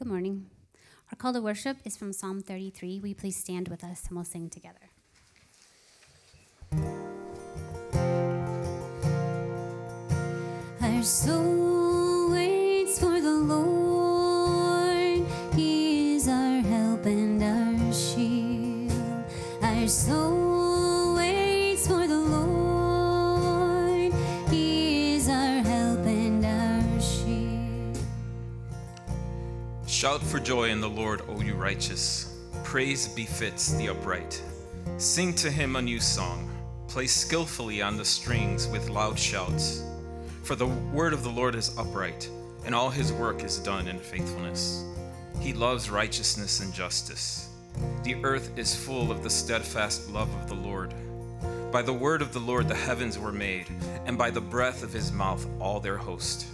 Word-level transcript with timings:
Good 0.00 0.08
morning. 0.08 0.46
Our 1.12 1.16
call 1.16 1.34
to 1.34 1.42
worship 1.42 1.76
is 1.84 1.94
from 1.94 2.14
Psalm 2.14 2.40
33. 2.40 3.00
Will 3.00 3.08
you 3.08 3.14
please 3.14 3.36
stand 3.36 3.68
with 3.68 3.84
us 3.84 4.06
and 4.06 4.16
we'll 4.16 4.24
sing 4.24 4.48
together? 4.48 4.78
Our 10.80 11.02
soul 11.02 11.59
for 30.30 30.38
joy 30.38 30.70
in 30.70 30.80
the 30.80 30.88
Lord, 30.88 31.22
O 31.28 31.40
you 31.40 31.54
righteous. 31.54 32.38
Praise 32.62 33.08
befits 33.08 33.72
the 33.72 33.88
upright. 33.88 34.40
Sing 34.96 35.34
to 35.34 35.50
him 35.50 35.74
a 35.74 35.82
new 35.82 35.98
song. 35.98 36.48
Play 36.86 37.08
skillfully 37.08 37.82
on 37.82 37.96
the 37.96 38.04
strings 38.04 38.68
with 38.68 38.90
loud 38.90 39.18
shouts. 39.18 39.82
For 40.44 40.54
the 40.54 40.68
word 40.68 41.14
of 41.14 41.24
the 41.24 41.30
Lord 41.30 41.56
is 41.56 41.76
upright, 41.76 42.30
and 42.64 42.76
all 42.76 42.90
his 42.90 43.12
work 43.12 43.42
is 43.42 43.58
done 43.58 43.88
in 43.88 43.98
faithfulness. 43.98 44.84
He 45.40 45.52
loves 45.52 45.90
righteousness 45.90 46.60
and 46.60 46.72
justice. 46.72 47.48
The 48.04 48.14
earth 48.22 48.56
is 48.56 48.72
full 48.72 49.10
of 49.10 49.24
the 49.24 49.30
steadfast 49.30 50.10
love 50.10 50.32
of 50.36 50.48
the 50.48 50.54
Lord. 50.54 50.94
By 51.72 51.82
the 51.82 51.92
word 51.92 52.22
of 52.22 52.32
the 52.32 52.38
Lord 52.38 52.68
the 52.68 52.76
heavens 52.76 53.18
were 53.18 53.32
made, 53.32 53.66
and 54.06 54.16
by 54.16 54.30
the 54.30 54.40
breath 54.40 54.84
of 54.84 54.92
his 54.92 55.10
mouth 55.10 55.44
all 55.58 55.80
their 55.80 55.96
host. 55.96 56.46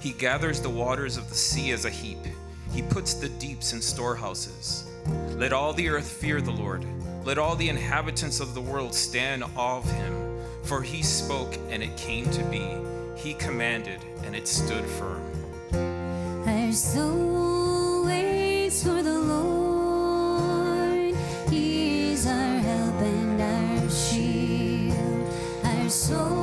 He 0.00 0.10
gathers 0.10 0.60
the 0.60 0.68
waters 0.68 1.16
of 1.16 1.28
the 1.28 1.36
sea 1.36 1.70
as 1.70 1.84
a 1.84 1.90
heap. 1.90 2.18
He 2.72 2.82
puts 2.82 3.14
the 3.14 3.28
deeps 3.28 3.72
in 3.72 3.82
storehouses. 3.82 4.84
Let 5.36 5.52
all 5.52 5.72
the 5.72 5.88
earth 5.88 6.08
fear 6.08 6.40
the 6.40 6.52
Lord. 6.52 6.84
Let 7.24 7.38
all 7.38 7.54
the 7.54 7.68
inhabitants 7.68 8.40
of 8.40 8.54
the 8.54 8.60
world 8.60 8.94
stand 8.94 9.44
awe 9.56 9.76
of 9.78 9.90
him. 9.90 10.38
For 10.62 10.82
he 10.82 11.02
spoke, 11.02 11.56
and 11.68 11.82
it 11.82 11.96
came 11.96 12.30
to 12.30 12.42
be. 12.44 12.66
He 13.16 13.34
commanded, 13.34 14.00
and 14.24 14.34
it 14.34 14.48
stood 14.48 14.84
firm. 14.84 15.22
Our 16.46 16.72
soul 16.72 18.06
waits 18.06 18.82
for 18.82 19.02
the 19.02 19.18
Lord. 19.18 21.14
He 21.50 22.12
is 22.12 22.26
our 22.26 22.58
help 22.58 23.00
and 23.00 23.40
our 23.40 23.90
shield. 23.90 25.34
Our 25.64 25.88
soul 25.90 26.41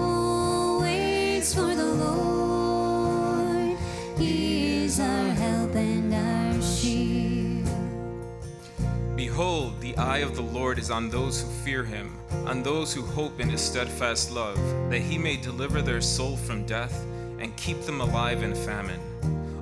Behold, 9.40 9.80
the 9.80 9.95
eye 9.95 10.18
of 10.18 10.36
the 10.36 10.42
Lord 10.42 10.78
is 10.78 10.92
on 10.92 11.09
those 11.09 11.42
who 11.42 11.48
fear 11.64 11.86
him, 11.86 12.14
on 12.45 12.62
those 12.62 12.94
who 12.94 13.02
hope 13.02 13.40
in 13.40 13.48
his 13.48 13.62
steadfast 13.62 14.32
love, 14.32 14.58
that 14.90 15.00
he 15.00 15.18
may 15.18 15.38
deliver 15.38 15.82
their 15.82 16.02
soul 16.02 16.36
from 16.36 16.66
death 16.66 17.06
and 17.40 17.56
keep 17.56 17.80
them 17.84 18.02
alive 18.02 18.44
in 18.44 18.54
famine. 18.54 19.00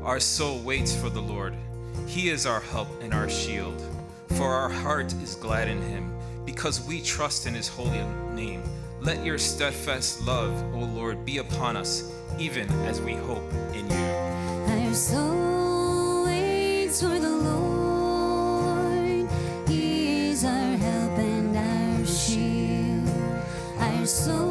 Our 0.04 0.20
soul 0.20 0.58
waits 0.64 0.96
for 1.00 1.12
the 1.12 1.22
Lord. 1.22 1.54
He 2.08 2.30
is 2.30 2.48
our 2.48 2.60
help 2.60 2.88
and 3.04 3.14
our 3.14 3.30
shield. 3.30 3.80
For 4.30 4.52
our 4.52 4.68
heart 4.68 5.14
is 5.22 5.36
glad 5.36 5.68
in 5.68 5.80
him, 5.84 6.12
because 6.44 6.82
we 6.82 7.00
trust 7.00 7.46
in 7.46 7.54
his 7.54 7.68
holy 7.68 8.02
name. 8.34 8.64
Let 9.00 9.24
your 9.24 9.38
steadfast 9.38 10.26
love, 10.26 10.56
O 10.74 10.80
Lord, 10.80 11.24
be 11.24 11.38
upon 11.38 11.78
us, 11.78 12.12
even 12.40 12.68
as 12.88 13.00
we 13.00 13.14
hope 13.14 13.54
in 13.76 13.88
you. 13.88 14.88
Our 14.88 14.94
soul 14.96 16.26
waits 16.26 17.00
for 17.00 17.20
the 17.20 17.30
Lord. 17.30 17.67
Our 24.08 24.47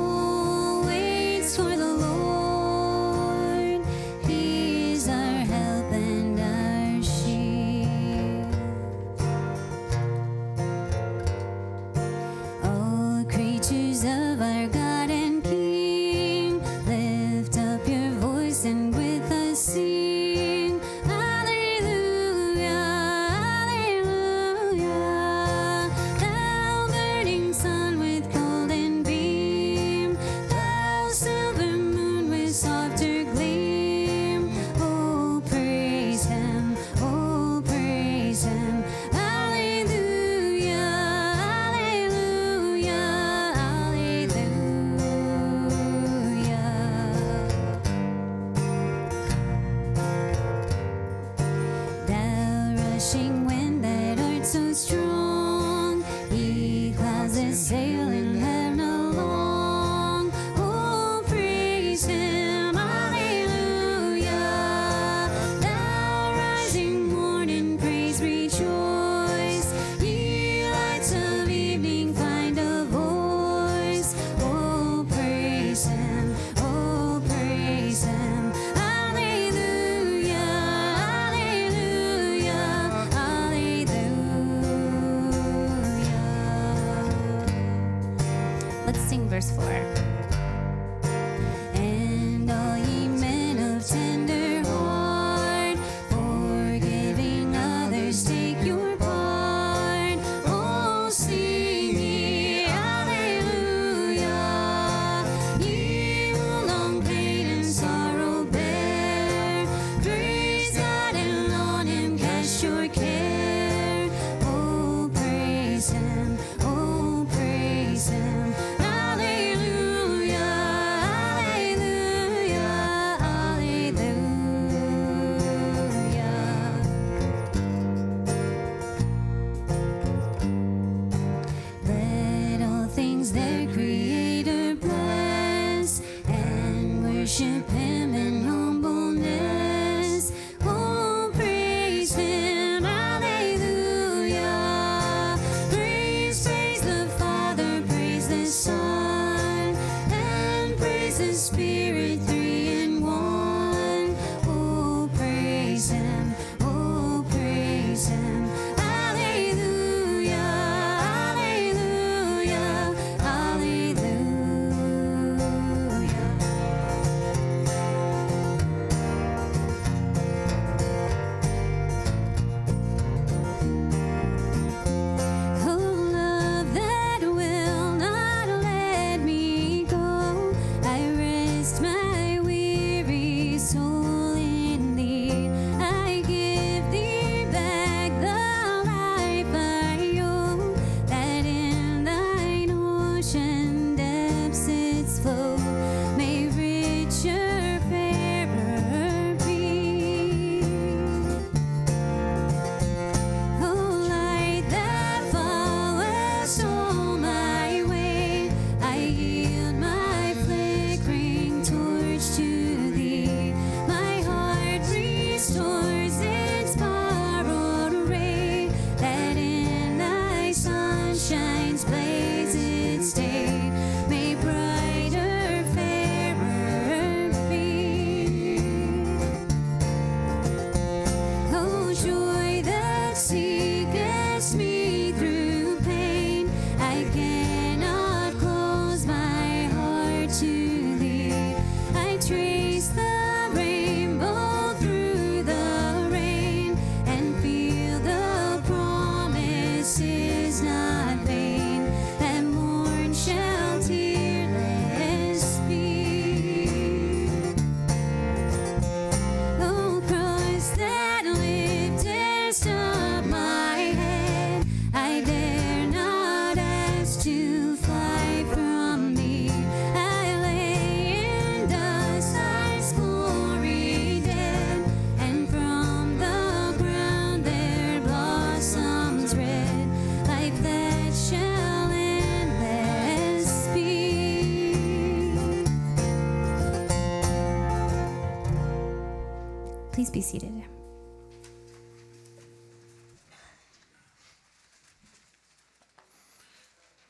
seated. 290.21 290.65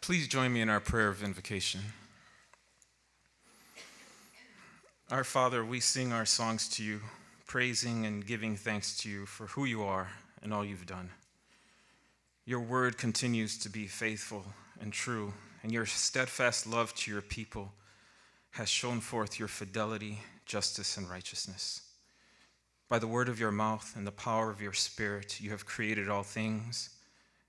Please 0.00 0.28
join 0.28 0.52
me 0.52 0.60
in 0.60 0.68
our 0.68 0.78
prayer 0.78 1.08
of 1.08 1.24
invocation. 1.24 1.80
Our 5.10 5.24
Father, 5.24 5.64
we 5.64 5.80
sing 5.80 6.12
our 6.12 6.24
songs 6.24 6.68
to 6.76 6.84
you, 6.84 7.00
praising 7.46 8.06
and 8.06 8.24
giving 8.24 8.56
thanks 8.56 8.96
to 8.98 9.08
you 9.08 9.26
for 9.26 9.46
who 9.46 9.64
you 9.64 9.82
are 9.82 10.08
and 10.42 10.54
all 10.54 10.64
you've 10.64 10.86
done. 10.86 11.10
Your 12.44 12.60
word 12.60 12.98
continues 12.98 13.58
to 13.58 13.68
be 13.68 13.86
faithful 13.86 14.44
and 14.80 14.92
true, 14.92 15.32
and 15.64 15.72
your 15.72 15.86
steadfast 15.86 16.68
love 16.68 16.94
to 16.94 17.10
your 17.10 17.22
people 17.22 17.72
has 18.52 18.68
shown 18.68 19.00
forth 19.00 19.40
your 19.40 19.48
fidelity, 19.48 20.20
justice, 20.44 20.96
and 20.96 21.10
righteousness. 21.10 21.85
By 22.88 22.98
the 22.98 23.06
word 23.06 23.28
of 23.28 23.40
your 23.40 23.52
mouth 23.52 23.94
and 23.96 24.06
the 24.06 24.12
power 24.12 24.50
of 24.50 24.60
your 24.60 24.72
spirit, 24.72 25.40
you 25.40 25.50
have 25.50 25.66
created 25.66 26.08
all 26.08 26.22
things 26.22 26.90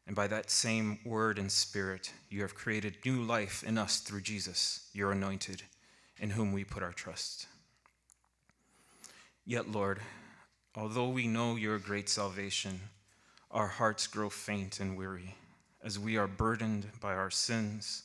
and 0.08 0.16
by 0.16 0.28
that 0.28 0.50
same 0.50 1.00
word 1.04 1.38
and 1.38 1.52
spirit, 1.52 2.14
you 2.30 2.42
have 2.42 2.56
created 2.56 2.96
new 3.06 3.22
life 3.22 3.62
in 3.62 3.78
us 3.78 4.00
through 4.00 4.22
Jesus, 4.22 4.90
your 4.94 5.12
anointed, 5.12 5.64
in 6.18 6.30
whom 6.30 6.54
we 6.54 6.64
put 6.64 6.82
our 6.82 6.94
trust. 6.94 7.48
Yet, 9.46 9.70
Lord, 9.70 10.00
although 10.76 11.10
we 11.10 11.28
know 11.28 11.58
your 11.58 11.78
great 11.78 12.08
salvation, 12.08 12.80
our 13.52 13.68
hearts 13.68 14.08
grow 14.08 14.30
faint 14.30 14.80
and 14.80 14.98
weary 14.98 15.36
as 15.84 16.00
we 16.00 16.16
are 16.16 16.28
burdened 16.28 16.88
by 17.02 17.14
our 17.14 17.30
sins, 17.30 18.04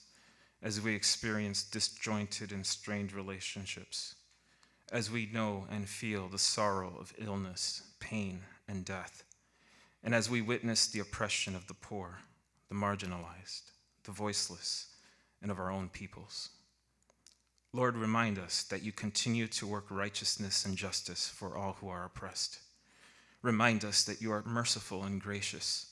as 0.61 0.81
we 0.81 0.97
experience 0.97 1.63
disjointed 1.63 2.51
and 2.51 2.67
strained 2.67 3.13
relationships, 3.13 4.17
as 4.93 5.11
we 5.11 5.27
know 5.33 5.67
and 5.69 5.89
feel 5.89 6.29
the 6.29 6.39
sorrow 6.39 6.95
of 7.01 7.13
illness, 7.19 7.83
pain, 7.99 8.43
and 8.69 8.85
death 8.85 9.25
and 10.03 10.15
as 10.15 10.29
we 10.29 10.43
witness 10.43 10.87
the 10.87 11.01
oppression 11.01 11.55
of 11.55 11.67
the 11.69 11.75
poor, 11.75 12.19
the 12.69 12.75
marginalized, 12.75 13.71
the 14.05 14.11
voiceless, 14.11 14.87
and 15.41 15.51
of 15.51 15.59
our 15.59 15.71
own 15.71 15.89
peoples. 15.89 16.51
Lord, 17.73 17.97
remind 17.97 18.39
us 18.39 18.65
that 18.65 18.83
you 18.83 18.93
continue 18.93 19.47
to 19.49 19.67
work 19.67 19.87
righteousness 19.91 20.65
and 20.65 20.77
justice 20.77 21.29
for 21.29 21.57
all 21.57 21.75
who 21.81 21.89
are 21.89 22.05
oppressed. 22.05 22.59
Remind 23.41 23.85
us 23.85 24.05
that 24.05 24.21
you 24.21 24.33
are 24.33 24.43
merciful 24.45 25.05
and 25.05 25.21
gracious, 25.21 25.87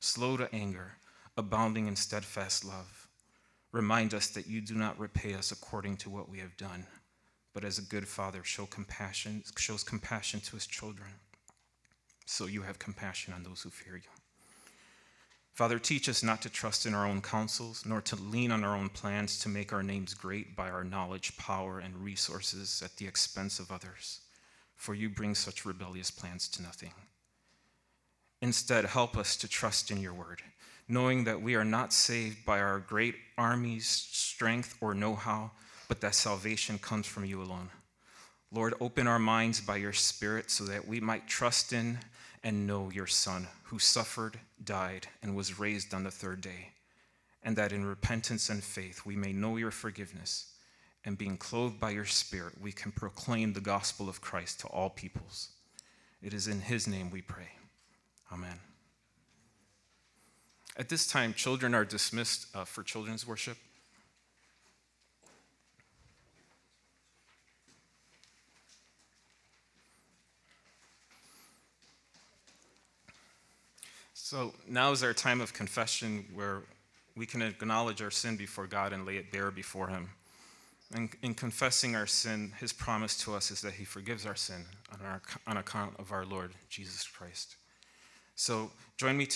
slow 0.00 0.36
to 0.36 0.52
anger, 0.54 0.98
abounding 1.36 1.86
in 1.86 1.96
steadfast 1.96 2.64
love. 2.64 3.08
Remind 3.70 4.12
us 4.12 4.26
that 4.28 4.46
you 4.46 4.60
do 4.60 4.74
not 4.74 4.98
repay 4.98 5.34
us 5.34 5.50
according 5.50 5.96
to 5.98 6.10
what 6.10 6.28
we 6.28 6.38
have 6.38 6.56
done, 6.56 6.86
but 7.52 7.64
as 7.64 7.78
a 7.78 7.82
good 7.82 8.08
father 8.08 8.44
show 8.44 8.66
compassion, 8.66 9.42
shows 9.58 9.84
compassion 9.84 10.40
to 10.40 10.56
his 10.56 10.66
children 10.66 11.08
so 12.26 12.46
you 12.46 12.62
have 12.62 12.78
compassion 12.78 13.34
on 13.34 13.42
those 13.42 13.62
who 13.62 13.70
fear 13.70 13.96
you. 13.96 14.08
Father, 15.52 15.78
teach 15.78 16.08
us 16.08 16.22
not 16.22 16.40
to 16.42 16.48
trust 16.48 16.86
in 16.86 16.94
our 16.94 17.06
own 17.06 17.20
counsels, 17.20 17.84
nor 17.84 18.00
to 18.00 18.16
lean 18.16 18.50
on 18.50 18.64
our 18.64 18.74
own 18.74 18.88
plans 18.88 19.38
to 19.40 19.50
make 19.50 19.72
our 19.72 19.82
names 19.82 20.14
great 20.14 20.56
by 20.56 20.70
our 20.70 20.82
knowledge, 20.82 21.36
power, 21.36 21.78
and 21.78 21.94
resources 21.96 22.80
at 22.82 22.96
the 22.96 23.06
expense 23.06 23.58
of 23.58 23.70
others, 23.70 24.20
for 24.76 24.94
you 24.94 25.10
bring 25.10 25.34
such 25.34 25.66
rebellious 25.66 26.10
plans 26.10 26.48
to 26.48 26.62
nothing. 26.62 26.92
Instead, 28.40 28.86
help 28.86 29.16
us 29.16 29.36
to 29.36 29.46
trust 29.46 29.90
in 29.90 30.00
your 30.00 30.14
word, 30.14 30.40
knowing 30.88 31.24
that 31.24 31.42
we 31.42 31.54
are 31.54 31.66
not 31.66 31.92
saved 31.92 32.46
by 32.46 32.58
our 32.58 32.80
great 32.80 33.14
army's 33.36 33.86
strength 33.86 34.76
or 34.80 34.94
know 34.94 35.14
how, 35.14 35.50
but 35.88 36.00
that 36.00 36.14
salvation 36.14 36.78
comes 36.78 37.06
from 37.06 37.24
you 37.24 37.42
alone. 37.42 37.70
Lord, 38.50 38.74
open 38.80 39.06
our 39.06 39.18
minds 39.18 39.60
by 39.60 39.76
your 39.76 39.92
Spirit 39.92 40.50
so 40.50 40.64
that 40.64 40.86
we 40.86 41.00
might 41.00 41.26
trust 41.26 41.72
in 41.72 41.98
and 42.44 42.66
know 42.66 42.90
your 42.90 43.06
Son, 43.06 43.48
who 43.64 43.78
suffered, 43.78 44.38
died, 44.62 45.06
and 45.22 45.34
was 45.34 45.58
raised 45.58 45.94
on 45.94 46.04
the 46.04 46.10
third 46.10 46.40
day, 46.40 46.70
and 47.42 47.56
that 47.56 47.72
in 47.72 47.84
repentance 47.84 48.50
and 48.50 48.62
faith 48.62 49.06
we 49.06 49.16
may 49.16 49.32
know 49.32 49.56
your 49.56 49.70
forgiveness, 49.70 50.52
and 51.04 51.18
being 51.18 51.36
clothed 51.36 51.80
by 51.80 51.90
your 51.90 52.04
Spirit, 52.04 52.60
we 52.60 52.72
can 52.72 52.92
proclaim 52.92 53.52
the 53.52 53.60
gospel 53.60 54.08
of 54.08 54.20
Christ 54.20 54.60
to 54.60 54.66
all 54.68 54.90
peoples. 54.90 55.48
It 56.22 56.34
is 56.34 56.46
in 56.46 56.60
his 56.60 56.86
name 56.86 57.10
we 57.10 57.22
pray. 57.22 57.48
Amen. 58.32 58.60
At 60.76 60.88
this 60.88 61.06
time, 61.06 61.34
children 61.34 61.74
are 61.74 61.84
dismissed 61.84 62.46
uh, 62.54 62.64
for 62.64 62.82
children's 62.82 63.26
worship. 63.26 63.58
So 74.32 74.54
now 74.66 74.92
is 74.92 75.02
our 75.02 75.12
time 75.12 75.42
of 75.42 75.52
confession 75.52 76.24
where 76.32 76.62
we 77.14 77.26
can 77.26 77.42
acknowledge 77.42 78.00
our 78.00 78.10
sin 78.10 78.36
before 78.36 78.66
God 78.66 78.94
and 78.94 79.04
lay 79.04 79.18
it 79.18 79.30
bare 79.30 79.50
before 79.50 79.88
Him. 79.88 80.08
And 80.94 81.10
in 81.20 81.34
confessing 81.34 81.94
our 81.94 82.06
sin, 82.06 82.54
His 82.58 82.72
promise 82.72 83.14
to 83.24 83.34
us 83.34 83.50
is 83.50 83.60
that 83.60 83.74
He 83.74 83.84
forgives 83.84 84.24
our 84.24 84.34
sin 84.34 84.64
on, 84.90 85.04
our, 85.04 85.20
on 85.46 85.58
account 85.58 85.96
of 85.98 86.12
our 86.12 86.24
Lord 86.24 86.52
Jesus 86.70 87.06
Christ. 87.06 87.56
So 88.34 88.70
join 88.96 89.18
me, 89.18 89.28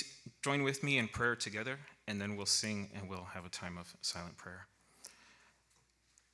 join 0.43 0.63
with 0.63 0.83
me 0.83 0.97
in 0.97 1.09
prayer 1.09 1.37
together, 1.37 1.79
and 2.09 2.19
then 2.19 2.35
we'll 2.35 2.47
sing 2.47 2.89
and 2.95 3.07
we'll 3.07 3.29
have 3.35 3.45
a 3.45 3.51
time 3.51 3.77
of 3.77 3.95
silent 4.01 4.39
prayer. 4.39 4.67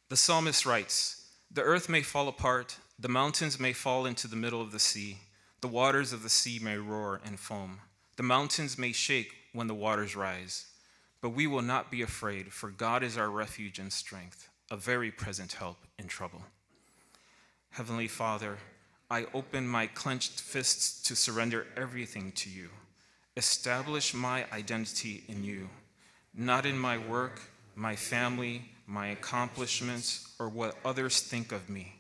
The 0.09 0.17
psalmist 0.17 0.65
writes, 0.65 1.21
"The 1.51 1.63
earth 1.63 1.89
may 1.89 2.03
fall 2.03 2.29
apart, 2.29 2.77
the 2.97 3.09
mountains 3.09 3.59
may 3.59 3.73
fall 3.73 4.07
into 4.07 4.29
the 4.29 4.37
middle 4.37 4.63
of 4.63 4.71
the 4.71 4.79
sea, 4.79 5.19
the 5.63 5.67
waters 5.67 6.13
of 6.13 6.23
the 6.23 6.29
sea 6.29 6.61
may 6.61 6.77
roar 6.77 7.21
and 7.25 7.41
foam." 7.41 7.81
The 8.17 8.23
mountains 8.23 8.77
may 8.77 8.93
shake 8.93 9.35
when 9.55 9.69
the 9.69 9.75
waters 9.75 10.15
rise, 10.15 10.67
but 11.23 11.31
we 11.31 11.47
will 11.47 11.63
not 11.63 11.91
be 11.91 12.03
afraid, 12.03 12.53
for 12.53 12.71
God 12.71 13.03
is 13.03 13.17
our 13.17 13.31
refuge 13.31 13.79
and 13.79 13.91
strength, 13.91 14.51
a 14.71 14.77
very 14.77 15.11
present 15.11 15.55
help 15.55 15.79
in 15.99 16.09
trouble. 16.09 16.43
Heavenly 17.71 18.09
Father, 18.09 18.59
I 19.11 19.27
open 19.33 19.67
my 19.67 19.87
clenched 19.87 20.41
fists 20.41 21.03
to 21.05 21.17
surrender 21.17 21.67
everything 21.75 22.33
to 22.33 22.51
you. 22.51 22.69
Establish 23.37 24.13
my 24.13 24.45
identity 24.53 25.25
in 25.27 25.43
you, 25.43 25.71
not 26.35 26.67
in 26.67 26.79
my 26.79 26.99
work, 26.99 27.41
my 27.75 27.97
family, 27.97 28.71
my 28.87 29.09
accomplishments, 29.09 30.35
or 30.39 30.51
what 30.51 30.77
others 30.85 31.21
think 31.23 31.51
of 31.51 31.71
me. 31.71 31.95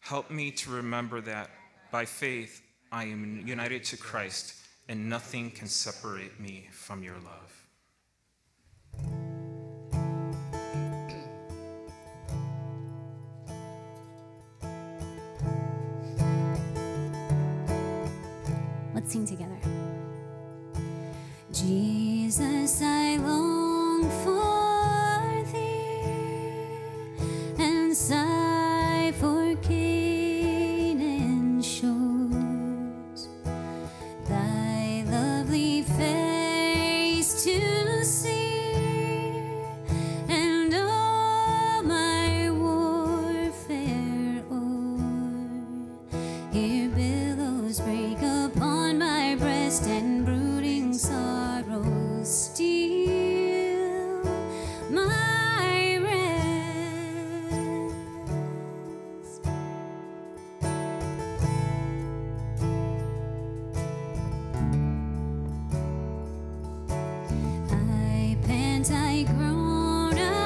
Help 0.00 0.30
me 0.30 0.50
to 0.50 0.70
remember 0.70 1.20
that 1.20 1.50
by 1.90 2.06
faith 2.06 2.62
I 2.90 3.04
am 3.04 3.46
united 3.46 3.84
to 3.84 3.98
Christ 3.98 4.61
and 4.92 5.08
nothing 5.08 5.50
can 5.50 5.66
separate 5.66 6.38
me 6.38 6.68
from 6.70 7.02
your 7.02 7.14
love. 7.24 7.50
Let's 18.94 19.10
sing 19.10 19.24
together. 19.24 19.56
Jesus, 21.50 22.82
I 22.82 23.16
long 23.16 23.61
Pant, 68.82 68.98
I 68.98 69.22
groan, 69.22 70.18
I 70.18 70.41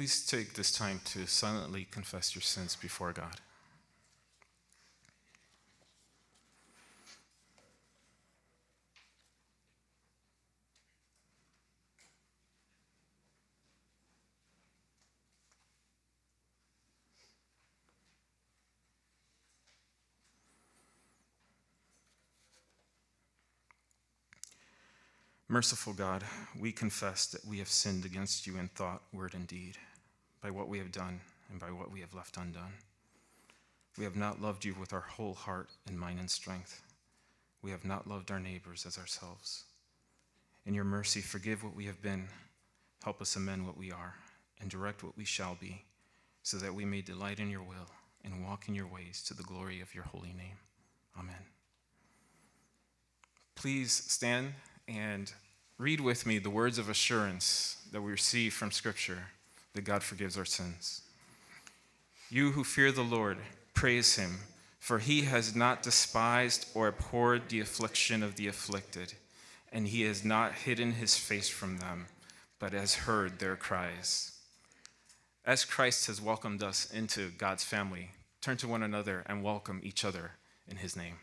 Please 0.00 0.24
take 0.24 0.54
this 0.54 0.72
time 0.72 0.98
to 1.04 1.26
silently 1.26 1.86
confess 1.90 2.34
your 2.34 2.40
sins 2.40 2.74
before 2.74 3.12
God. 3.12 3.36
Merciful 25.46 25.92
God, 25.92 26.24
we 26.58 26.72
confess 26.72 27.26
that 27.26 27.44
we 27.44 27.58
have 27.58 27.68
sinned 27.68 28.06
against 28.06 28.46
you 28.46 28.56
in 28.56 28.68
thought, 28.68 29.02
word, 29.12 29.34
and 29.34 29.46
deed, 29.46 29.76
by 30.42 30.50
what 30.50 30.68
we 30.68 30.78
have 30.78 30.92
done 30.92 31.20
and 31.50 31.60
by 31.60 31.70
what 31.70 31.90
we 31.90 32.00
have 32.00 32.14
left 32.14 32.36
undone. 32.36 32.74
We 33.98 34.04
have 34.04 34.16
not 34.16 34.40
loved 34.40 34.64
you 34.64 34.74
with 34.78 34.92
our 34.92 35.00
whole 35.00 35.34
heart 35.34 35.70
and 35.86 35.98
mind 35.98 36.20
and 36.20 36.30
strength. 36.30 36.82
We 37.62 37.70
have 37.70 37.84
not 37.84 38.06
loved 38.06 38.30
our 38.30 38.40
neighbors 38.40 38.86
as 38.86 38.96
ourselves. 38.96 39.64
In 40.64 40.74
your 40.74 40.84
mercy, 40.84 41.20
forgive 41.20 41.62
what 41.62 41.74
we 41.74 41.86
have 41.86 42.00
been, 42.00 42.28
help 43.04 43.20
us 43.20 43.36
amend 43.36 43.66
what 43.66 43.76
we 43.76 43.90
are, 43.90 44.14
and 44.60 44.70
direct 44.70 45.02
what 45.02 45.16
we 45.16 45.24
shall 45.24 45.56
be, 45.60 45.84
so 46.42 46.56
that 46.58 46.74
we 46.74 46.84
may 46.84 47.00
delight 47.00 47.40
in 47.40 47.50
your 47.50 47.62
will 47.62 47.90
and 48.24 48.44
walk 48.44 48.68
in 48.68 48.74
your 48.74 48.86
ways 48.86 49.22
to 49.24 49.34
the 49.34 49.42
glory 49.42 49.80
of 49.80 49.94
your 49.94 50.04
holy 50.04 50.32
name. 50.32 50.56
Amen. 51.18 51.46
Please 53.54 53.92
stand 53.92 54.54
and 54.88 55.32
read 55.78 56.00
with 56.00 56.26
me 56.26 56.38
the 56.38 56.50
words 56.50 56.78
of 56.78 56.88
assurance 56.88 57.82
that 57.92 58.02
we 58.02 58.12
receive 58.12 58.54
from 58.54 58.70
Scripture 58.70 59.26
that 59.74 59.82
God 59.82 60.02
forgives 60.02 60.36
our 60.36 60.44
sins. 60.44 61.02
You 62.28 62.52
who 62.52 62.64
fear 62.64 62.92
the 62.92 63.02
Lord, 63.02 63.38
praise 63.74 64.16
him, 64.16 64.40
for 64.78 64.98
he 64.98 65.22
has 65.22 65.54
not 65.54 65.82
despised 65.82 66.66
or 66.74 66.88
abhorred 66.88 67.48
the 67.48 67.60
affliction 67.60 68.22
of 68.22 68.36
the 68.36 68.46
afflicted, 68.46 69.14
and 69.72 69.88
he 69.88 70.02
has 70.02 70.24
not 70.24 70.52
hidden 70.52 70.92
his 70.92 71.16
face 71.16 71.48
from 71.48 71.78
them, 71.78 72.06
but 72.58 72.72
has 72.72 72.94
heard 72.94 73.38
their 73.38 73.56
cries. 73.56 74.32
As 75.44 75.64
Christ 75.64 76.06
has 76.06 76.20
welcomed 76.20 76.62
us 76.62 76.90
into 76.90 77.30
God's 77.30 77.64
family, 77.64 78.10
turn 78.40 78.56
to 78.58 78.68
one 78.68 78.82
another 78.82 79.24
and 79.26 79.42
welcome 79.42 79.80
each 79.82 80.04
other 80.04 80.32
in 80.68 80.76
his 80.76 80.96
name. 80.96 81.16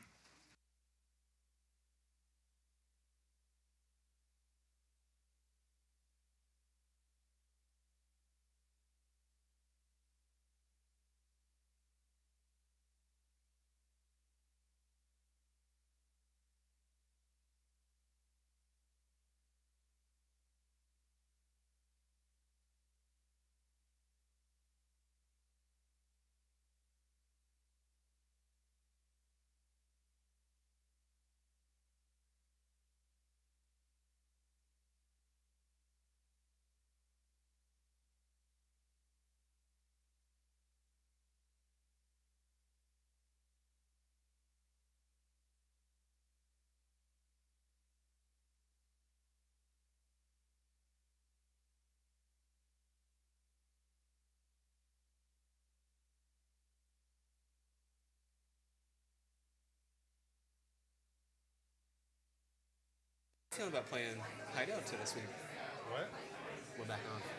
Feeling 63.58 63.72
about 63.72 63.90
playing 63.90 64.22
Hideout 64.54 64.86
to 64.86 64.96
this 64.98 65.16
week? 65.16 65.24
What? 65.90 66.08
We're 66.78 66.86
back 66.86 67.00
on. 67.12 67.37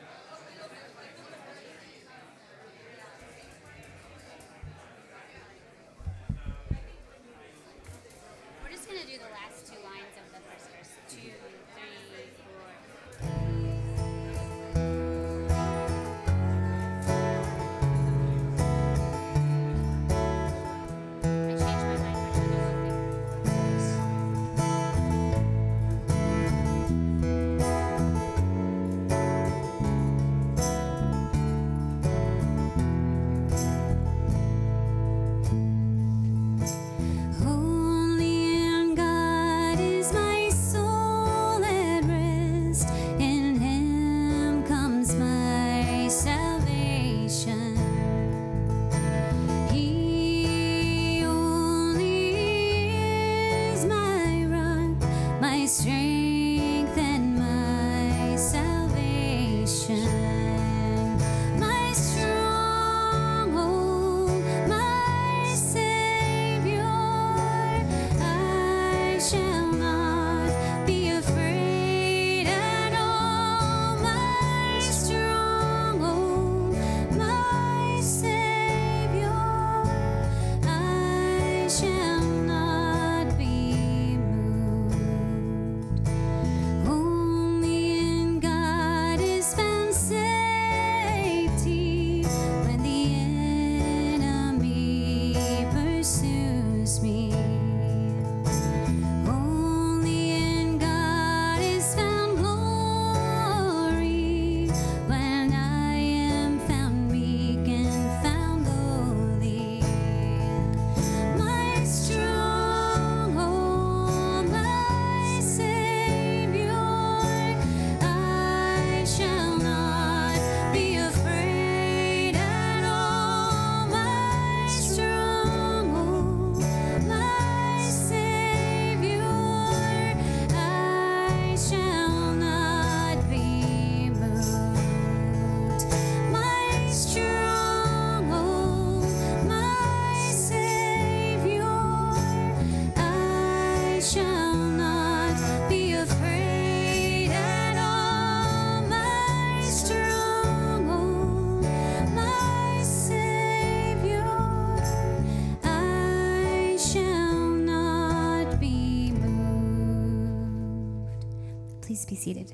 Seated. 162.19 162.53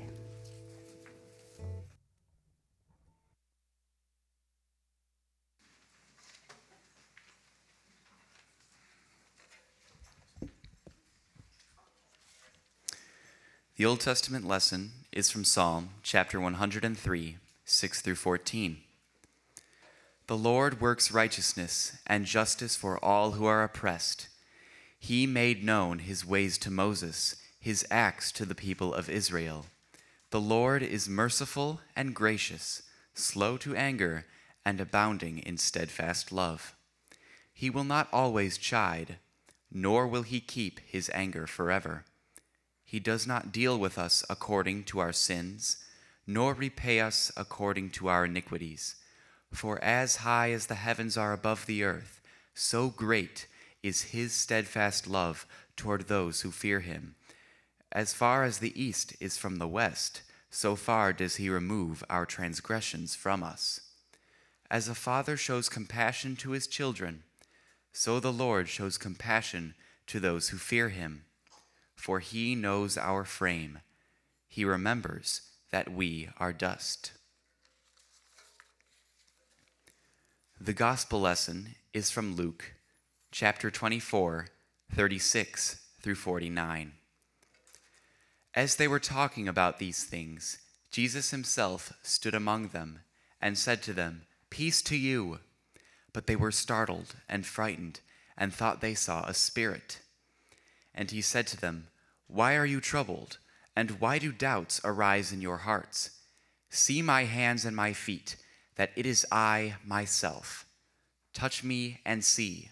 The 13.77 13.85
Old 13.85 13.99
Testament 13.99 14.47
lesson 14.47 14.91
is 15.11 15.29
from 15.29 15.43
Psalm 15.43 15.89
chapter 16.01 16.39
103, 16.39 17.37
6 17.65 18.01
through 18.01 18.15
14. 18.15 18.77
The 20.27 20.37
Lord 20.37 20.79
works 20.79 21.11
righteousness 21.11 21.97
and 22.07 22.25
justice 22.25 22.77
for 22.77 23.03
all 23.03 23.31
who 23.31 23.45
are 23.45 23.63
oppressed. 23.63 24.29
He 24.97 25.27
made 25.27 25.63
known 25.63 25.99
his 25.99 26.25
ways 26.25 26.57
to 26.59 26.71
Moses, 26.71 27.35
his 27.65 27.83
acts 27.89 28.31
to 28.31 28.45
the 28.45 28.53
people 28.53 28.93
of 28.93 29.09
Israel. 29.09 29.65
The 30.29 30.39
Lord 30.39 30.83
is 30.83 31.09
merciful 31.09 31.81
and 31.95 32.13
gracious, 32.13 32.83
slow 33.15 33.57
to 33.57 33.75
anger, 33.75 34.27
and 34.63 34.79
abounding 34.79 35.39
in 35.39 35.57
steadfast 35.57 36.31
love. 36.31 36.75
He 37.51 37.71
will 37.71 37.83
not 37.83 38.07
always 38.13 38.59
chide, 38.59 39.17
nor 39.71 40.05
will 40.05 40.21
he 40.21 40.39
keep 40.41 40.79
his 40.81 41.09
anger 41.11 41.47
forever. 41.47 42.05
He 42.83 42.99
does 42.99 43.25
not 43.25 43.51
deal 43.51 43.79
with 43.79 43.97
us 43.97 44.23
according 44.29 44.83
to 44.83 44.99
our 44.99 45.11
sins, 45.11 45.77
nor 46.27 46.53
repay 46.53 46.99
us 46.99 47.31
according 47.35 47.89
to 47.97 48.09
our 48.09 48.25
iniquities. 48.25 48.93
For 49.51 49.83
as 49.83 50.17
high 50.17 50.51
as 50.51 50.67
the 50.67 50.75
heavens 50.75 51.17
are 51.17 51.33
above 51.33 51.65
the 51.65 51.83
earth, 51.83 52.21
so 52.53 52.89
great 52.89 53.47
is 53.81 54.13
his 54.13 54.33
steadfast 54.33 55.07
love 55.07 55.47
toward 55.75 56.01
those 56.07 56.41
who 56.41 56.51
fear 56.51 56.81
him. 56.81 57.15
As 57.95 58.11
far 58.11 58.43
as 58.43 58.57
the 58.57 58.77
east 58.79 59.15
is 59.21 59.37
from 59.37 59.55
the 59.55 59.69
west, 59.69 60.21
so 60.49 60.75
far 60.75 61.13
does 61.13 61.37
he 61.37 61.49
remove 61.49 62.03
our 62.09 62.25
transgressions 62.25 63.15
from 63.15 63.41
us. 63.41 63.79
As 64.69 64.89
a 64.89 64.93
father 64.93 65.37
shows 65.37 65.69
compassion 65.69 66.35
to 66.37 66.51
his 66.51 66.67
children, 66.67 67.23
so 67.93 68.19
the 68.19 68.33
Lord 68.33 68.67
shows 68.67 68.97
compassion 68.97 69.75
to 70.07 70.19
those 70.19 70.49
who 70.49 70.57
fear 70.57 70.89
him. 70.89 71.23
For 71.95 72.19
he 72.19 72.53
knows 72.53 72.97
our 72.97 73.23
frame, 73.23 73.79
he 74.49 74.65
remembers 74.65 75.39
that 75.71 75.89
we 75.89 76.27
are 76.37 76.51
dust. 76.51 77.13
The 80.59 80.73
gospel 80.73 81.21
lesson 81.21 81.75
is 81.93 82.11
from 82.11 82.35
Luke 82.35 82.73
chapter 83.31 83.71
24, 83.71 84.47
36 84.93 85.79
through 86.01 86.15
49. 86.15 86.91
As 88.55 88.77
they 88.77 88.87
were 88.87 89.01
talking 89.01 89.49
about 89.49 89.79
these 89.79 90.05
things, 90.05 90.59
Jesus 90.89 91.31
himself 91.31 91.91
stood 92.01 92.33
among 92.33 92.69
them 92.69 93.01
and 93.41 93.57
said 93.57 93.83
to 93.83 93.91
them, 93.91 94.21
Peace 94.49 94.81
to 94.83 94.95
you. 94.95 95.39
But 96.13 96.25
they 96.25 96.37
were 96.37 96.51
startled 96.51 97.15
and 97.27 97.45
frightened 97.45 97.99
and 98.37 98.53
thought 98.53 98.79
they 98.79 98.93
saw 98.93 99.25
a 99.25 99.33
spirit. 99.33 99.99
And 100.93 101.11
he 101.11 101.21
said 101.21 101.47
to 101.47 101.59
them, 101.59 101.87
Why 102.27 102.55
are 102.55 102.65
you 102.65 102.79
troubled? 102.79 103.39
And 103.75 103.99
why 103.99 104.19
do 104.19 104.31
doubts 104.31 104.79
arise 104.85 105.33
in 105.33 105.41
your 105.41 105.57
hearts? 105.57 106.11
See 106.69 107.01
my 107.01 107.25
hands 107.25 107.65
and 107.65 107.75
my 107.75 107.91
feet, 107.91 108.37
that 108.77 108.91
it 108.95 109.05
is 109.05 109.25
I 109.33 109.75
myself. 109.85 110.65
Touch 111.33 111.61
me 111.61 111.99
and 112.05 112.23
see. 112.23 112.69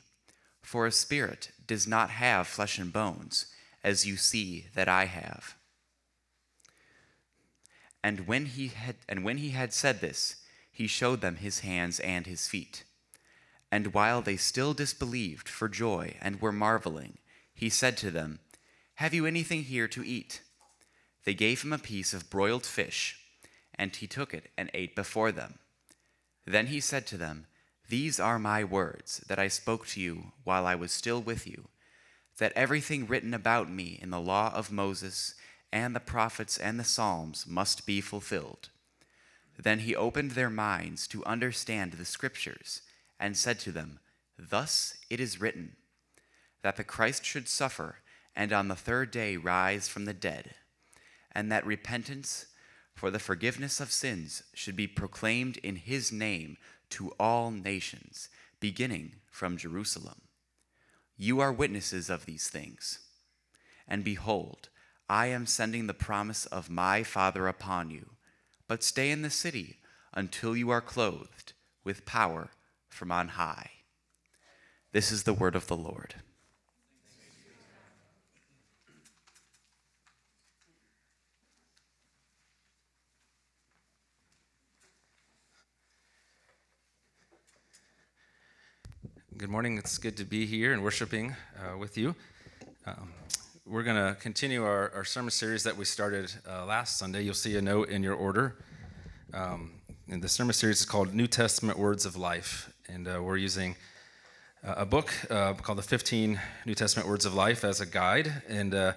For 0.62 0.88
a 0.88 0.94
spirit 0.94 1.52
does 1.68 1.86
not 1.86 2.10
have 2.10 2.48
flesh 2.48 2.80
and 2.80 2.94
bones, 2.94 3.48
as 3.84 4.08
you 4.08 4.16
see 4.16 4.68
that 4.76 4.88
I 4.88 5.06
have. 5.06 5.56
And 8.04 8.28
when 8.28 8.48
he 8.48 8.68
had, 8.68 8.98
and 9.08 9.24
when 9.24 9.38
he 9.38 9.52
had 9.52 9.74
said 9.74 10.02
this, 10.02 10.38
he 10.72 10.88
showed 10.88 11.22
them 11.22 11.38
his 11.38 11.60
hands 11.60 12.00
and 12.02 12.26
his 12.28 12.48
feet. 12.48 12.84
And 13.72 13.94
while 13.94 14.22
they 14.22 14.38
still 14.38 14.74
disbelieved 14.74 15.48
for 15.48 15.70
joy 15.70 16.16
and 16.22 16.42
were 16.42 16.52
marveling, 16.52 17.18
he 17.54 17.70
said 17.70 17.98
to 17.98 18.12
them, 18.12 18.40
Have 18.96 19.14
you 19.14 19.26
anything 19.26 19.64
here 19.64 19.88
to 19.88 20.06
eat? 20.06 20.42
They 21.24 21.34
gave 21.34 21.64
him 21.64 21.72
a 21.72 21.80
piece 21.80 22.14
of 22.14 22.30
broiled 22.30 22.66
fish, 22.66 23.20
and 23.74 23.96
he 23.96 24.08
took 24.08 24.34
it 24.34 24.52
and 24.58 24.70
ate 24.74 24.96
before 24.96 25.32
them. 25.32 25.60
Then 26.46 26.68
he 26.68 26.80
said 26.80 27.08
to 27.08 27.18
them, 27.18 27.48
These 27.88 28.20
are 28.20 28.38
my 28.38 28.64
words 28.64 29.24
that 29.28 29.40
I 29.40 29.48
spoke 29.48 29.88
to 29.88 30.02
you 30.02 30.34
while 30.44 30.66
I 30.66 30.76
was 30.76 30.92
still 30.92 31.22
with 31.22 31.48
you, 31.48 31.70
that 32.38 32.54
everything 32.56 33.08
written 33.08 33.34
about 33.34 33.72
me 33.72 33.98
in 34.02 34.10
the 34.10 34.20
law 34.20 34.52
of 34.54 34.72
Moses 34.72 35.36
and 35.74 35.96
the 35.96 36.00
prophets 36.00 36.60
and 36.60 36.80
the 36.80 36.84
Psalms 36.84 37.48
must 37.48 37.88
be 37.88 38.00
fulfilled. 38.00 38.70
Then 39.58 39.80
he 39.80 39.96
opened 39.96 40.32
their 40.32 40.52
minds 40.52 41.08
to 41.08 41.26
understand 41.26 41.94
the 41.94 42.06
Scriptures, 42.06 42.84
and 43.20 43.36
said 43.36 43.58
to 43.62 43.72
them, 43.72 44.00
Thus 44.38 44.96
it 45.10 45.20
is 45.20 45.42
written, 45.42 45.76
that 46.62 46.78
the 46.78 46.84
Christ 46.84 47.26
should 47.26 47.48
suffer, 47.48 47.98
and 48.36 48.54
on 48.54 48.68
the 48.68 48.76
third 48.76 49.10
day 49.10 49.36
rise 49.36 49.88
from 49.88 50.06
the 50.06 50.14
dead, 50.14 50.54
and 51.32 51.52
that 51.52 51.66
repentance 51.66 52.46
for 52.94 53.10
the 53.10 53.18
forgiveness 53.18 53.80
of 53.80 53.92
sins 53.92 54.44
should 54.54 54.76
be 54.76 54.86
proclaimed 54.86 55.58
in 55.58 55.78
his 55.78 56.12
name 56.12 56.58
to 56.92 57.14
all 57.20 57.50
nations, 57.50 58.30
beginning 58.60 59.14
from 59.32 59.58
Jerusalem. 59.58 60.22
You 61.18 61.40
are 61.40 61.52
witnesses 61.52 62.12
of 62.12 62.28
these 62.28 62.48
things. 62.48 63.00
And 63.88 64.04
behold, 64.04 64.70
I 65.10 65.28
am 65.28 65.46
sending 65.46 65.88
the 65.88 65.94
promise 65.94 66.46
of 66.46 66.70
my 66.70 67.04
Father 67.04 67.48
upon 67.48 67.92
you, 67.92 68.12
but 68.68 68.84
stay 68.84 69.12
in 69.12 69.22
the 69.22 69.30
city 69.30 69.78
until 70.14 70.56
you 70.56 70.70
are 70.70 70.82
clothed 70.82 71.54
with 71.84 72.06
power 72.06 72.52
from 72.88 73.12
on 73.12 73.30
high. 73.30 73.72
This 74.92 75.12
is 75.12 75.24
the 75.24 75.34
word 75.34 75.56
of 75.56 75.68
the 75.68 75.76
Lord. 75.76 76.16
Good 89.36 89.50
morning. 89.50 89.78
It's 89.78 89.98
good 89.98 90.16
to 90.18 90.24
be 90.24 90.46
here 90.46 90.74
and 90.74 90.84
worshiping 90.84 91.36
uh, 91.60 91.78
with 91.78 91.98
you. 91.98 92.16
Um, 92.86 93.12
we're 93.66 93.84
going 93.84 93.96
to 93.96 94.20
continue 94.20 94.66
our, 94.66 94.92
our, 94.94 95.06
sermon 95.06 95.32
series 95.32 95.64
that 95.64 95.78
we 95.78 95.86
started 95.86 96.30
uh, 96.46 96.66
last 96.66 96.98
Sunday. 96.98 97.22
You'll 97.22 97.34
see 97.34 97.56
a 97.56 97.62
note 97.62 97.88
in 97.88 98.04
your 98.04 98.14
order. 98.14 98.58
Um, 99.34 99.72
and 100.10 100.22
the 100.22 100.28
sermon 100.28 100.54
series 100.54 100.82
is 100.82 100.86
called 100.86 101.14
New 101.14 101.28
Testament 101.28 101.80
Words 101.80 102.06
of 102.06 102.18
Life. 102.18 102.74
And 102.90 103.08
uh, 103.08 103.22
we're 103.24 103.38
using 103.38 103.78
uh, 104.68 104.74
a 104.78 104.86
book 104.86 105.14
uh, 105.32 105.54
called 105.54 105.78
The 105.78 105.84
15 105.84 106.42
New 106.66 106.76
Testament 106.76 107.08
Words 107.08 107.26
of 107.26 107.36
Life 107.36 107.64
as 107.64 107.80
a 107.80 107.86
guide. 107.86 108.44
And 108.50 108.76
uh, 108.76 108.94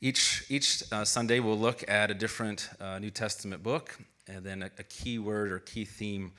each, 0.00 0.46
each 0.48 0.82
Sunday 1.04 1.40
we'll 1.40 1.58
look 1.58 1.86
at 1.86 2.10
a 2.10 2.14
different 2.14 2.70
New 3.00 3.10
Testament 3.10 3.62
book 3.62 3.98
and 4.26 4.42
then 4.42 4.62
a, 4.62 4.70
a 4.78 4.82
key 4.84 5.18
word 5.18 5.52
or 5.52 5.58
key 5.58 5.84
theme 5.84 6.32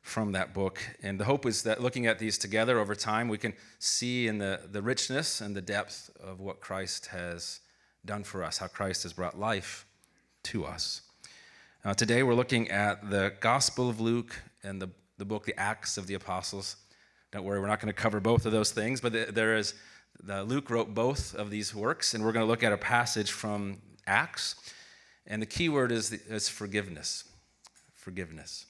from 0.00 0.32
that 0.32 0.54
book. 0.54 0.80
And 1.02 1.20
the 1.20 1.24
hope 1.24 1.46
is 1.46 1.62
that 1.64 1.82
looking 1.82 2.06
at 2.06 2.18
these 2.18 2.38
together 2.38 2.78
over 2.78 2.94
time, 2.94 3.28
we 3.28 3.38
can 3.38 3.52
see 3.78 4.26
in 4.26 4.38
the, 4.38 4.60
the 4.70 4.82
richness 4.82 5.40
and 5.40 5.54
the 5.54 5.60
depth 5.60 6.10
of 6.20 6.40
what 6.40 6.60
Christ 6.60 7.06
has 7.06 7.60
done 8.04 8.24
for 8.24 8.42
us, 8.42 8.58
how 8.58 8.68
Christ 8.68 9.02
has 9.02 9.12
brought 9.12 9.38
life 9.38 9.86
to 10.44 10.64
us. 10.64 11.02
Uh, 11.84 11.94
today, 11.94 12.22
we're 12.22 12.34
looking 12.34 12.70
at 12.70 13.10
the 13.10 13.32
Gospel 13.40 13.88
of 13.88 14.00
Luke 14.00 14.34
and 14.62 14.80
the, 14.80 14.88
the 15.18 15.24
book, 15.24 15.44
The 15.44 15.58
Acts 15.58 15.96
of 15.96 16.06
the 16.06 16.14
Apostles. 16.14 16.76
Don't 17.30 17.44
worry, 17.44 17.60
we're 17.60 17.66
not 17.66 17.80
going 17.80 17.92
to 17.92 18.00
cover 18.00 18.20
both 18.20 18.46
of 18.46 18.52
those 18.52 18.70
things, 18.70 19.00
but 19.00 19.34
there 19.34 19.56
is, 19.56 19.74
the, 20.22 20.42
Luke 20.42 20.70
wrote 20.70 20.94
both 20.94 21.34
of 21.34 21.50
these 21.50 21.74
works, 21.74 22.14
and 22.14 22.24
we're 22.24 22.32
going 22.32 22.44
to 22.44 22.50
look 22.50 22.62
at 22.62 22.72
a 22.72 22.78
passage 22.78 23.30
from 23.30 23.78
Acts. 24.06 24.56
And 25.26 25.42
the 25.42 25.46
key 25.46 25.68
word 25.68 25.92
is, 25.92 26.12
is 26.12 26.48
forgiveness. 26.48 27.24
Forgiveness. 27.94 28.64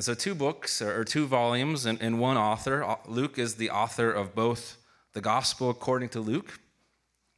And 0.00 0.04
so, 0.06 0.14
two 0.14 0.34
books 0.34 0.80
or 0.80 1.04
two 1.04 1.26
volumes 1.26 1.84
and, 1.84 2.00
and 2.00 2.18
one 2.18 2.38
author. 2.38 2.82
Uh, 2.82 2.96
Luke 3.06 3.38
is 3.38 3.56
the 3.56 3.68
author 3.68 4.10
of 4.10 4.34
both 4.34 4.78
the 5.12 5.20
Gospel 5.20 5.68
according 5.68 6.08
to 6.08 6.20
Luke, 6.20 6.58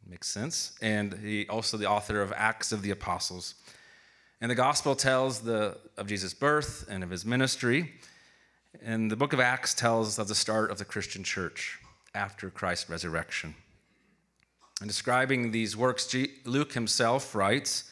makes 0.06 0.28
sense, 0.28 0.78
and 0.80 1.12
he 1.14 1.48
also 1.48 1.76
the 1.76 1.88
author 1.88 2.22
of 2.22 2.32
Acts 2.36 2.70
of 2.70 2.82
the 2.82 2.92
Apostles. 2.92 3.56
And 4.40 4.48
the 4.48 4.54
Gospel 4.54 4.94
tells 4.94 5.40
the, 5.40 5.76
of 5.96 6.06
Jesus' 6.06 6.34
birth 6.34 6.86
and 6.88 7.02
of 7.02 7.10
his 7.10 7.26
ministry. 7.26 7.94
And 8.80 9.10
the 9.10 9.16
book 9.16 9.32
of 9.32 9.40
Acts 9.40 9.74
tells 9.74 10.20
of 10.20 10.28
the 10.28 10.36
start 10.36 10.70
of 10.70 10.78
the 10.78 10.84
Christian 10.84 11.24
church 11.24 11.80
after 12.14 12.48
Christ's 12.48 12.88
resurrection. 12.88 13.56
And 14.80 14.86
describing 14.86 15.50
these 15.50 15.76
works, 15.76 16.14
Luke 16.44 16.74
himself 16.74 17.34
writes 17.34 17.90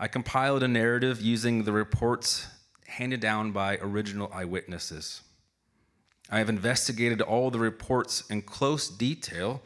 I 0.00 0.08
compiled 0.08 0.62
a 0.62 0.68
narrative 0.68 1.20
using 1.20 1.64
the 1.64 1.72
reports 1.72 2.46
handed 2.86 3.20
down 3.20 3.52
by 3.52 3.78
original 3.78 4.30
eyewitnesses. 4.32 5.22
I 6.30 6.38
have 6.38 6.48
investigated 6.48 7.20
all 7.20 7.50
the 7.50 7.58
reports 7.58 8.24
in 8.28 8.42
close 8.42 8.88
detail 8.88 9.62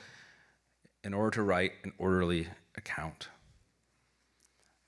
in 1.03 1.15
order 1.15 1.31
to 1.37 1.43
write 1.43 1.73
an 1.85 1.93
orderly 1.99 2.49
account. 2.77 3.29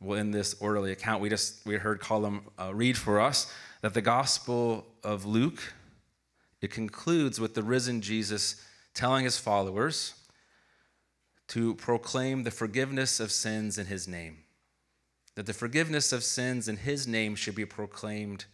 Well, 0.01 0.19
in 0.19 0.33
this 0.33 0.55
orderly 0.61 0.93
account, 0.93 1.23
we 1.23 1.29
just 1.29 1.65
we 1.65 1.77
heard 1.77 2.01
Colum 2.01 2.43
uh, 2.59 2.75
read 2.75 2.99
for 2.99 3.21
us 3.21 3.53
that 3.81 3.95
the 3.95 4.03
Gospel 4.03 4.87
of 5.03 5.25
Luke 5.25 5.73
it 6.61 6.71
concludes 6.71 7.41
with 7.41 7.55
the 7.55 7.63
risen 7.63 8.01
Jesus 8.01 8.65
telling 8.95 9.25
his 9.25 9.39
followers 9.39 10.15
to 11.49 11.75
proclaim 11.75 12.45
the 12.45 12.51
forgiveness 12.51 13.19
of 13.19 13.33
sins 13.33 13.79
in 13.79 13.87
his 13.87 14.07
name. 14.07 14.42
That 15.35 15.47
the 15.47 15.55
forgiveness 15.55 16.13
of 16.13 16.23
sins 16.23 16.69
in 16.69 16.79
his 16.79 17.07
name 17.07 17.35
should 17.35 17.55
be 17.55 17.65
proclaimed 17.65 18.45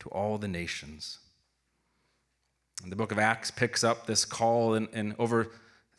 to 0.00 0.08
all 0.08 0.38
the 0.38 0.48
nations. 0.48 1.18
And 2.82 2.92
the 2.92 2.96
book 2.96 3.10
of 3.10 3.18
Acts 3.18 3.50
picks 3.50 3.82
up 3.82 4.06
this 4.06 4.24
call, 4.24 4.74
and, 4.74 4.88
and 4.92 5.16
over 5.18 5.48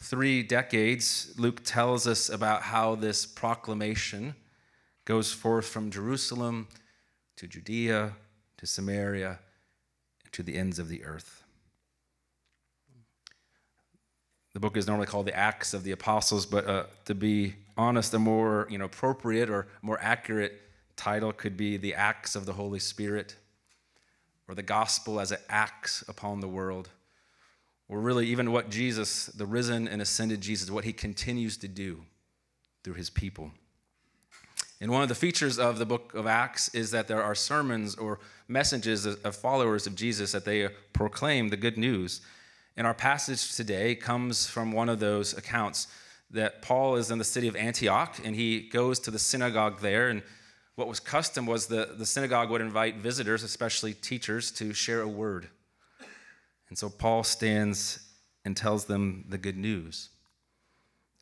three 0.02 0.43
decades, 0.43 1.34
Luke 1.38 1.62
tells 1.63 2.08
us 2.08 2.30
about 2.30 2.62
how 2.62 2.96
this 2.96 3.26
proclamation 3.26 4.36
goes 5.06 5.34
forth 5.34 5.65
from 5.65 5.89
Jerusalem 5.89 6.67
to 7.38 7.48
Judea 7.48 8.13
to 8.58 8.67
Samaria 8.67 9.39
to 10.32 10.43
the 10.43 10.56
ends 10.56 10.80
of 10.80 10.88
the 10.89 11.04
earth. 11.04 11.43
The 14.54 14.60
book 14.60 14.78
is 14.78 14.88
normally 14.88 15.08
called 15.08 15.28
the 15.28 15.36
Acts 15.36 15.74
of 15.74 15.84
the 15.84 15.91
Apostles, 15.91 16.46
but 16.46 16.67
uh, 16.67 16.84
to 17.06 17.15
be 17.15 17.56
honest, 17.77 18.13
a 18.13 18.19
more 18.19 18.67
you 18.69 18.77
know, 18.77 18.85
appropriate 18.85 19.49
or 19.49 19.67
more 19.81 19.99
accurate 20.01 20.61
title 20.95 21.31
could 21.31 21.55
be 21.55 21.77
the 21.77 21.93
Acts 21.93 22.35
of 22.35 22.45
the 22.45 22.53
Holy 22.53 22.79
Spirit 22.79 23.35
or 24.47 24.55
the 24.55 24.63
gospel 24.63 25.19
as 25.19 25.31
it 25.31 25.41
acts 25.49 26.03
upon 26.07 26.39
the 26.39 26.47
world, 26.47 26.89
or 27.89 27.99
really 27.99 28.27
even 28.27 28.51
what 28.51 28.69
Jesus, 28.69 29.27
the 29.27 29.45
risen 29.45 29.87
and 29.87 30.01
ascended 30.01 30.41
Jesus, 30.41 30.71
what 30.71 30.85
he 30.85 30.93
continues 30.93 31.57
to 31.57 31.67
do 31.67 32.03
through 32.83 32.93
his 32.93 33.09
people. 33.09 33.51
And 34.79 34.91
one 34.91 35.01
of 35.01 35.09
the 35.09 35.15
features 35.15 35.57
of 35.57 35.79
the 35.79 35.85
book 35.85 36.13
of 36.13 36.27
Acts 36.27 36.73
is 36.73 36.91
that 36.91 37.07
there 37.07 37.23
are 37.23 37.35
sermons 37.35 37.95
or 37.95 38.19
messages 38.47 39.05
of 39.05 39.35
followers 39.35 39.87
of 39.87 39.95
Jesus 39.95 40.31
that 40.31 40.45
they 40.45 40.69
proclaim 40.93 41.49
the 41.49 41.57
good 41.57 41.77
news. 41.77 42.21
And 42.77 42.85
our 42.85 42.93
passage 42.93 43.55
today 43.55 43.95
comes 43.95 44.47
from 44.47 44.71
one 44.71 44.87
of 44.87 44.99
those 44.99 45.35
accounts 45.35 45.87
that 46.31 46.61
Paul 46.61 46.95
is 46.95 47.09
in 47.09 47.17
the 47.17 47.23
city 47.23 47.47
of 47.47 47.55
Antioch 47.55 48.19
and 48.23 48.35
he 48.35 48.61
goes 48.61 48.99
to 48.99 49.11
the 49.11 49.19
synagogue 49.19 49.79
there. 49.79 50.09
And 50.09 50.23
what 50.75 50.87
was 50.87 50.99
custom 50.99 51.45
was 51.45 51.67
the, 51.67 51.95
the 51.97 52.05
synagogue 52.05 52.49
would 52.49 52.61
invite 52.61 52.97
visitors, 52.97 53.43
especially 53.43 53.93
teachers, 53.93 54.51
to 54.51 54.73
share 54.73 55.01
a 55.01 55.07
word. 55.07 55.49
And 56.69 56.77
so 56.77 56.89
Paul 56.89 57.23
stands 57.23 57.99
and 58.43 58.55
tells 58.55 58.85
them 58.85 59.25
the 59.29 59.37
good 59.37 59.57
news. 59.57 60.09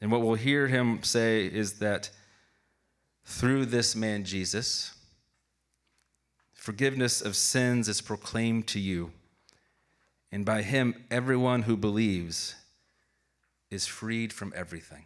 And 0.01 0.11
what 0.11 0.21
we'll 0.21 0.35
hear 0.35 0.67
him 0.67 1.03
say 1.03 1.45
is 1.45 1.73
that 1.73 2.09
through 3.23 3.65
this 3.65 3.95
man 3.95 4.23
Jesus, 4.23 4.93
forgiveness 6.53 7.21
of 7.21 7.35
sins 7.35 7.87
is 7.87 8.01
proclaimed 8.01 8.67
to 8.67 8.79
you. 8.79 9.11
And 10.31 10.45
by 10.45 10.63
him, 10.63 11.05
everyone 11.09 11.63
who 11.63 11.77
believes 11.77 12.55
is 13.71 13.85
freed 13.85 14.31
from 14.31 14.53
everything. 14.55 15.05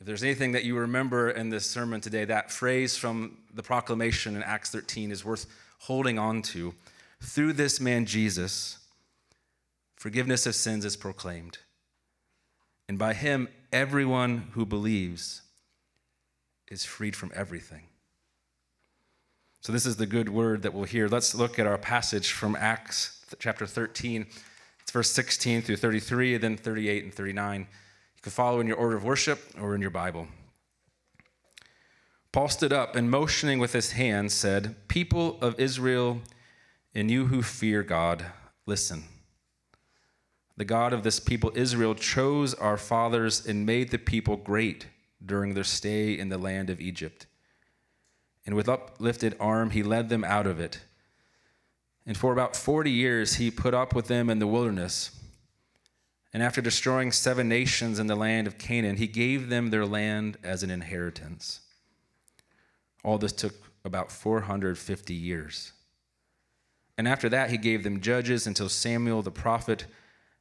If 0.00 0.06
there's 0.06 0.22
anything 0.22 0.52
that 0.52 0.64
you 0.64 0.76
remember 0.76 1.30
in 1.30 1.48
this 1.48 1.64
sermon 1.66 2.00
today, 2.00 2.24
that 2.26 2.50
phrase 2.50 2.96
from 2.96 3.38
the 3.54 3.62
proclamation 3.62 4.36
in 4.36 4.42
Acts 4.42 4.70
13 4.70 5.10
is 5.10 5.24
worth 5.24 5.46
holding 5.80 6.18
on 6.18 6.42
to. 6.42 6.74
Through 7.22 7.54
this 7.54 7.80
man 7.80 8.04
Jesus, 8.04 8.78
forgiveness 9.96 10.46
of 10.46 10.54
sins 10.54 10.84
is 10.84 10.96
proclaimed. 10.96 11.58
And 12.88 12.98
by 12.98 13.14
him, 13.14 13.48
everyone 13.72 14.48
who 14.52 14.66
believes 14.66 15.42
is 16.68 16.84
freed 16.84 17.16
from 17.16 17.32
everything. 17.34 17.84
So, 19.60 19.72
this 19.72 19.86
is 19.86 19.96
the 19.96 20.06
good 20.06 20.28
word 20.28 20.62
that 20.62 20.74
we'll 20.74 20.84
hear. 20.84 21.08
Let's 21.08 21.34
look 21.34 21.58
at 21.58 21.66
our 21.66 21.78
passage 21.78 22.32
from 22.32 22.54
Acts 22.54 23.24
chapter 23.40 23.66
13. 23.66 24.26
Verse 24.96 25.12
16 25.12 25.60
through 25.60 25.76
33, 25.76 26.38
then 26.38 26.56
38 26.56 27.04
and 27.04 27.12
39. 27.12 27.60
You 27.60 27.66
can 28.22 28.32
follow 28.32 28.60
in 28.60 28.66
your 28.66 28.78
order 28.78 28.96
of 28.96 29.04
worship 29.04 29.42
or 29.60 29.74
in 29.74 29.82
your 29.82 29.90
Bible. 29.90 30.26
Paul 32.32 32.48
stood 32.48 32.72
up 32.72 32.96
and 32.96 33.10
motioning 33.10 33.58
with 33.58 33.74
his 33.74 33.92
hand 33.92 34.32
said, 34.32 34.74
People 34.88 35.36
of 35.42 35.60
Israel, 35.60 36.22
and 36.94 37.10
you 37.10 37.26
who 37.26 37.42
fear 37.42 37.82
God, 37.82 38.24
listen. 38.64 39.04
The 40.56 40.64
God 40.64 40.94
of 40.94 41.02
this 41.02 41.20
people, 41.20 41.52
Israel, 41.54 41.94
chose 41.94 42.54
our 42.54 42.78
fathers 42.78 43.44
and 43.44 43.66
made 43.66 43.90
the 43.90 43.98
people 43.98 44.38
great 44.38 44.86
during 45.22 45.52
their 45.52 45.62
stay 45.62 46.18
in 46.18 46.30
the 46.30 46.38
land 46.38 46.70
of 46.70 46.80
Egypt. 46.80 47.26
And 48.46 48.54
with 48.54 48.66
uplifted 48.66 49.36
arm, 49.38 49.72
he 49.72 49.82
led 49.82 50.08
them 50.08 50.24
out 50.24 50.46
of 50.46 50.58
it. 50.58 50.80
And 52.06 52.16
for 52.16 52.32
about 52.32 52.54
40 52.54 52.90
years, 52.90 53.34
he 53.34 53.50
put 53.50 53.74
up 53.74 53.94
with 53.94 54.06
them 54.06 54.30
in 54.30 54.38
the 54.38 54.46
wilderness. 54.46 55.10
And 56.32 56.42
after 56.42 56.60
destroying 56.60 57.12
seven 57.12 57.48
nations 57.48 57.98
in 57.98 58.06
the 58.06 58.14
land 58.14 58.46
of 58.46 58.58
Canaan, 58.58 58.96
he 58.96 59.06
gave 59.06 59.48
them 59.48 59.70
their 59.70 59.86
land 59.86 60.36
as 60.44 60.62
an 60.62 60.70
inheritance. 60.70 61.60
All 63.02 63.18
this 63.18 63.32
took 63.32 63.54
about 63.84 64.12
450 64.12 65.14
years. 65.14 65.72
And 66.98 67.08
after 67.08 67.28
that, 67.28 67.50
he 67.50 67.58
gave 67.58 67.82
them 67.82 68.00
judges 68.00 68.46
until 68.46 68.68
Samuel 68.68 69.22
the 69.22 69.30
prophet. 69.30 69.86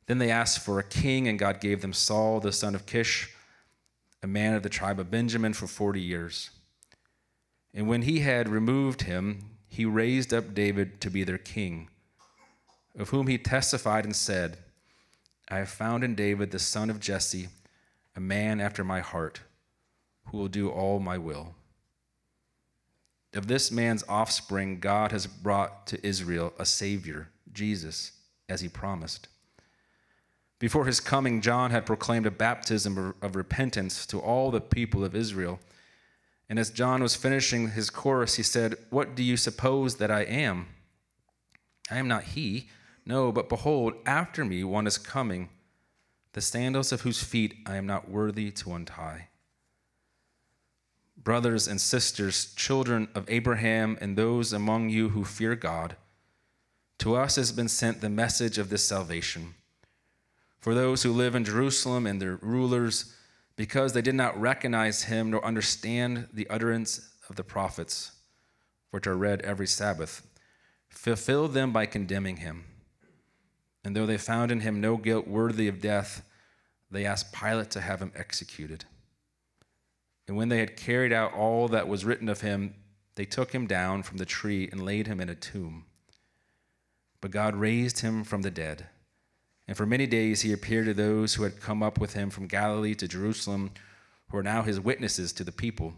Then 0.06 0.20
they 0.20 0.32
asked 0.32 0.60
for 0.60 0.80
a 0.80 0.84
king, 0.84 1.28
and 1.28 1.40
God 1.40 1.60
gave 1.60 1.82
them 1.82 1.94
Saul 1.94 2.40
the 2.40 2.52
son 2.52 2.76
of 2.76 2.86
Kish 2.86 3.36
a 4.26 4.28
man 4.28 4.56
of 4.56 4.64
the 4.64 4.70
tribe 4.70 5.00
of 5.00 5.12
Benjamin, 5.12 5.54
for 5.54 5.68
40 5.68 6.02
years. 6.02 6.50
And 7.76 7.88
when 7.88 8.02
he 8.02 8.22
had 8.22 8.50
removed 8.50 9.04
him, 9.04 9.55
he 9.76 9.84
raised 9.84 10.34
up 10.34 10.54
David 10.54 11.02
to 11.02 11.10
be 11.10 11.26
their 11.26 11.38
king, 11.38 11.90
of 12.98 13.10
whom 13.10 13.28
he 13.28 13.38
testified 13.38 14.06
and 14.06 14.16
said, 14.16 14.58
I 15.50 15.58
have 15.58 15.70
found 15.70 16.02
in 16.02 16.16
David 16.16 16.52
the 16.52 16.60
son 16.60 16.90
of 16.90 17.02
Jesse, 17.02 17.50
a 18.16 18.22
man 18.22 18.62
after 18.62 18.86
my 18.86 19.02
heart, 19.02 19.42
who 20.28 20.38
will 20.38 20.48
do 20.48 20.70
all 20.70 21.02
my 21.02 21.18
will. 21.18 21.56
Of 23.34 23.48
this 23.48 23.70
man's 23.70 24.06
offspring, 24.08 24.80
God 24.80 25.12
has 25.12 25.28
brought 25.28 25.88
to 25.88 26.08
Israel 26.08 26.54
a 26.58 26.66
Savior, 26.66 27.28
Jesus, 27.52 28.14
as 28.48 28.62
he 28.62 28.70
promised. 28.70 29.28
Before 30.58 30.86
his 30.86 31.02
coming, 31.02 31.42
John 31.42 31.72
had 31.72 31.86
proclaimed 31.86 32.26
a 32.26 32.32
baptism 32.32 33.14
of 33.22 33.36
repentance 33.36 34.06
to 34.06 34.20
all 34.20 34.52
the 34.52 34.62
people 34.62 35.04
of 35.04 35.16
Israel. 35.16 35.60
And 36.50 36.60
as 36.60 36.70
John 36.70 37.02
was 37.02 37.16
finishing 37.16 37.70
his 37.70 37.90
chorus, 37.90 38.36
he 38.36 38.44
said, 38.44 38.76
What 38.90 39.16
do 39.16 39.24
you 39.24 39.38
suppose 39.38 39.96
that 39.98 40.12
I 40.12 40.22
am? 40.22 40.68
I 41.90 41.98
am 41.98 42.08
not 42.08 42.24
he. 42.24 42.70
No, 43.06 43.32
but 43.32 43.50
behold, 43.50 43.94
after 44.06 44.46
me 44.46 44.64
one 44.64 44.88
is 44.88 44.98
coming, 44.98 45.50
the 46.34 46.42
sandals 46.42 46.92
of 46.92 47.02
whose 47.02 47.24
feet 47.24 47.56
I 47.66 47.78
am 47.78 47.86
not 47.86 48.10
worthy 48.10 48.52
to 48.52 48.74
untie. 48.74 49.30
Brothers 51.18 51.68
and 51.68 51.82
sisters, 51.82 52.54
children 52.56 53.08
of 53.16 53.30
Abraham, 53.30 53.98
and 54.02 54.16
those 54.16 54.54
among 54.54 54.90
you 54.90 55.10
who 55.10 55.24
fear 55.24 55.56
God, 55.56 55.96
to 57.00 57.16
us 57.16 57.36
has 57.36 57.52
been 57.52 57.68
sent 57.68 58.02
the 58.02 58.10
message 58.10 58.58
of 58.58 58.70
this 58.70 58.84
salvation 58.84 59.56
for 60.66 60.74
those 60.74 61.04
who 61.04 61.12
live 61.12 61.36
in 61.36 61.46
Jerusalem 61.46 62.08
and 62.08 62.20
their 62.20 62.38
rulers, 62.38 63.14
because 63.56 63.94
they 63.94 64.02
did 64.02 64.16
not 64.16 64.40
recognize 64.40 65.04
him 65.04 65.32
nor 65.32 65.44
understand 65.46 66.28
the 66.34 66.50
utterance 66.50 67.10
of 67.30 67.36
the 67.36 67.44
prophets, 67.44 68.12
which 68.92 69.08
are 69.08 69.18
read 69.18 69.42
every 69.42 69.68
Sabbath, 69.68 70.26
fulfilled 70.90 71.54
them 71.54 71.72
by 71.72 71.86
condemning 71.86 72.38
him. 72.38 72.66
And 73.84 73.96
though 73.96 74.06
they 74.06 74.18
found 74.18 74.52
in 74.52 74.62
him 74.62 74.82
no 74.82 74.98
guilt 74.98 75.28
worthy 75.28 75.68
of 75.68 75.82
death, 75.82 76.24
they 76.90 77.06
asked 77.06 77.34
Pilate 77.34 77.70
to 77.72 77.82
have 77.82 78.02
him 78.02 78.12
executed. 78.16 78.86
And 80.28 80.36
when 80.36 80.50
they 80.50 80.60
had 80.60 80.76
carried 80.76 81.14
out 81.14 81.34
all 81.34 81.68
that 81.68 81.88
was 81.88 82.04
written 82.06 82.30
of 82.30 82.42
him, 82.42 82.76
they 83.16 83.26
took 83.26 83.54
him 83.54 83.68
down 83.68 84.04
from 84.04 84.18
the 84.18 84.26
tree 84.26 84.68
and 84.72 84.84
laid 84.84 85.08
him 85.08 85.20
in 85.20 85.30
a 85.30 85.36
tomb. 85.36 85.86
But 87.22 87.32
God 87.32 87.56
raised 87.56 88.00
him 88.00 88.24
from 88.24 88.42
the 88.42 88.52
dead. 88.52 88.88
And 89.68 89.76
for 89.76 89.86
many 89.86 90.06
days 90.06 90.42
he 90.42 90.54
appeared 90.54 90.86
to 90.86 90.94
those 90.94 91.34
who 91.34 91.44
had 91.44 91.60
come 91.60 91.82
up 91.82 92.00
with 92.00 92.14
him 92.14 92.30
from 92.30 92.48
Galilee 92.48 92.96
to 92.96 93.08
Jerusalem, 93.08 93.72
who 94.30 94.38
are 94.38 94.44
now 94.44 94.62
his 94.62 94.80
witnesses 94.80 95.34
to 95.34 95.44
the 95.44 95.52
people. 95.52 95.94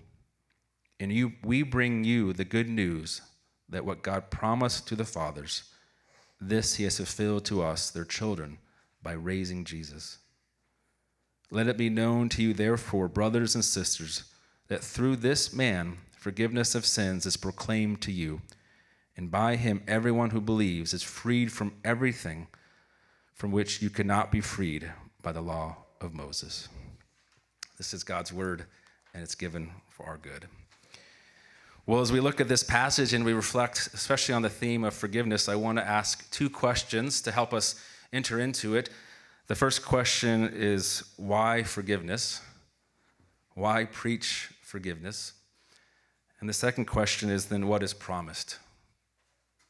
And 1.00 1.12
you, 1.12 1.34
we 1.44 1.64
bring 1.64 2.04
you 2.04 2.34
the 2.34 2.46
good 2.46 2.70
news 2.70 3.22
that 3.70 3.86
what 3.86 4.02
God 4.04 4.30
promised 4.32 4.88
to 4.88 4.96
the 4.96 5.06
fathers, 5.06 5.64
this 6.40 6.76
he 6.76 6.86
has 6.86 6.98
fulfilled 6.98 7.46
to 7.46 7.62
us, 7.62 7.90
their 7.90 8.06
children, 8.06 8.58
by 9.04 9.14
raising 9.14 9.66
Jesus. 9.66 10.20
Let 11.52 11.68
it 11.68 11.78
be 11.78 11.90
known 11.90 12.30
to 12.30 12.42
you, 12.42 12.54
therefore, 12.54 13.08
brothers 13.08 13.56
and 13.56 13.64
sisters, 13.64 14.24
that 14.68 14.84
through 14.84 15.18
this 15.18 15.54
man 15.54 15.98
forgiveness 16.12 16.76
of 16.76 16.86
sins 16.86 17.26
is 17.26 17.38
proclaimed 17.38 18.02
to 18.02 18.12
you, 18.12 18.42
and 19.16 19.32
by 19.32 19.56
him 19.56 19.84
everyone 19.88 20.32
who 20.32 20.42
believes 20.42 20.94
is 20.94 21.04
freed 21.04 21.52
from 21.52 21.74
everything 21.86 22.48
from 23.38 23.52
which 23.52 23.82
you 23.82 23.90
cannot 23.90 24.32
be 24.32 24.42
freed 24.42 24.92
by 25.22 25.32
the 25.32 25.42
law 25.42 25.78
of 26.02 26.14
Moses. 26.14 26.68
This 27.78 27.94
is 27.94 28.04
God's 28.04 28.34
word, 28.34 28.66
and 29.14 29.22
it's 29.22 29.36
given 29.36 29.70
for 29.90 30.08
our 30.08 30.18
good. 30.18 30.48
Well, 31.86 32.02
as 32.02 32.12
we 32.12 32.20
look 32.20 32.42
at 32.42 32.48
this 32.48 32.64
passage 32.64 33.14
and 33.14 33.24
we 33.24 33.34
reflect, 33.34 33.90
especially 33.94 34.34
on 34.34 34.42
the 34.42 34.50
theme 34.50 34.84
of 34.84 34.94
forgiveness, 34.94 35.48
I 35.48 35.56
want 35.56 35.78
to 35.78 35.88
ask 35.88 36.30
two 36.32 36.50
questions 36.50 37.22
to 37.22 37.32
help 37.32 37.54
us 37.54 37.82
enter 38.12 38.40
into 38.40 38.76
it. 38.76 38.90
The 39.46 39.56
first 39.56 39.86
question 39.86 40.52
is 40.52 41.04
why 41.16 41.62
forgiveness? 41.62 42.42
Why 43.54 43.86
preach 43.86 44.50
forgiveness? 44.62 45.34
And 46.40 46.50
the 46.50 46.54
second 46.54 46.86
question 46.86 47.30
is 47.30 47.46
then 47.46 47.68
what 47.68 47.84
is 47.84 47.94
promised? 47.94 48.58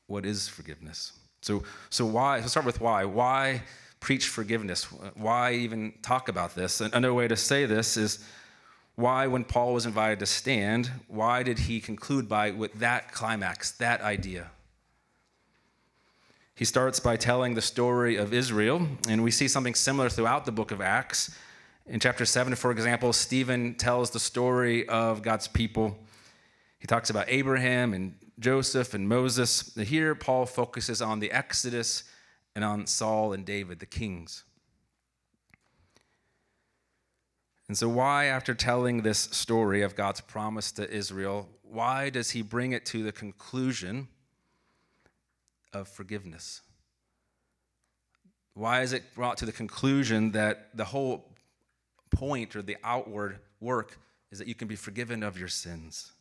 What 0.07 0.25
is 0.25 0.47
forgiveness? 0.47 1.11
So, 1.41 1.63
so 1.89 2.05
why? 2.05 2.37
Let's 2.37 2.51
start 2.51 2.65
with 2.65 2.81
why. 2.81 3.05
Why 3.05 3.63
preach 3.99 4.27
forgiveness? 4.27 4.83
Why 5.15 5.53
even 5.53 5.93
talk 6.01 6.29
about 6.29 6.55
this? 6.55 6.81
Another 6.81 7.13
way 7.13 7.27
to 7.27 7.35
say 7.35 7.65
this 7.65 7.97
is 7.97 8.23
why, 8.95 9.27
when 9.27 9.43
Paul 9.43 9.73
was 9.73 9.85
invited 9.85 10.17
to 10.19 10.25
stand, 10.25 10.89
why 11.07 11.43
did 11.43 11.59
he 11.59 11.79
conclude 11.79 12.27
by 12.27 12.49
with 12.49 12.73
that 12.79 13.11
climax, 13.11 13.71
that 13.73 14.01
idea? 14.01 14.49
He 16.55 16.65
starts 16.65 16.99
by 16.99 17.15
telling 17.17 17.53
the 17.53 17.61
story 17.61 18.15
of 18.15 18.33
Israel, 18.33 18.87
and 19.07 19.23
we 19.23 19.29
see 19.29 19.47
something 19.47 19.75
similar 19.75 20.09
throughout 20.09 20.45
the 20.45 20.51
book 20.51 20.71
of 20.71 20.81
Acts. 20.81 21.37
In 21.85 21.99
chapter 21.99 22.25
7, 22.25 22.55
for 22.55 22.71
example, 22.71 23.13
Stephen 23.13 23.75
tells 23.75 24.09
the 24.09 24.19
story 24.19 24.89
of 24.89 25.21
God's 25.21 25.47
people. 25.47 25.95
He 26.79 26.87
talks 26.87 27.11
about 27.11 27.25
Abraham 27.27 27.93
and 27.93 28.15
Joseph 28.39 28.93
and 28.93 29.07
Moses. 29.07 29.73
Here, 29.75 30.13
Paul 30.15 30.45
focuses 30.45 31.01
on 31.01 31.19
the 31.19 31.31
Exodus 31.31 32.03
and 32.55 32.63
on 32.63 32.87
Saul 32.87 33.33
and 33.33 33.45
David, 33.45 33.79
the 33.79 33.85
kings. 33.85 34.43
And 37.67 37.77
so, 37.77 37.89
why, 37.89 38.25
after 38.25 38.53
telling 38.53 39.01
this 39.01 39.19
story 39.19 39.81
of 39.81 39.95
God's 39.95 40.21
promise 40.21 40.71
to 40.73 40.89
Israel, 40.89 41.49
why 41.63 42.09
does 42.09 42.31
he 42.31 42.41
bring 42.41 42.71
it 42.71 42.85
to 42.87 43.03
the 43.03 43.11
conclusion 43.11 44.07
of 45.73 45.87
forgiveness? 45.87 46.61
Why 48.53 48.81
is 48.81 48.93
it 48.93 49.13
brought 49.13 49.37
to 49.37 49.45
the 49.45 49.51
conclusion 49.51 50.31
that 50.31 50.69
the 50.75 50.85
whole 50.85 51.35
point 52.09 52.55
or 52.55 52.61
the 52.61 52.77
outward 52.83 53.39
work 53.59 53.99
is 54.31 54.39
that 54.39 54.47
you 54.47 54.55
can 54.55 54.67
be 54.67 54.75
forgiven 54.75 55.21
of 55.21 55.37
your 55.37 55.49
sins? 55.49 56.13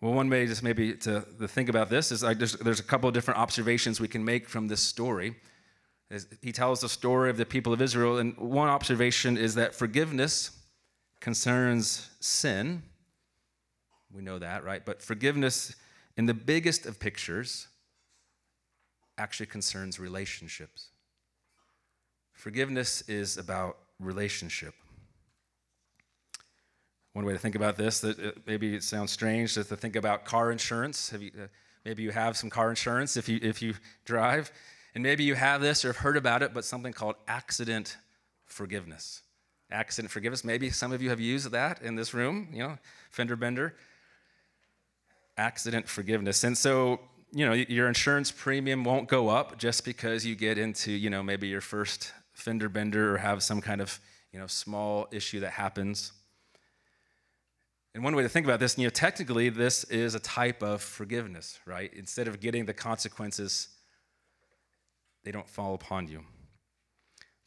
Well, 0.00 0.12
one 0.12 0.28
way 0.28 0.46
just 0.46 0.62
maybe 0.62 0.92
to, 0.94 1.24
to 1.38 1.48
think 1.48 1.68
about 1.68 1.88
this 1.88 2.12
is 2.12 2.20
there's, 2.20 2.52
there's 2.54 2.80
a 2.80 2.84
couple 2.84 3.08
of 3.08 3.14
different 3.14 3.40
observations 3.40 3.98
we 3.98 4.08
can 4.08 4.24
make 4.24 4.48
from 4.48 4.68
this 4.68 4.80
story. 4.80 5.36
As 6.10 6.26
he 6.42 6.52
tells 6.52 6.80
the 6.80 6.88
story 6.88 7.30
of 7.30 7.36
the 7.36 7.46
people 7.46 7.72
of 7.72 7.80
Israel, 7.80 8.18
and 8.18 8.36
one 8.36 8.68
observation 8.68 9.36
is 9.36 9.54
that 9.54 9.74
forgiveness 9.74 10.50
concerns 11.20 12.10
sin. 12.20 12.82
We 14.12 14.22
know 14.22 14.38
that, 14.38 14.64
right? 14.64 14.84
But 14.84 15.02
forgiveness, 15.02 15.74
in 16.16 16.26
the 16.26 16.34
biggest 16.34 16.86
of 16.86 17.00
pictures, 17.00 17.66
actually 19.18 19.46
concerns 19.46 19.98
relationships. 19.98 20.90
Forgiveness 22.32 23.02
is 23.08 23.38
about 23.38 23.78
relationship. 23.98 24.74
One 27.16 27.24
way 27.24 27.32
to 27.32 27.38
think 27.38 27.54
about 27.54 27.78
this, 27.78 28.00
that 28.00 28.18
uh, 28.18 28.32
maybe 28.46 28.74
it 28.74 28.82
sounds 28.82 29.10
strange, 29.10 29.56
is 29.56 29.68
to 29.68 29.74
think 29.74 29.96
about 29.96 30.26
car 30.26 30.52
insurance. 30.52 31.14
You, 31.18 31.30
uh, 31.34 31.46
maybe 31.82 32.02
you 32.02 32.10
have 32.10 32.36
some 32.36 32.50
car 32.50 32.68
insurance 32.68 33.16
if 33.16 33.26
you, 33.26 33.38
if 33.40 33.62
you 33.62 33.72
drive. 34.04 34.52
And 34.94 35.02
maybe 35.02 35.24
you 35.24 35.34
have 35.34 35.62
this 35.62 35.82
or 35.86 35.88
have 35.88 35.96
heard 35.96 36.18
about 36.18 36.42
it, 36.42 36.52
but 36.52 36.62
something 36.66 36.92
called 36.92 37.14
accident 37.26 37.96
forgiveness. 38.44 39.22
Accident 39.70 40.12
forgiveness. 40.12 40.44
Maybe 40.44 40.68
some 40.68 40.92
of 40.92 41.00
you 41.00 41.08
have 41.08 41.18
used 41.18 41.50
that 41.52 41.80
in 41.80 41.94
this 41.94 42.12
room, 42.12 42.48
you 42.52 42.58
know, 42.58 42.76
fender 43.10 43.34
bender. 43.34 43.76
Accident 45.38 45.88
forgiveness. 45.88 46.44
And 46.44 46.58
so, 46.58 47.00
you 47.32 47.46
know, 47.46 47.54
your 47.54 47.88
insurance 47.88 48.30
premium 48.30 48.84
won't 48.84 49.08
go 49.08 49.30
up 49.30 49.56
just 49.56 49.86
because 49.86 50.26
you 50.26 50.34
get 50.34 50.58
into, 50.58 50.92
you 50.92 51.08
know, 51.08 51.22
maybe 51.22 51.48
your 51.48 51.62
first 51.62 52.12
fender 52.34 52.68
bender 52.68 53.14
or 53.14 53.16
have 53.16 53.42
some 53.42 53.62
kind 53.62 53.80
of, 53.80 54.00
you 54.34 54.38
know, 54.38 54.46
small 54.46 55.08
issue 55.10 55.40
that 55.40 55.52
happens. 55.52 56.12
And 57.96 58.04
one 58.04 58.14
way 58.14 58.22
to 58.24 58.28
think 58.28 58.44
about 58.44 58.60
this, 58.60 58.76
you 58.76 58.84
know, 58.84 58.90
technically, 58.90 59.48
this 59.48 59.84
is 59.84 60.14
a 60.14 60.20
type 60.20 60.62
of 60.62 60.82
forgiveness, 60.82 61.58
right? 61.64 61.90
Instead 61.94 62.28
of 62.28 62.40
getting 62.40 62.66
the 62.66 62.74
consequences, 62.74 63.68
they 65.24 65.32
don't 65.32 65.48
fall 65.48 65.72
upon 65.72 66.06
you. 66.06 66.22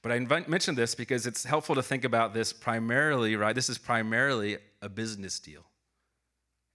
But 0.01 0.11
I 0.11 0.17
mention 0.17 0.73
this 0.73 0.95
because 0.95 1.27
it's 1.27 1.43
helpful 1.43 1.75
to 1.75 1.83
think 1.83 2.03
about 2.03 2.33
this 2.33 2.51
primarily, 2.51 3.35
right? 3.35 3.53
This 3.53 3.69
is 3.69 3.77
primarily 3.77 4.57
a 4.81 4.89
business 4.89 5.39
deal. 5.39 5.65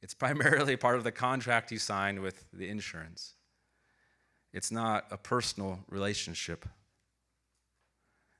It's 0.02 0.14
primarily 0.14 0.76
part 0.76 0.94
of 0.94 1.02
the 1.02 1.10
contract 1.10 1.72
you 1.72 1.78
signed 1.78 2.20
with 2.20 2.44
the 2.52 2.68
insurance. 2.68 3.32
It's 4.52 4.70
not 4.70 5.06
a 5.10 5.16
personal 5.16 5.80
relationship. 5.88 6.64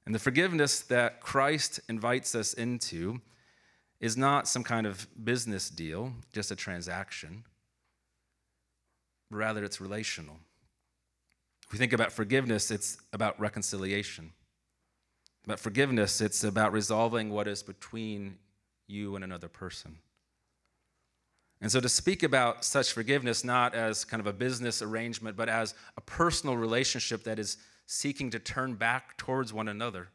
And 0.06 0.14
the 0.14 0.20
forgiveness 0.20 0.78
that 0.82 1.20
Christ 1.20 1.80
invites 1.88 2.36
us 2.36 2.54
into 2.54 3.20
is 4.04 4.18
not 4.18 4.46
some 4.46 4.62
kind 4.62 4.86
of 4.86 5.06
business 5.24 5.70
deal, 5.70 6.12
just 6.30 6.50
a 6.50 6.56
transaction. 6.56 7.42
Rather, 9.30 9.64
it's 9.64 9.80
relational. 9.80 10.36
If 11.66 11.72
we 11.72 11.78
think 11.78 11.94
about 11.94 12.12
forgiveness, 12.12 12.70
it's 12.70 12.98
about 13.14 13.40
reconciliation. 13.40 14.32
About 15.46 15.58
forgiveness, 15.58 16.20
it's 16.20 16.44
about 16.44 16.70
resolving 16.70 17.30
what 17.30 17.48
is 17.48 17.62
between 17.62 18.36
you 18.88 19.14
and 19.14 19.24
another 19.24 19.48
person. 19.48 19.96
And 21.62 21.72
so 21.72 21.80
to 21.80 21.88
speak 21.88 22.22
about 22.22 22.62
such 22.62 22.92
forgiveness 22.92 23.42
not 23.42 23.74
as 23.74 24.04
kind 24.04 24.20
of 24.20 24.26
a 24.26 24.34
business 24.34 24.82
arrangement, 24.82 25.34
but 25.34 25.48
as 25.48 25.72
a 25.96 26.02
personal 26.02 26.58
relationship 26.58 27.24
that 27.24 27.38
is 27.38 27.56
seeking 27.86 28.28
to 28.32 28.38
turn 28.38 28.74
back 28.74 29.16
towards 29.16 29.50
one 29.50 29.68
another 29.68 30.08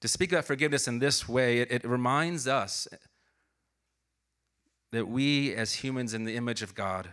to 0.00 0.08
speak 0.08 0.32
about 0.32 0.44
forgiveness 0.44 0.86
in 0.86 0.98
this 0.98 1.28
way, 1.28 1.60
it, 1.60 1.70
it 1.70 1.84
reminds 1.84 2.46
us 2.46 2.86
that 4.92 5.08
we, 5.08 5.54
as 5.54 5.74
humans 5.74 6.14
in 6.14 6.24
the 6.24 6.36
image 6.36 6.62
of 6.62 6.74
God, 6.74 7.08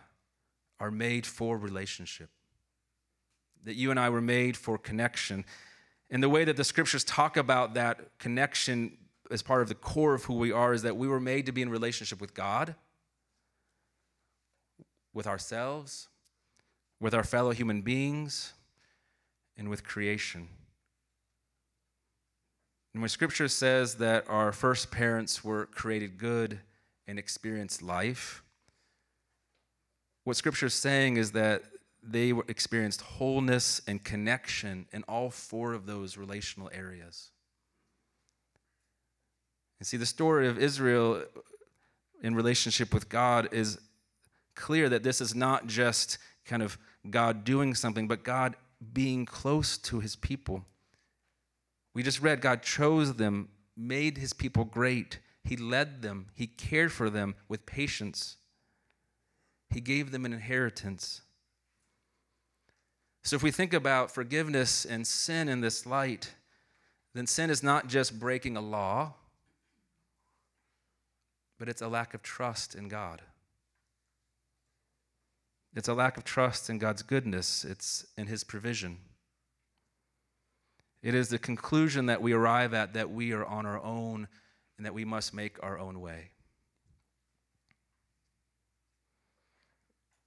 are 0.80 0.92
made 0.92 1.26
for 1.26 1.58
relationship. 1.58 2.30
That 3.64 3.76
you 3.76 3.92
and 3.92 4.00
I 4.00 4.10
were 4.10 4.22
made 4.22 4.58
for 4.58 4.78
connection. 4.78 5.46
And 6.10 6.22
the 6.22 6.30
way 6.30 6.44
that 6.44 6.58
the 6.58 6.64
scriptures 6.64 7.04
talk 7.04 7.38
about 7.38 7.74
that 7.76 8.18
connection 8.20 8.98
as 9.32 9.42
part 9.42 9.62
of 9.62 9.70
the 9.70 9.76
core 9.76 10.14
of 10.14 10.26
who 10.26 10.36
we 10.36 10.52
are 10.52 10.74
is 10.74 10.82
that 10.82 10.98
we 10.98 11.08
were 11.08 11.20
made 11.20 11.46
to 11.46 11.52
be 11.52 11.62
in 11.62 11.70
relationship 11.70 12.20
with 12.20 12.34
God, 12.34 12.76
with 15.14 15.26
ourselves, 15.26 16.10
with 17.00 17.14
our 17.14 17.24
fellow 17.24 17.52
human 17.52 17.82
beings, 17.82 18.54
and 19.58 19.70
with 19.70 19.84
creation. 19.84 20.50
And 22.94 23.02
when 23.02 23.10
scripture 23.10 23.48
says 23.48 23.96
that 23.96 24.26
our 24.30 24.52
first 24.52 24.92
parents 24.92 25.44
were 25.44 25.66
created 25.66 26.18
good 26.18 26.60
and 27.08 27.18
experienced 27.18 27.82
life, 27.82 28.44
what 30.24 30.38
scripture 30.38 30.68
is 30.68 30.74
saying 30.74 31.18
is 31.18 31.32
that 31.32 31.64
they 32.02 32.32
experienced 32.48 33.02
wholeness 33.02 33.82
and 33.88 34.04
connection 34.04 34.86
in 34.92 35.04
all 35.04 35.30
four 35.30 35.74
of 35.74 35.86
those 35.86 36.18
relational 36.18 36.70
areas. 36.74 37.32
And 39.80 39.88
see, 39.88 39.98
the 39.98 40.06
story 40.06 40.48
of 40.48 40.58
Israel 40.58 41.24
in 42.22 42.36
relationship 42.36 42.94
with 42.94 43.10
God 43.10 43.50
is 43.52 43.80
clear 44.56 44.88
that 44.90 45.04
this 45.04 45.20
is 45.20 45.34
not 45.34 45.68
just 45.68 46.18
kind 46.46 46.62
of 46.62 46.78
God 47.10 47.44
doing 47.44 47.74
something, 47.74 48.08
but 48.08 48.24
God 48.24 48.56
being 48.94 49.26
close 49.26 49.78
to 49.80 50.00
his 50.00 50.16
people. 50.16 50.64
We 51.94 52.04
just 52.04 52.22
read 52.22 52.42
God 52.42 52.62
chose 52.64 53.16
them, 53.16 53.50
made 53.78 54.18
his 54.18 54.34
people 54.34 54.66
great. 54.66 55.20
He 55.44 55.58
led 55.58 56.02
them, 56.02 56.28
he 56.34 56.48
cared 56.48 56.92
for 56.92 57.10
them 57.10 57.36
with 57.48 57.66
patience. 57.66 58.38
He 59.70 59.82
gave 59.82 60.12
them 60.12 60.26
an 60.26 60.34
inheritance. 60.34 61.22
So, 63.24 63.36
if 63.36 63.44
we 63.44 63.52
think 63.52 63.74
about 63.74 64.12
forgiveness 64.12 64.86
and 64.86 65.08
sin 65.08 65.48
in 65.48 65.62
this 65.62 65.86
light, 65.86 66.36
then 67.14 67.26
sin 67.26 67.50
is 67.50 67.64
not 67.64 67.88
just 67.88 68.20
breaking 68.20 68.58
a 68.58 68.62
law, 68.62 69.14
but 71.58 71.70
it's 71.70 71.82
a 71.82 71.88
lack 71.88 72.14
of 72.14 72.22
trust 72.22 72.76
in 72.76 72.88
God. 72.88 73.22
It's 75.76 75.88
a 75.88 75.94
lack 75.94 76.18
of 76.18 76.24
trust 76.24 76.70
in 76.70 76.78
God's 76.78 77.02
goodness, 77.02 77.64
it's 77.66 78.06
in 78.18 78.28
His 78.28 78.44
provision. 78.44 78.98
It 81.04 81.14
is 81.14 81.28
the 81.28 81.38
conclusion 81.38 82.06
that 82.06 82.22
we 82.22 82.32
arrive 82.32 82.74
at 82.74 82.94
that 82.94 83.12
we 83.12 83.34
are 83.34 83.46
on 83.46 83.66
our 83.66 83.84
own 83.84 84.30
and 84.78 84.86
that 84.86 84.94
we 84.94 85.04
must 85.04 85.34
make 85.34 85.62
our 85.62 85.78
own 85.78 86.00
way. 86.00 86.32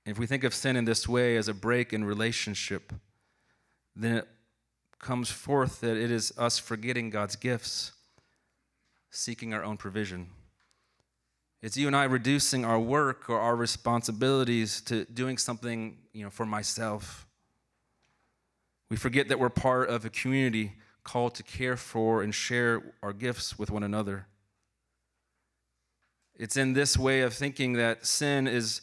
If 0.04 0.18
we 0.18 0.26
think 0.26 0.44
of 0.44 0.54
sin 0.54 0.76
in 0.76 0.84
this 0.84 1.08
way 1.08 1.36
as 1.36 1.48
a 1.48 1.54
break 1.54 1.92
in 1.92 2.04
relationship, 2.04 2.92
then 3.96 4.16
it 4.16 4.28
comes 5.00 5.30
forth 5.30 5.80
that 5.80 5.96
it 5.96 6.10
is 6.10 6.32
us 6.38 6.58
forgetting 6.58 7.10
God's 7.10 7.36
gifts, 7.36 7.92
seeking 9.10 9.54
our 9.54 9.64
own 9.64 9.78
provision. 9.78 10.28
It's 11.62 11.76
you 11.76 11.86
and 11.86 11.96
I 11.96 12.04
reducing 12.04 12.64
our 12.64 12.78
work 12.78 13.30
or 13.30 13.40
our 13.40 13.56
responsibilities 13.56 14.82
to 14.82 15.06
doing 15.06 15.38
something, 15.38 15.96
you 16.12 16.22
know, 16.22 16.30
for 16.30 16.46
myself. 16.46 17.25
We 18.90 18.96
forget 18.96 19.28
that 19.28 19.38
we're 19.38 19.50
part 19.50 19.88
of 19.88 20.04
a 20.04 20.10
community 20.10 20.72
called 21.02 21.34
to 21.36 21.42
care 21.42 21.76
for 21.76 22.22
and 22.22 22.34
share 22.34 22.94
our 23.02 23.12
gifts 23.12 23.58
with 23.58 23.70
one 23.70 23.82
another. 23.82 24.26
It's 26.36 26.56
in 26.56 26.74
this 26.74 26.98
way 26.98 27.22
of 27.22 27.32
thinking 27.32 27.74
that 27.74 28.06
sin 28.06 28.46
is 28.46 28.82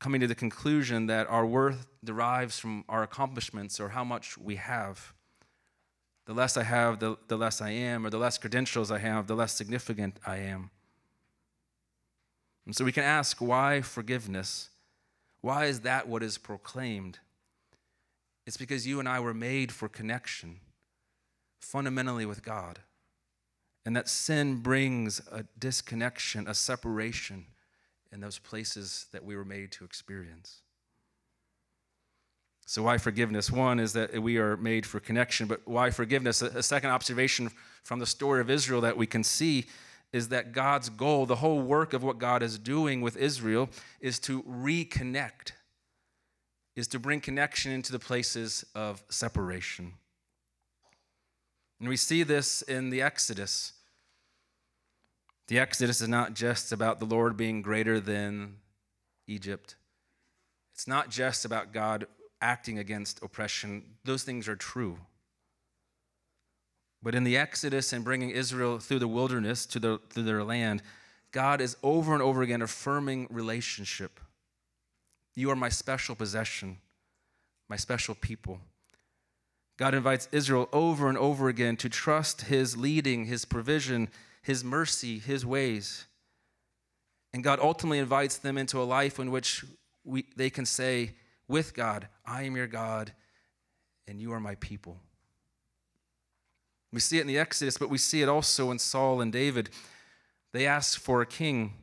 coming 0.00 0.20
to 0.20 0.26
the 0.26 0.34
conclusion 0.34 1.06
that 1.06 1.28
our 1.28 1.46
worth 1.46 1.86
derives 2.04 2.58
from 2.58 2.84
our 2.88 3.02
accomplishments 3.02 3.80
or 3.80 3.90
how 3.90 4.04
much 4.04 4.36
we 4.36 4.56
have. 4.56 5.12
The 6.26 6.34
less 6.34 6.56
I 6.56 6.64
have, 6.64 6.98
the, 6.98 7.16
the 7.28 7.36
less 7.36 7.60
I 7.60 7.70
am, 7.70 8.04
or 8.04 8.10
the 8.10 8.18
less 8.18 8.36
credentials 8.36 8.90
I 8.90 8.98
have, 8.98 9.26
the 9.26 9.36
less 9.36 9.52
significant 9.52 10.18
I 10.26 10.38
am. 10.38 10.70
And 12.66 12.74
so 12.74 12.84
we 12.84 12.92
can 12.92 13.04
ask 13.04 13.40
why 13.40 13.80
forgiveness? 13.80 14.70
Why 15.40 15.66
is 15.66 15.80
that 15.80 16.08
what 16.08 16.22
is 16.24 16.36
proclaimed? 16.36 17.20
It's 18.46 18.56
because 18.56 18.86
you 18.86 19.00
and 19.00 19.08
I 19.08 19.20
were 19.20 19.34
made 19.34 19.72
for 19.72 19.88
connection 19.88 20.60
fundamentally 21.60 22.26
with 22.26 22.44
God. 22.44 22.78
And 23.84 23.96
that 23.96 24.08
sin 24.08 24.56
brings 24.56 25.20
a 25.30 25.44
disconnection, 25.58 26.48
a 26.48 26.54
separation 26.54 27.46
in 28.12 28.20
those 28.20 28.38
places 28.38 29.06
that 29.12 29.24
we 29.24 29.36
were 29.36 29.44
made 29.44 29.72
to 29.72 29.84
experience. 29.84 30.62
So, 32.68 32.82
why 32.82 32.98
forgiveness? 32.98 33.50
One 33.50 33.78
is 33.78 33.92
that 33.92 34.20
we 34.20 34.38
are 34.38 34.56
made 34.56 34.86
for 34.86 34.98
connection, 34.98 35.46
but 35.46 35.60
why 35.66 35.90
forgiveness? 35.90 36.42
A 36.42 36.64
second 36.64 36.90
observation 36.90 37.50
from 37.84 38.00
the 38.00 38.06
story 38.06 38.40
of 38.40 38.50
Israel 38.50 38.80
that 38.80 38.96
we 38.96 39.06
can 39.06 39.22
see 39.22 39.66
is 40.12 40.28
that 40.30 40.52
God's 40.52 40.88
goal, 40.88 41.26
the 41.26 41.36
whole 41.36 41.62
work 41.62 41.92
of 41.92 42.02
what 42.02 42.18
God 42.18 42.42
is 42.42 42.58
doing 42.58 43.02
with 43.02 43.16
Israel, 43.16 43.68
is 44.00 44.18
to 44.20 44.42
reconnect, 44.42 45.52
is 46.76 46.86
to 46.88 46.98
bring 46.98 47.20
connection 47.20 47.72
into 47.72 47.90
the 47.90 47.98
places 47.98 48.64
of 48.74 49.02
separation. 49.08 49.94
And 51.80 51.88
we 51.88 51.96
see 51.96 52.22
this 52.22 52.62
in 52.62 52.90
the 52.90 53.02
Exodus. 53.02 53.72
The 55.48 55.58
Exodus 55.58 56.00
is 56.00 56.08
not 56.08 56.34
just 56.34 56.72
about 56.72 57.00
the 57.00 57.06
Lord 57.06 57.36
being 57.36 57.62
greater 57.62 57.98
than 57.98 58.56
Egypt. 59.26 59.76
It's 60.74 60.86
not 60.86 61.10
just 61.10 61.44
about 61.44 61.72
God 61.72 62.06
acting 62.40 62.78
against 62.78 63.22
oppression. 63.22 63.82
Those 64.04 64.22
things 64.22 64.46
are 64.46 64.56
true. 64.56 64.98
But 67.02 67.14
in 67.14 67.24
the 67.24 67.36
Exodus 67.36 67.92
and 67.92 68.04
bringing 68.04 68.30
Israel 68.30 68.78
through 68.78 68.98
the 68.98 69.08
wilderness 69.08 69.64
to, 69.66 69.78
the, 69.78 70.00
to 70.10 70.22
their 70.22 70.42
land, 70.42 70.82
God 71.30 71.60
is 71.60 71.76
over 71.82 72.12
and 72.12 72.22
over 72.22 72.42
again 72.42 72.62
affirming 72.62 73.28
relationship. 73.30 74.20
You 75.36 75.50
are 75.50 75.56
my 75.56 75.68
special 75.68 76.16
possession, 76.16 76.78
my 77.68 77.76
special 77.76 78.16
people. 78.16 78.58
God 79.76 79.94
invites 79.94 80.28
Israel 80.32 80.68
over 80.72 81.08
and 81.08 81.18
over 81.18 81.48
again 81.48 81.76
to 81.76 81.90
trust 81.90 82.42
his 82.42 82.76
leading, 82.76 83.26
his 83.26 83.44
provision, 83.44 84.08
his 84.42 84.64
mercy, 84.64 85.18
his 85.18 85.44
ways. 85.44 86.06
And 87.34 87.44
God 87.44 87.60
ultimately 87.60 87.98
invites 87.98 88.38
them 88.38 88.56
into 88.56 88.80
a 88.80 88.84
life 88.84 89.18
in 89.18 89.30
which 89.30 89.64
we, 90.02 90.24
they 90.36 90.48
can 90.48 90.64
say, 90.64 91.12
with 91.46 91.74
God, 91.74 92.08
I 92.24 92.44
am 92.44 92.56
your 92.56 92.66
God, 92.66 93.12
and 94.08 94.18
you 94.20 94.32
are 94.32 94.40
my 94.40 94.54
people. 94.54 94.96
We 96.92 97.00
see 97.00 97.18
it 97.18 97.22
in 97.22 97.26
the 97.26 97.38
Exodus, 97.38 97.76
but 97.76 97.90
we 97.90 97.98
see 97.98 98.22
it 98.22 98.28
also 98.28 98.70
in 98.70 98.78
Saul 98.78 99.20
and 99.20 99.30
David. 99.30 99.68
They 100.52 100.66
asked 100.66 100.98
for 100.98 101.20
a 101.20 101.26
king. 101.26 101.74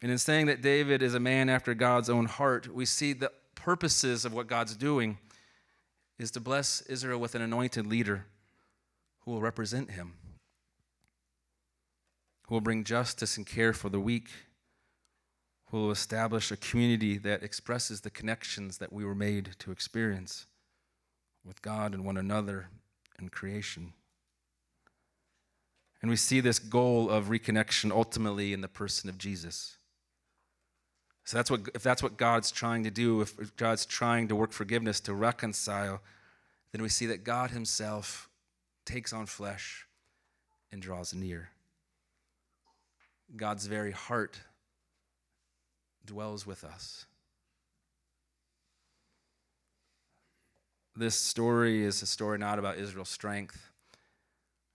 And 0.00 0.12
in 0.12 0.18
saying 0.18 0.46
that 0.46 0.62
David 0.62 1.02
is 1.02 1.14
a 1.14 1.20
man 1.20 1.48
after 1.48 1.74
God's 1.74 2.08
own 2.08 2.26
heart, 2.26 2.72
we 2.72 2.84
see 2.84 3.12
the 3.12 3.32
purposes 3.54 4.24
of 4.24 4.32
what 4.32 4.46
God's 4.46 4.76
doing 4.76 5.18
is 6.18 6.30
to 6.32 6.40
bless 6.40 6.80
Israel 6.82 7.18
with 7.18 7.34
an 7.34 7.42
anointed 7.42 7.86
leader 7.86 8.26
who 9.20 9.32
will 9.32 9.40
represent 9.40 9.90
him, 9.90 10.14
who 12.46 12.54
will 12.54 12.60
bring 12.60 12.84
justice 12.84 13.36
and 13.36 13.46
care 13.46 13.72
for 13.72 13.88
the 13.88 14.00
weak, 14.00 14.28
who 15.70 15.78
will 15.78 15.90
establish 15.90 16.50
a 16.50 16.56
community 16.56 17.18
that 17.18 17.42
expresses 17.42 18.00
the 18.00 18.10
connections 18.10 18.78
that 18.78 18.92
we 18.92 19.04
were 19.04 19.14
made 19.14 19.50
to 19.58 19.72
experience 19.72 20.46
with 21.44 21.60
God 21.60 21.92
and 21.92 22.04
one 22.04 22.16
another 22.16 22.68
and 23.18 23.32
creation. 23.32 23.92
And 26.00 26.10
we 26.10 26.16
see 26.16 26.40
this 26.40 26.58
goal 26.60 27.10
of 27.10 27.26
reconnection 27.26 27.90
ultimately 27.90 28.52
in 28.52 28.60
the 28.60 28.68
person 28.68 29.10
of 29.10 29.18
Jesus. 29.18 29.77
So 31.28 31.36
that's 31.36 31.50
what 31.50 31.60
if 31.74 31.82
that's 31.82 32.02
what 32.02 32.16
God's 32.16 32.50
trying 32.50 32.84
to 32.84 32.90
do, 32.90 33.20
if 33.20 33.54
God's 33.58 33.84
trying 33.84 34.28
to 34.28 34.34
work 34.34 34.50
forgiveness 34.50 34.98
to 35.00 35.12
reconcile, 35.12 36.00
then 36.72 36.80
we 36.80 36.88
see 36.88 37.04
that 37.04 37.22
God 37.22 37.50
himself 37.50 38.30
takes 38.86 39.12
on 39.12 39.26
flesh 39.26 39.86
and 40.72 40.80
draws 40.80 41.12
near. 41.12 41.50
God's 43.36 43.66
very 43.66 43.90
heart 43.92 44.40
dwells 46.06 46.46
with 46.46 46.64
us. 46.64 47.04
This 50.96 51.14
story 51.14 51.84
is 51.84 52.00
a 52.00 52.06
story 52.06 52.38
not 52.38 52.58
about 52.58 52.78
Israel's 52.78 53.10
strength. 53.10 53.70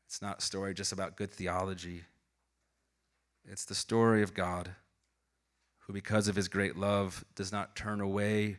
It's 0.06 0.22
not 0.22 0.38
a 0.38 0.42
story 0.44 0.76
just 0.76 0.92
about 0.92 1.18
good 1.18 1.32
theology. 1.32 2.04
It's 3.44 3.66
the 3.66 3.74
story 3.74 4.22
of 4.22 4.36
God 4.36 4.70
who, 5.86 5.94
because 5.94 6.28
of 6.28 6.36
his 6.36 6.48
great 6.48 6.78
love, 6.78 7.26
does 7.36 7.52
not 7.52 7.76
turn 7.76 8.02
away 8.02 8.58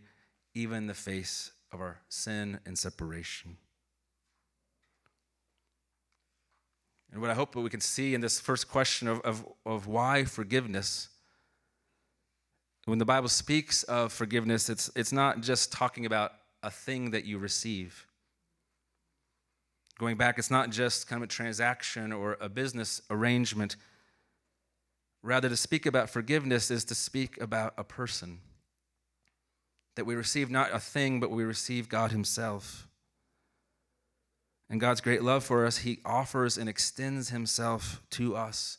even 0.54 0.86
the 0.86 0.94
face 0.94 1.52
of 1.72 1.80
our 1.80 2.00
sin 2.08 2.60
and 2.64 2.78
separation. 2.78 3.56
And 7.12 7.20
what 7.20 7.30
I 7.30 7.34
hope 7.34 7.52
that 7.52 7.60
we 7.60 7.70
can 7.70 7.80
see 7.80 8.14
in 8.14 8.20
this 8.20 8.40
first 8.40 8.68
question 8.68 9.06
of, 9.06 9.20
of, 9.20 9.46
of 9.64 9.86
why 9.86 10.24
forgiveness, 10.24 11.08
when 12.86 12.98
the 12.98 13.04
Bible 13.04 13.28
speaks 13.28 13.84
of 13.84 14.12
forgiveness, 14.12 14.68
it's, 14.68 14.90
it's 14.96 15.12
not 15.12 15.40
just 15.40 15.72
talking 15.72 16.06
about 16.06 16.32
a 16.62 16.70
thing 16.70 17.12
that 17.12 17.24
you 17.24 17.38
receive. 17.38 18.06
Going 19.98 20.16
back, 20.16 20.38
it's 20.38 20.50
not 20.50 20.70
just 20.70 21.06
kind 21.06 21.22
of 21.22 21.28
a 21.28 21.30
transaction 21.30 22.12
or 22.12 22.36
a 22.40 22.48
business 22.48 23.00
arrangement. 23.10 23.76
Rather, 25.24 25.48
to 25.48 25.56
speak 25.56 25.86
about 25.86 26.10
forgiveness 26.10 26.70
is 26.70 26.84
to 26.84 26.94
speak 26.94 27.40
about 27.40 27.72
a 27.78 27.82
person. 27.82 28.40
That 29.94 30.04
we 30.04 30.16
receive 30.16 30.50
not 30.50 30.74
a 30.74 30.78
thing, 30.78 31.18
but 31.18 31.30
we 31.30 31.44
receive 31.44 31.88
God 31.88 32.12
Himself. 32.12 32.86
And 34.68 34.78
God's 34.78 35.00
great 35.00 35.22
love 35.22 35.42
for 35.42 35.64
us, 35.64 35.78
He 35.78 36.00
offers 36.04 36.58
and 36.58 36.68
extends 36.68 37.30
Himself 37.30 38.02
to 38.10 38.36
us 38.36 38.76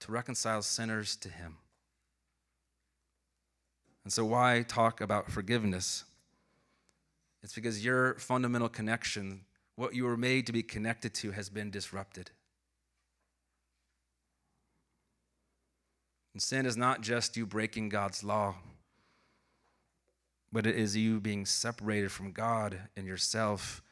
to 0.00 0.10
reconcile 0.10 0.62
sinners 0.62 1.14
to 1.14 1.28
Him. 1.28 1.58
And 4.02 4.12
so, 4.12 4.24
why 4.24 4.64
talk 4.66 5.00
about 5.00 5.30
forgiveness? 5.30 6.02
It's 7.44 7.54
because 7.54 7.84
your 7.84 8.14
fundamental 8.14 8.68
connection, 8.68 9.42
what 9.76 9.94
you 9.94 10.02
were 10.02 10.16
made 10.16 10.46
to 10.46 10.52
be 10.52 10.64
connected 10.64 11.14
to, 11.14 11.30
has 11.30 11.48
been 11.48 11.70
disrupted. 11.70 12.32
And 16.32 16.42
sin 16.42 16.66
is 16.66 16.76
not 16.76 17.00
just 17.00 17.36
you 17.36 17.46
breaking 17.46 17.88
God's 17.88 18.22
law, 18.22 18.56
but 20.52 20.66
it 20.66 20.76
is 20.76 20.96
you 20.96 21.20
being 21.20 21.46
separated 21.46 22.12
from 22.12 22.32
God 22.32 22.78
and 22.96 23.06
yourself, 23.06 23.82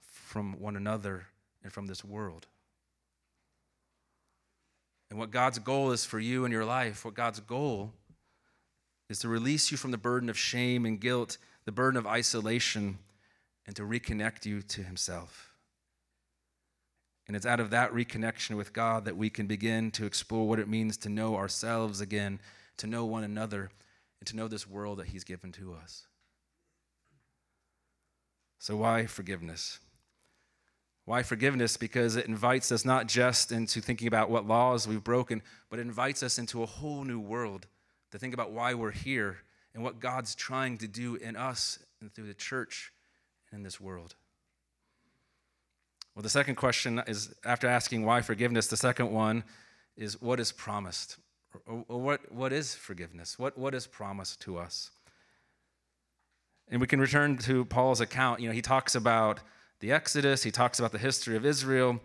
from 0.00 0.58
one 0.60 0.76
another, 0.76 1.26
and 1.62 1.72
from 1.72 1.86
this 1.86 2.04
world. 2.04 2.46
And 5.10 5.18
what 5.18 5.30
God's 5.30 5.58
goal 5.58 5.92
is 5.92 6.04
for 6.04 6.18
you 6.18 6.44
in 6.44 6.52
your 6.52 6.64
life, 6.64 7.04
what 7.04 7.14
God's 7.14 7.40
goal 7.40 7.92
is 9.08 9.20
to 9.20 9.28
release 9.28 9.70
you 9.70 9.78
from 9.78 9.90
the 9.90 9.98
burden 9.98 10.28
of 10.28 10.38
shame 10.38 10.84
and 10.84 11.00
guilt 11.00 11.38
the 11.64 11.72
burden 11.72 11.98
of 11.98 12.06
isolation 12.06 12.98
and 13.66 13.76
to 13.76 13.82
reconnect 13.82 14.46
you 14.46 14.62
to 14.62 14.82
Himself. 14.82 15.47
And 17.28 17.36
it's 17.36 17.46
out 17.46 17.60
of 17.60 17.70
that 17.70 17.92
reconnection 17.92 18.56
with 18.56 18.72
God 18.72 19.04
that 19.04 19.16
we 19.16 19.28
can 19.28 19.46
begin 19.46 19.90
to 19.92 20.06
explore 20.06 20.48
what 20.48 20.58
it 20.58 20.68
means 20.68 20.96
to 20.98 21.10
know 21.10 21.36
ourselves 21.36 22.00
again, 22.00 22.40
to 22.78 22.86
know 22.86 23.04
one 23.04 23.22
another, 23.22 23.70
and 24.18 24.26
to 24.28 24.36
know 24.36 24.48
this 24.48 24.66
world 24.66 24.98
that 24.98 25.08
He's 25.08 25.24
given 25.24 25.52
to 25.52 25.74
us. 25.74 26.06
So, 28.58 28.76
why 28.76 29.06
forgiveness? 29.06 29.78
Why 31.04 31.22
forgiveness? 31.22 31.76
Because 31.76 32.16
it 32.16 32.26
invites 32.26 32.72
us 32.72 32.84
not 32.84 33.06
just 33.06 33.52
into 33.52 33.80
thinking 33.80 34.08
about 34.08 34.30
what 34.30 34.46
laws 34.46 34.88
we've 34.88 35.04
broken, 35.04 35.42
but 35.70 35.78
it 35.78 35.82
invites 35.82 36.22
us 36.22 36.38
into 36.38 36.62
a 36.62 36.66
whole 36.66 37.04
new 37.04 37.20
world 37.20 37.66
to 38.10 38.18
think 38.18 38.34
about 38.34 38.52
why 38.52 38.74
we're 38.74 38.90
here 38.90 39.38
and 39.74 39.84
what 39.84 40.00
God's 40.00 40.34
trying 40.34 40.78
to 40.78 40.88
do 40.88 41.16
in 41.16 41.36
us 41.36 41.78
and 42.00 42.12
through 42.12 42.26
the 42.26 42.34
church 42.34 42.92
and 43.50 43.58
in 43.58 43.62
this 43.62 43.80
world. 43.80 44.16
Well, 46.18 46.24
the 46.24 46.30
second 46.30 46.56
question 46.56 47.00
is 47.06 47.32
after 47.44 47.68
asking 47.68 48.04
why 48.04 48.22
forgiveness, 48.22 48.66
the 48.66 48.76
second 48.76 49.12
one 49.12 49.44
is 49.96 50.20
what 50.20 50.40
is 50.40 50.50
promised? 50.50 51.16
Or, 51.64 52.00
what, 52.00 52.32
what 52.32 52.52
is 52.52 52.74
forgiveness? 52.74 53.38
What, 53.38 53.56
what 53.56 53.72
is 53.72 53.86
promised 53.86 54.40
to 54.40 54.58
us? 54.58 54.90
And 56.66 56.80
we 56.80 56.88
can 56.88 57.00
return 57.00 57.36
to 57.38 57.64
Paul's 57.66 58.00
account. 58.00 58.40
You 58.40 58.48
know, 58.48 58.52
he 58.52 58.62
talks 58.62 58.96
about 58.96 59.38
the 59.78 59.92
Exodus, 59.92 60.42
he 60.42 60.50
talks 60.50 60.80
about 60.80 60.90
the 60.90 60.98
history 60.98 61.36
of 61.36 61.46
Israel, 61.46 62.00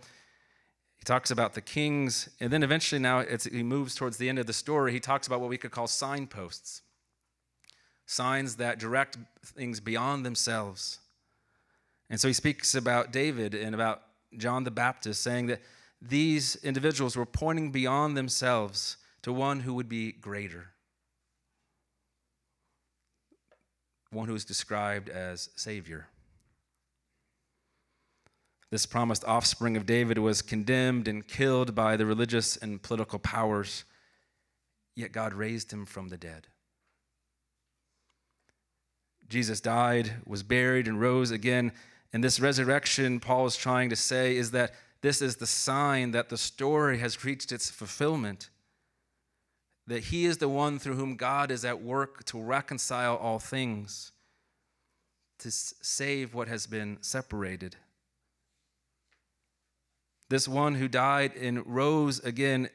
he 0.95 1.03
talks 1.05 1.31
about 1.31 1.55
the 1.55 1.61
kings, 1.61 2.29
and 2.39 2.53
then 2.53 2.61
eventually 2.61 2.99
now 2.99 3.25
he 3.51 3.63
moves 3.63 3.95
towards 3.95 4.17
the 4.17 4.29
end 4.29 4.37
of 4.37 4.45
the 4.45 4.53
story. 4.53 4.91
He 4.91 4.99
talks 4.99 5.25
about 5.25 5.41
what 5.41 5.49
we 5.49 5.57
could 5.57 5.71
call 5.71 5.87
signposts 5.87 6.83
signs 8.05 8.57
that 8.57 8.77
direct 8.77 9.17
things 9.43 9.79
beyond 9.79 10.23
themselves. 10.23 10.99
And 12.13 12.21
so 12.21 12.27
he 12.27 12.33
speaks 12.35 12.75
about 12.75 13.11
David 13.11 13.55
and 13.55 13.73
about 13.73 14.03
John 14.37 14.65
the 14.65 14.69
Baptist, 14.69 15.23
saying 15.23 15.47
that 15.47 15.63
these 15.99 16.55
individuals 16.57 17.15
were 17.15 17.25
pointing 17.25 17.71
beyond 17.71 18.15
themselves 18.15 18.97
to 19.23 19.33
one 19.33 19.61
who 19.61 19.73
would 19.73 19.89
be 19.89 20.11
greater, 20.11 20.67
one 24.11 24.27
who 24.27 24.35
is 24.35 24.45
described 24.45 25.09
as 25.09 25.49
Savior. 25.55 26.05
This 28.69 28.85
promised 28.85 29.25
offspring 29.25 29.75
of 29.75 29.87
David 29.87 30.19
was 30.19 30.43
condemned 30.43 31.07
and 31.07 31.27
killed 31.27 31.73
by 31.73 31.97
the 31.97 32.05
religious 32.05 32.57
and 32.57 32.79
political 32.79 33.17
powers, 33.17 33.85
yet 34.95 35.13
God 35.13 35.33
raised 35.33 35.73
him 35.73 35.87
from 35.87 36.09
the 36.09 36.17
dead. 36.17 36.45
Jesus 39.27 39.59
died, 39.59 40.17
was 40.27 40.43
buried, 40.43 40.87
and 40.87 41.01
rose 41.01 41.31
again. 41.31 41.71
And 42.13 42.23
this 42.23 42.39
resurrection, 42.39 43.19
Paul 43.19 43.47
is 43.47 43.57
trying 43.57 43.89
to 43.89 43.95
say, 43.95 44.37
is 44.37 44.51
that 44.51 44.73
this 45.01 45.21
is 45.21 45.37
the 45.37 45.47
sign 45.47 46.11
that 46.11 46.29
the 46.29 46.37
story 46.37 46.99
has 46.99 47.25
reached 47.25 47.51
its 47.51 47.69
fulfillment. 47.69 48.49
That 49.87 50.05
he 50.05 50.25
is 50.25 50.37
the 50.37 50.47
one 50.47 50.79
through 50.79 50.95
whom 50.95 51.17
God 51.17 51.51
is 51.51 51.65
at 51.65 51.81
work 51.81 52.23
to 52.25 52.41
reconcile 52.41 53.17
all 53.17 53.39
things, 53.39 54.11
to 55.39 55.51
save 55.51 56.33
what 56.33 56.47
has 56.47 56.67
been 56.67 56.99
separated. 57.01 57.75
This 60.29 60.47
one 60.47 60.75
who 60.75 60.87
died 60.87 61.35
and 61.35 61.65
rose 61.67 62.19
again, 62.19 62.69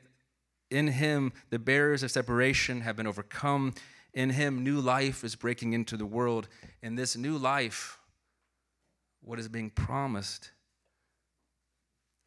in 0.70 0.88
him, 0.88 1.32
the 1.48 1.58
barriers 1.58 2.02
of 2.02 2.10
separation 2.10 2.82
have 2.82 2.96
been 2.96 3.06
overcome 3.06 3.72
in 4.14 4.30
him, 4.30 4.64
new 4.64 4.80
life 4.80 5.22
is 5.22 5.36
breaking 5.36 5.74
into 5.74 5.96
the 5.96 6.06
world. 6.06 6.48
In 6.82 6.96
this 6.96 7.16
new 7.16 7.36
life, 7.36 7.97
what 9.28 9.38
is 9.38 9.46
being 9.46 9.68
promised 9.68 10.52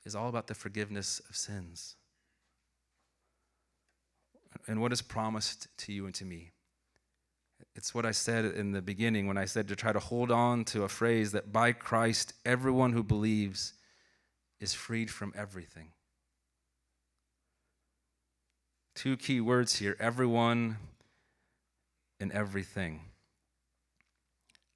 is 0.05 0.15
all 0.15 0.29
about 0.29 0.45
the 0.45 0.53
forgiveness 0.53 1.19
of 1.27 1.35
sins. 1.35 1.95
And 4.67 4.79
what 4.79 4.93
is 4.93 5.01
promised 5.01 5.67
to 5.79 5.93
you 5.93 6.05
and 6.05 6.13
to 6.13 6.25
me? 6.25 6.51
It's 7.75 7.95
what 7.95 8.05
I 8.05 8.11
said 8.11 8.45
in 8.45 8.71
the 8.71 8.83
beginning 8.83 9.25
when 9.25 9.35
I 9.35 9.45
said 9.45 9.67
to 9.69 9.75
try 9.75 9.91
to 9.91 9.97
hold 9.97 10.29
on 10.29 10.63
to 10.65 10.83
a 10.83 10.87
phrase 10.87 11.31
that 11.31 11.51
by 11.51 11.71
Christ, 11.71 12.33
everyone 12.45 12.93
who 12.93 13.01
believes 13.01 13.73
is 14.59 14.75
freed 14.75 15.09
from 15.09 15.33
everything. 15.35 15.93
Two 18.93 19.17
key 19.17 19.41
words 19.41 19.77
here 19.77 19.97
everyone 19.99 20.77
and 22.19 22.31
everything. 22.31 23.01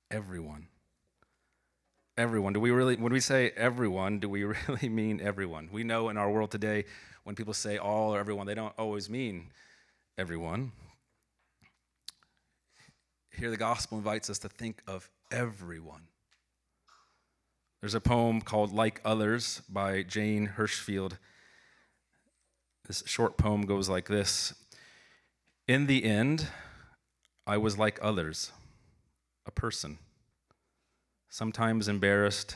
Everyone. 0.10 0.70
Everyone. 2.18 2.54
Do 2.54 2.62
we 2.62 2.72
really, 2.72 2.96
when 2.96 3.12
we 3.12 3.20
say 3.20 3.52
everyone, 3.58 4.20
do 4.20 4.30
we 4.30 4.44
really 4.68 4.90
mean 4.90 5.20
everyone? 5.22 5.70
We 5.72 5.84
know 5.84 6.10
in 6.10 6.18
our 6.18 6.32
world 6.32 6.52
today, 6.52 6.86
when 7.24 7.36
people 7.36 7.54
say 7.54 7.78
all 7.78 8.16
or 8.16 8.20
everyone, 8.20 8.48
they 8.48 8.56
don't 8.56 8.74
always 8.78 9.10
mean 9.10 9.48
everyone. 10.18 10.72
Here, 13.38 13.50
the 13.50 13.58
gospel 13.58 13.98
invites 13.98 14.30
us 14.30 14.40
to 14.40 14.50
think 14.50 14.82
of 14.88 15.10
everyone. 15.30 16.04
There's 17.82 17.96
a 17.96 18.02
poem 18.02 18.40
called 18.40 18.72
Like 18.72 19.02
Others 19.04 19.62
by 19.68 20.02
Jane 20.02 20.54
Hirshfield. 20.58 21.18
This 22.88 23.04
short 23.06 23.38
poem 23.38 23.64
goes 23.64 23.90
like 23.90 24.08
this 24.08 24.54
In 25.68 25.88
the 25.88 26.06
end, 26.06 26.48
I 27.46 27.58
was 27.58 27.78
like 27.78 28.00
others, 28.02 28.54
a 29.46 29.52
person, 29.52 29.98
sometimes 31.36 31.90
embarrassed, 31.90 32.56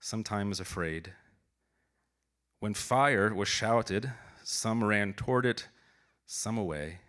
sometimes 0.00 0.58
afraid. 0.58 1.12
When 2.58 2.72
fire 2.72 3.34
was 3.34 3.46
shouted, 3.46 4.10
some 4.42 4.82
ran 4.82 5.12
toward 5.12 5.44
it, 5.44 5.68
some 6.24 6.56
away, 6.56 7.00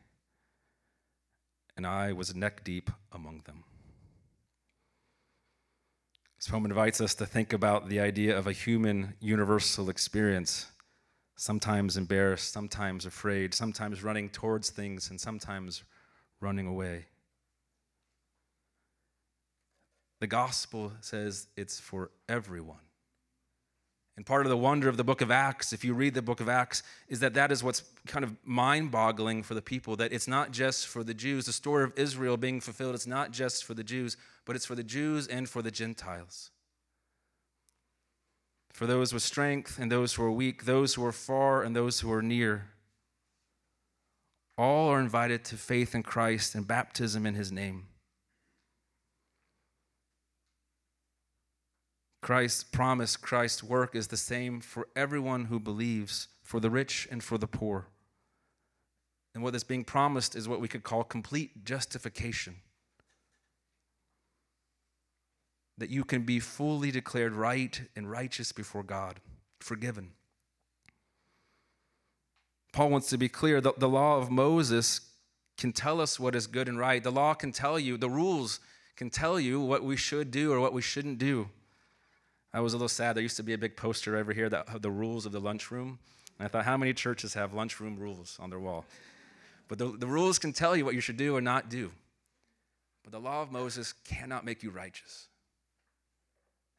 and 1.77 1.87
I 1.87 2.11
was 2.11 2.35
neck 2.35 2.65
deep 2.65 2.91
among 3.13 3.43
them. 3.45 3.63
This 6.35 6.49
poem 6.49 6.65
invites 6.65 6.99
us 6.99 7.15
to 7.15 7.25
think 7.25 7.53
about 7.53 7.87
the 7.87 8.01
idea 8.01 8.37
of 8.37 8.45
a 8.45 8.51
human 8.51 9.13
universal 9.21 9.89
experience, 9.89 10.73
sometimes 11.37 11.95
embarrassed, 11.95 12.51
sometimes 12.51 13.05
afraid, 13.05 13.53
sometimes 13.53 14.03
running 14.03 14.27
towards 14.27 14.71
things, 14.71 15.09
and 15.09 15.21
sometimes 15.21 15.83
running 16.41 16.67
away. 16.67 17.05
The 20.19 20.27
gospel 20.27 20.93
says 21.01 21.47
it's 21.57 21.79
for 21.79 22.11
everyone. 22.29 22.77
And 24.17 24.25
part 24.25 24.45
of 24.45 24.49
the 24.49 24.57
wonder 24.57 24.87
of 24.87 24.95
the 24.95 25.03
book 25.03 25.19
of 25.19 25.29
Acts, 25.29 25.73
if 25.73 25.83
you 25.83 25.93
read 25.93 26.13
the 26.13 26.21
book 26.21 26.39
of 26.39 26.47
Acts, 26.47 26.83
is 27.09 27.19
that 27.19 27.33
that 27.33 27.51
is 27.51 27.61
what's 27.61 27.83
kind 28.07 28.23
of 28.23 28.33
mind 28.45 28.91
boggling 28.91 29.43
for 29.43 29.55
the 29.55 29.61
people 29.61 29.97
that 29.97 30.13
it's 30.13 30.27
not 30.27 30.51
just 30.51 30.87
for 30.87 31.03
the 31.03 31.13
Jews. 31.13 31.47
The 31.47 31.53
story 31.53 31.83
of 31.83 31.91
Israel 31.97 32.37
being 32.37 32.61
fulfilled, 32.61 32.95
it's 32.95 33.07
not 33.07 33.31
just 33.31 33.65
for 33.65 33.73
the 33.73 33.83
Jews, 33.83 34.15
but 34.45 34.55
it's 34.55 34.65
for 34.65 34.75
the 34.75 34.83
Jews 34.83 35.27
and 35.27 35.49
for 35.49 35.61
the 35.61 35.71
Gentiles. 35.71 36.51
For 38.71 38.87
those 38.87 39.13
with 39.13 39.23
strength 39.23 39.77
and 39.79 39.91
those 39.91 40.13
who 40.13 40.23
are 40.23 40.31
weak, 40.31 40.63
those 40.63 40.93
who 40.93 41.05
are 41.05 41.11
far 41.11 41.61
and 41.63 41.75
those 41.75 41.99
who 41.99 42.11
are 42.11 42.21
near. 42.21 42.69
All 44.57 44.89
are 44.89 44.99
invited 45.01 45.43
to 45.45 45.57
faith 45.57 45.93
in 45.93 46.03
Christ 46.03 46.55
and 46.55 46.65
baptism 46.65 47.25
in 47.25 47.35
his 47.35 47.51
name. 47.51 47.87
Christ's 52.25 52.63
promise, 52.63 53.17
Christ's 53.17 53.63
work 53.63 53.95
is 53.95 54.07
the 54.07 54.17
same 54.17 54.59
for 54.59 54.87
everyone 54.95 55.45
who 55.45 55.59
believes, 55.59 56.27
for 56.41 56.59
the 56.59 56.71
rich 56.71 57.07
and 57.11 57.23
for 57.23 57.37
the 57.37 57.45
poor. 57.45 57.85
And 59.35 59.43
what 59.43 59.53
is 59.53 59.63
being 59.63 59.83
promised 59.83 60.35
is 60.35 60.49
what 60.49 60.59
we 60.59 60.67
could 60.67 60.81
call 60.81 61.03
complete 61.03 61.63
justification. 61.63 62.55
That 65.77 65.91
you 65.91 66.03
can 66.03 66.23
be 66.23 66.39
fully 66.39 66.89
declared 66.89 67.33
right 67.33 67.79
and 67.95 68.09
righteous 68.09 68.51
before 68.51 68.81
God, 68.81 69.19
forgiven. 69.59 70.09
Paul 72.73 72.89
wants 72.89 73.11
to 73.11 73.19
be 73.19 73.29
clear 73.29 73.61
the, 73.61 73.73
the 73.77 73.87
law 73.87 74.17
of 74.17 74.31
Moses 74.31 75.01
can 75.59 75.71
tell 75.71 76.01
us 76.01 76.19
what 76.19 76.33
is 76.33 76.47
good 76.47 76.67
and 76.67 76.79
right. 76.79 77.03
The 77.03 77.11
law 77.11 77.35
can 77.35 77.51
tell 77.51 77.77
you, 77.77 77.97
the 77.97 78.09
rules 78.09 78.61
can 78.95 79.11
tell 79.11 79.39
you 79.39 79.61
what 79.61 79.83
we 79.83 79.95
should 79.95 80.31
do 80.31 80.51
or 80.51 80.59
what 80.59 80.73
we 80.73 80.81
shouldn't 80.81 81.19
do. 81.19 81.49
I 82.55 82.61
was 82.61 82.71
a 82.71 82.77
little 82.77 82.87
sad. 82.87 83.17
There 83.17 83.21
used 83.21 83.35
to 83.35 83.43
be 83.43 83.51
a 83.51 83.57
big 83.57 83.75
poster 83.75 84.15
over 84.15 84.31
here 84.31 84.47
that 84.47 84.69
had 84.69 84.81
the 84.81 84.89
rules 84.89 85.25
of 85.25 85.33
the 85.33 85.41
lunchroom. 85.41 85.99
And 86.39 86.45
I 86.45 86.47
thought, 86.47 86.63
how 86.63 86.77
many 86.77 86.93
churches 86.93 87.33
have 87.33 87.53
lunchroom 87.53 87.99
rules 87.99 88.37
on 88.39 88.49
their 88.49 88.61
wall? 88.61 88.85
But 89.67 89.77
the, 89.77 89.87
the 89.87 90.07
rules 90.07 90.39
can 90.39 90.53
tell 90.53 90.73
you 90.73 90.85
what 90.85 90.95
you 90.95 91.01
should 91.01 91.17
do 91.17 91.35
or 91.35 91.41
not 91.41 91.69
do. 91.69 91.91
But 93.03 93.11
the 93.11 93.19
law 93.19 93.41
of 93.41 93.51
Moses 93.51 93.93
cannot 94.05 94.45
make 94.45 94.63
you 94.63 94.69
righteous. 94.69 95.27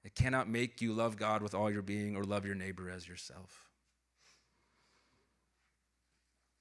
It 0.03 0.14
cannot 0.14 0.49
make 0.49 0.81
you 0.81 0.95
love 0.95 1.18
God 1.18 1.43
with 1.43 1.55
all 1.55 1.70
your 1.70 1.83
being 1.83 2.16
or 2.16 2.24
love 2.24 2.47
your 2.47 2.55
neighbor 2.55 2.89
as 2.89 3.07
yourself. 3.07 3.68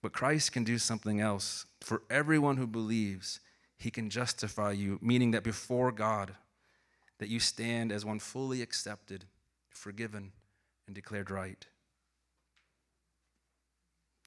But 0.02 0.12
Christ 0.12 0.52
can 0.52 0.66
do 0.66 0.78
something 0.78 1.22
else. 1.22 1.66
For 1.80 2.02
everyone 2.10 2.58
who 2.58 2.68
believes, 2.68 3.40
he 3.78 3.92
can 3.92 4.10
justify 4.10 4.74
you, 4.74 5.00
meaning 5.02 5.32
that 5.32 5.44
before 5.44 5.94
God, 5.94 6.36
that 7.20 7.30
you 7.30 7.40
stand 7.40 7.92
as 7.92 8.06
one 8.06 8.20
fully 8.20 8.62
accepted, 8.62 9.26
forgiven, 9.70 10.32
and 10.86 10.96
declared 10.96 11.32
right. 11.32 11.66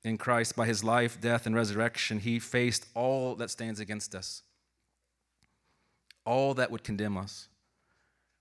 In 0.05 0.17
Christ, 0.17 0.57
by 0.57 0.67
his 0.67 0.85
life, 0.85 1.21
death, 1.21 1.45
and 1.47 1.55
resurrection, 1.55 2.21
he 2.21 2.39
faced 2.39 2.87
all 2.95 3.35
that 3.37 3.51
stands 3.51 3.81
against 3.81 4.15
us, 4.15 4.43
all 6.25 6.55
that 6.55 6.71
would 6.71 6.85
condemn 6.85 7.17
us, 7.17 7.49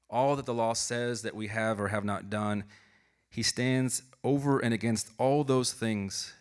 all 0.10 0.36
that 0.36 0.46
the 0.46 0.54
law 0.54 0.74
says 0.74 1.24
that 1.24 1.36
we 1.36 1.48
have 1.48 1.80
or 1.80 1.90
have 1.90 2.06
not 2.06 2.30
done. 2.30 2.64
He 3.30 3.44
stands 3.44 4.04
over 4.24 4.60
and 4.60 4.74
against 4.74 5.10
all 5.18 5.44
those 5.44 5.74
things 5.74 6.34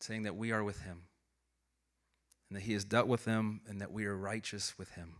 saying 0.00 0.24
that 0.24 0.36
we 0.36 0.50
are 0.50 0.64
with 0.64 0.82
him 0.82 1.02
and 2.48 2.56
that 2.56 2.64
he 2.64 2.72
has 2.72 2.84
dealt 2.84 3.06
with 3.06 3.24
them 3.24 3.60
and 3.66 3.80
that 3.80 3.92
we 3.92 4.04
are 4.06 4.16
righteous 4.16 4.76
with 4.78 4.90
him. 4.92 5.14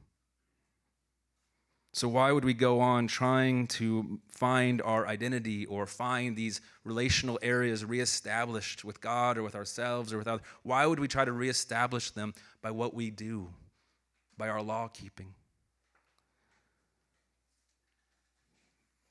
So, 1.95 2.09
why 2.09 2.33
would 2.33 2.45
we 2.45 2.55
go 2.55 2.81
on 2.81 3.07
trying 3.07 3.69
to 3.69 4.19
find 4.29 4.83
our 4.83 5.07
identity 5.07 5.65
or 5.65 5.87
find 5.87 6.35
these 6.35 6.61
relational 6.83 7.39
areas 7.41 7.85
reestablished 7.85 8.85
with 8.85 9.01
God 9.01 9.39
or 9.39 9.45
with 9.45 9.55
ourselves 9.55 10.13
or 10.13 10.19
with 10.19 10.27
others? 10.27 10.45
Why 10.65 10.87
would 10.87 10.99
we 10.99 11.07
try 11.07 11.25
to 11.25 11.31
reestablish 11.31 12.11
them 12.11 12.35
by 12.63 12.73
what 12.73 12.95
we 12.95 13.11
do, 13.11 13.47
by 14.37 14.49
our 14.49 14.61
law 14.61 14.89
keeping? 14.89 15.35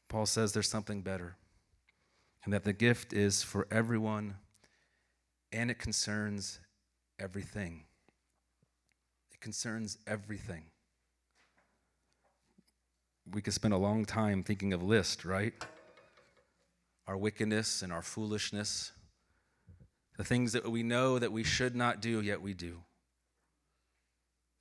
Paul 0.10 0.26
says 0.26 0.52
there's 0.52 0.68
something 0.68 1.02
better, 1.02 1.38
and 2.44 2.54
that 2.54 2.66
the 2.66 2.74
gift 2.74 3.14
is 3.14 3.44
for 3.44 3.66
everyone 3.72 4.36
and 5.54 5.72
it 5.72 5.80
concerns 5.80 6.60
everything. 7.18 7.86
It 9.32 9.40
concerns 9.40 9.98
everything 10.06 10.66
we 13.32 13.42
could 13.42 13.54
spend 13.54 13.74
a 13.74 13.78
long 13.78 14.06
time 14.06 14.44
thinking 14.44 14.74
of 14.74 14.84
list, 14.84 15.26
right? 15.26 15.54
Our 17.08 17.18
wickedness 17.18 17.82
and 17.82 17.92
our 17.92 18.02
foolishness, 18.02 18.92
the 20.18 20.24
things 20.24 20.54
that 20.54 20.70
we 20.70 20.84
know 20.84 21.20
that 21.20 21.32
we 21.32 21.44
should 21.44 21.76
not 21.76 22.02
do, 22.02 22.22
yet 22.22 22.42
we 22.42 22.54
do. 22.54 22.80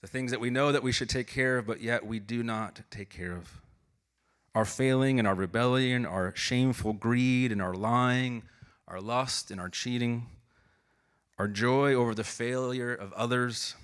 The 0.01 0.09
things 0.09 0.31
that 0.33 0.41
we 0.41 0.51
know 0.51 0.73
that 0.73 0.83
we 0.83 0.93
should 0.93 1.09
take 1.09 1.29
care 1.29 1.59
of, 1.59 1.67
but 1.67 1.81
yet 1.81 2.07
we 2.07 2.19
do 2.19 2.43
not 2.43 2.81
take 2.91 3.11
care 3.11 3.33
of. 3.33 3.61
Our 4.55 4.65
failing 4.65 5.19
and 5.19 5.29
our 5.29 5.35
rebellion, 5.35 6.05
our 6.05 6.35
shameful 6.35 6.93
greed 6.93 7.53
and 7.53 7.63
our 7.63 7.75
lying, 7.75 8.43
our 8.89 9.01
lust 9.01 9.51
and 9.51 9.61
our 9.61 9.69
cheating, 9.69 10.27
our 11.39 11.49
joy 11.49 11.95
over 11.95 12.15
the 12.15 12.25
failure 12.25 12.95
of 12.95 13.13
others, 13.15 13.77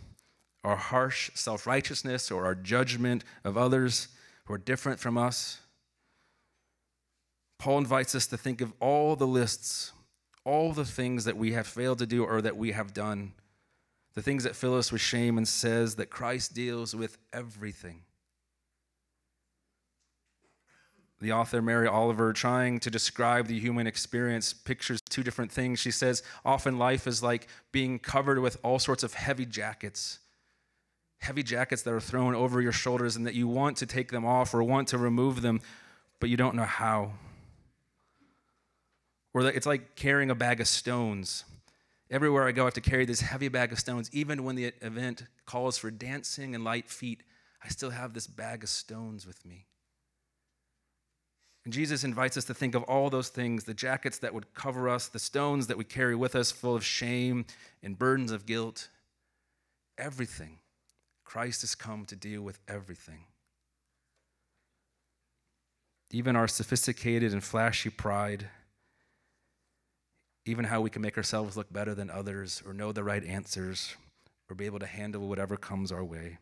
our 0.64 0.76
harsh 0.76 1.30
self 1.34 1.66
righteousness 1.66 2.30
or 2.30 2.44
our 2.44 2.54
judgment 2.54 3.24
of 3.44 3.56
others 3.56 4.08
who 4.48 4.54
are 4.54 4.58
different 4.58 4.98
from 4.98 5.18
us. 5.18 5.60
Paul 7.58 7.78
invites 7.78 8.14
us 8.14 8.26
to 8.28 8.38
think 8.38 8.62
of 8.62 8.72
all 8.80 9.14
the 9.14 9.26
lists, 9.26 9.92
all 10.42 10.72
the 10.72 10.86
things 10.86 11.26
that 11.26 11.36
we 11.36 11.52
have 11.52 11.66
failed 11.66 11.98
to 11.98 12.06
do 12.06 12.24
or 12.24 12.40
that 12.40 12.56
we 12.56 12.72
have 12.72 12.94
done, 12.94 13.32
the 14.14 14.22
things 14.22 14.44
that 14.44 14.56
fill 14.56 14.74
us 14.74 14.90
with 14.90 15.02
shame, 15.02 15.36
and 15.36 15.46
says 15.46 15.96
that 15.96 16.08
Christ 16.08 16.54
deals 16.54 16.96
with 16.96 17.18
everything. 17.30 18.04
The 21.20 21.32
author 21.32 21.60
Mary 21.60 21.86
Oliver, 21.86 22.32
trying 22.32 22.80
to 22.80 22.90
describe 22.90 23.48
the 23.48 23.58
human 23.58 23.86
experience, 23.86 24.54
pictures 24.54 25.02
two 25.10 25.22
different 25.22 25.52
things. 25.52 25.78
She 25.78 25.90
says, 25.90 26.22
often 26.42 26.78
life 26.78 27.06
is 27.06 27.22
like 27.22 27.48
being 27.70 27.98
covered 27.98 28.38
with 28.38 28.56
all 28.62 28.78
sorts 28.78 29.02
of 29.02 29.12
heavy 29.12 29.44
jackets 29.44 30.20
heavy 31.18 31.42
jackets 31.42 31.82
that 31.82 31.92
are 31.92 32.00
thrown 32.00 32.34
over 32.34 32.60
your 32.60 32.72
shoulders 32.72 33.16
and 33.16 33.26
that 33.26 33.34
you 33.34 33.48
want 33.48 33.76
to 33.78 33.86
take 33.86 34.10
them 34.10 34.24
off 34.24 34.54
or 34.54 34.62
want 34.62 34.88
to 34.88 34.98
remove 34.98 35.42
them, 35.42 35.60
but 36.20 36.30
you 36.30 36.36
don't 36.36 36.54
know 36.54 36.64
how. 36.64 37.12
Or 39.34 39.46
it's 39.46 39.66
like 39.66 39.94
carrying 39.94 40.30
a 40.30 40.34
bag 40.34 40.60
of 40.60 40.68
stones. 40.68 41.44
Everywhere 42.10 42.48
I 42.48 42.52
go, 42.52 42.62
I 42.62 42.66
have 42.66 42.74
to 42.74 42.80
carry 42.80 43.04
this 43.04 43.20
heavy 43.20 43.48
bag 43.48 43.72
of 43.72 43.78
stones. 43.78 44.08
Even 44.12 44.42
when 44.44 44.56
the 44.56 44.72
event 44.80 45.24
calls 45.44 45.76
for 45.76 45.90
dancing 45.90 46.54
and 46.54 46.64
light 46.64 46.88
feet, 46.88 47.22
I 47.62 47.68
still 47.68 47.90
have 47.90 48.14
this 48.14 48.26
bag 48.26 48.62
of 48.62 48.68
stones 48.68 49.26
with 49.26 49.44
me. 49.44 49.66
And 51.64 51.74
Jesus 51.74 52.02
invites 52.02 52.38
us 52.38 52.46
to 52.46 52.54
think 52.54 52.74
of 52.74 52.82
all 52.84 53.10
those 53.10 53.28
things 53.28 53.64
the 53.64 53.74
jackets 53.74 54.18
that 54.18 54.32
would 54.32 54.54
cover 54.54 54.88
us, 54.88 55.08
the 55.08 55.18
stones 55.18 55.66
that 55.66 55.76
we 55.76 55.84
carry 55.84 56.16
with 56.16 56.34
us, 56.34 56.50
full 56.50 56.74
of 56.74 56.82
shame 56.82 57.44
and 57.82 57.98
burdens 57.98 58.32
of 58.32 58.46
guilt, 58.46 58.88
everything. 59.98 60.60
Christ 61.28 61.60
has 61.60 61.74
come 61.74 62.06
to 62.06 62.16
deal 62.16 62.40
with 62.40 62.58
everything. 62.66 63.24
Even 66.10 66.36
our 66.36 66.48
sophisticated 66.48 67.34
and 67.34 67.44
flashy 67.44 67.90
pride, 67.90 68.48
even 70.46 70.64
how 70.64 70.80
we 70.80 70.88
can 70.88 71.02
make 71.02 71.18
ourselves 71.18 71.54
look 71.54 71.70
better 71.70 71.94
than 71.94 72.08
others 72.08 72.62
or 72.64 72.72
know 72.72 72.92
the 72.92 73.04
right 73.04 73.22
answers 73.22 73.94
or 74.48 74.56
be 74.56 74.64
able 74.64 74.78
to 74.78 74.86
handle 74.86 75.28
whatever 75.28 75.58
comes 75.58 75.92
our 75.92 76.02
way. 76.02 76.38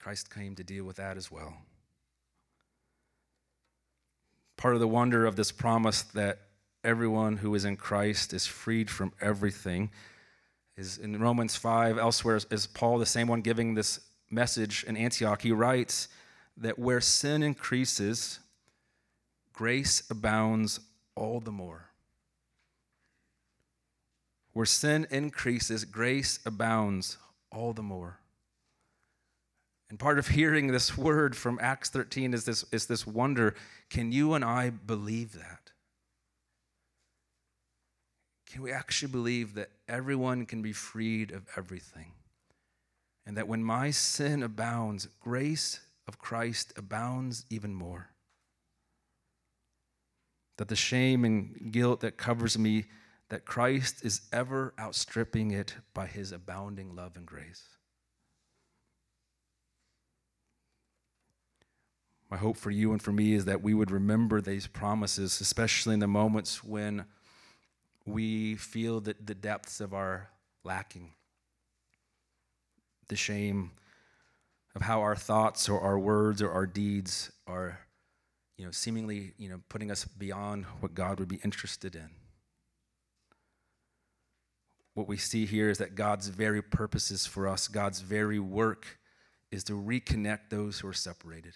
Christ 0.00 0.34
came 0.34 0.56
to 0.56 0.64
deal 0.64 0.82
with 0.82 0.96
that 0.96 1.16
as 1.16 1.30
well. 1.30 1.58
Part 4.56 4.74
of 4.74 4.80
the 4.80 4.88
wonder 4.88 5.26
of 5.26 5.36
this 5.36 5.52
promise 5.52 6.02
that 6.02 6.40
everyone 6.82 7.36
who 7.36 7.54
is 7.54 7.64
in 7.64 7.76
Christ 7.76 8.34
is 8.34 8.48
freed 8.48 8.90
from 8.90 9.12
everything 9.20 9.90
is 10.76 10.98
in 10.98 11.20
Romans 11.20 11.56
5, 11.56 11.98
elsewhere, 11.98 12.40
is 12.50 12.66
Paul, 12.66 12.98
the 12.98 13.06
same 13.06 13.28
one 13.28 13.42
giving 13.42 13.74
this 13.74 14.00
message 14.30 14.84
in 14.84 14.96
Antioch. 14.96 15.42
He 15.42 15.52
writes 15.52 16.08
that 16.56 16.78
where 16.78 17.00
sin 17.00 17.42
increases, 17.42 18.40
grace 19.52 20.02
abounds 20.10 20.80
all 21.14 21.40
the 21.40 21.52
more. 21.52 21.90
Where 24.52 24.66
sin 24.66 25.06
increases, 25.10 25.84
grace 25.84 26.38
abounds 26.44 27.18
all 27.52 27.72
the 27.72 27.82
more. 27.82 28.20
And 29.90 29.98
part 29.98 30.18
of 30.18 30.28
hearing 30.28 30.68
this 30.68 30.96
word 30.96 31.36
from 31.36 31.58
Acts 31.60 31.90
13 31.90 32.32
is 32.32 32.44
this, 32.44 32.64
is 32.72 32.86
this 32.86 33.06
wonder 33.06 33.54
can 33.90 34.12
you 34.12 34.34
and 34.34 34.44
I 34.44 34.70
believe 34.70 35.32
that? 35.32 35.59
Can 38.50 38.62
we 38.62 38.72
actually 38.72 39.12
believe 39.12 39.54
that 39.54 39.70
everyone 39.88 40.44
can 40.44 40.60
be 40.60 40.72
freed 40.72 41.30
of 41.30 41.46
everything? 41.56 42.12
And 43.24 43.36
that 43.36 43.46
when 43.46 43.62
my 43.62 43.92
sin 43.92 44.42
abounds, 44.42 45.06
grace 45.20 45.80
of 46.08 46.18
Christ 46.18 46.72
abounds 46.76 47.44
even 47.48 47.72
more. 47.72 48.10
That 50.56 50.66
the 50.66 50.76
shame 50.76 51.24
and 51.24 51.70
guilt 51.70 52.00
that 52.00 52.16
covers 52.16 52.58
me, 52.58 52.86
that 53.28 53.44
Christ 53.44 54.04
is 54.04 54.22
ever 54.32 54.74
outstripping 54.80 55.52
it 55.52 55.76
by 55.94 56.06
his 56.06 56.32
abounding 56.32 56.96
love 56.96 57.16
and 57.16 57.24
grace. 57.24 57.62
My 62.28 62.36
hope 62.36 62.56
for 62.56 62.72
you 62.72 62.90
and 62.90 63.00
for 63.00 63.12
me 63.12 63.34
is 63.34 63.44
that 63.44 63.62
we 63.62 63.74
would 63.74 63.92
remember 63.92 64.40
these 64.40 64.66
promises, 64.66 65.40
especially 65.40 65.94
in 65.94 66.00
the 66.00 66.08
moments 66.08 66.64
when 66.64 67.04
we 68.12 68.56
feel 68.56 69.00
that 69.00 69.26
the 69.26 69.34
depths 69.34 69.80
of 69.80 69.94
our 69.94 70.30
lacking, 70.64 71.12
the 73.08 73.16
shame 73.16 73.72
of 74.74 74.82
how 74.82 75.00
our 75.00 75.16
thoughts 75.16 75.68
or 75.68 75.80
our 75.80 75.98
words 75.98 76.40
or 76.42 76.50
our 76.50 76.66
deeds 76.66 77.32
are, 77.46 77.80
you 78.56 78.64
know, 78.64 78.70
seemingly, 78.70 79.32
you 79.36 79.48
know, 79.48 79.60
putting 79.68 79.90
us 79.90 80.04
beyond 80.04 80.64
what 80.80 80.94
God 80.94 81.18
would 81.18 81.28
be 81.28 81.40
interested 81.42 81.94
in. 81.94 82.10
What 84.94 85.08
we 85.08 85.16
see 85.16 85.46
here 85.46 85.70
is 85.70 85.78
that 85.78 85.94
God's 85.94 86.28
very 86.28 86.62
purposes 86.62 87.26
for 87.26 87.48
us, 87.48 87.68
God's 87.68 88.00
very 88.00 88.38
work, 88.38 88.98
is 89.50 89.64
to 89.64 89.72
reconnect 89.72 90.50
those 90.50 90.80
who 90.80 90.88
are 90.88 90.92
separated. 90.92 91.54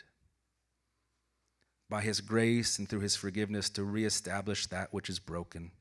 By 1.90 2.00
His 2.00 2.20
grace 2.20 2.78
and 2.78 2.88
through 2.88 3.00
His 3.00 3.16
forgiveness, 3.16 3.68
to 3.70 3.84
reestablish 3.84 4.66
that 4.68 4.92
which 4.92 5.08
is 5.08 5.18
broken 5.18 5.72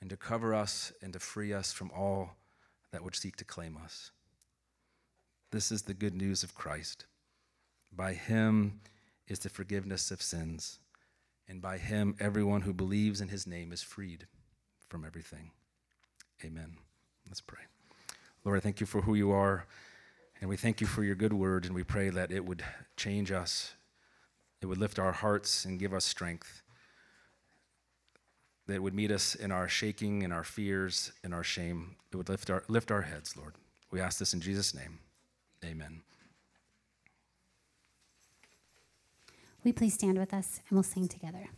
and 0.00 0.10
to 0.10 0.16
cover 0.16 0.54
us 0.54 0.92
and 1.02 1.12
to 1.12 1.18
free 1.18 1.52
us 1.52 1.72
from 1.72 1.90
all 1.90 2.36
that 2.92 3.02
would 3.02 3.16
seek 3.16 3.36
to 3.36 3.44
claim 3.44 3.76
us. 3.82 4.10
This 5.50 5.72
is 5.72 5.82
the 5.82 5.94
good 5.94 6.14
news 6.14 6.42
of 6.42 6.54
Christ. 6.54 7.06
By 7.94 8.12
him 8.12 8.80
is 9.26 9.40
the 9.40 9.48
forgiveness 9.48 10.10
of 10.10 10.22
sins, 10.22 10.78
and 11.48 11.60
by 11.60 11.78
him 11.78 12.14
everyone 12.20 12.62
who 12.62 12.72
believes 12.72 13.20
in 13.20 13.28
his 13.28 13.46
name 13.46 13.72
is 13.72 13.82
freed 13.82 14.26
from 14.88 15.04
everything. 15.04 15.50
Amen. 16.44 16.76
Let's 17.26 17.40
pray. 17.40 17.62
Lord, 18.44 18.58
I 18.58 18.60
thank 18.60 18.80
you 18.80 18.86
for 18.86 19.02
who 19.02 19.14
you 19.14 19.32
are, 19.32 19.66
and 20.40 20.48
we 20.48 20.56
thank 20.56 20.80
you 20.80 20.86
for 20.86 21.02
your 21.02 21.14
good 21.14 21.32
word, 21.32 21.64
and 21.64 21.74
we 21.74 21.82
pray 21.82 22.10
that 22.10 22.30
it 22.30 22.44
would 22.44 22.62
change 22.96 23.32
us, 23.32 23.74
it 24.60 24.66
would 24.66 24.78
lift 24.78 24.98
our 24.98 25.12
hearts 25.12 25.64
and 25.64 25.78
give 25.78 25.92
us 25.92 26.04
strength 26.04 26.62
that 28.68 28.82
would 28.82 28.94
meet 28.94 29.10
us 29.10 29.34
in 29.34 29.50
our 29.50 29.66
shaking, 29.66 30.22
in 30.22 30.30
our 30.30 30.44
fears, 30.44 31.10
in 31.24 31.32
our 31.32 31.42
shame. 31.42 31.96
It 32.12 32.16
would 32.16 32.28
lift 32.28 32.50
our, 32.50 32.62
lift 32.68 32.90
our 32.90 33.02
heads, 33.02 33.36
Lord. 33.36 33.54
We 33.90 34.00
ask 34.00 34.18
this 34.18 34.34
in 34.34 34.40
Jesus' 34.40 34.74
name. 34.74 34.98
Amen. 35.64 36.02
We 39.64 39.72
please 39.72 39.94
stand 39.94 40.18
with 40.18 40.32
us 40.32 40.60
and 40.68 40.76
we'll 40.76 40.82
sing 40.82 41.08
together. 41.08 41.48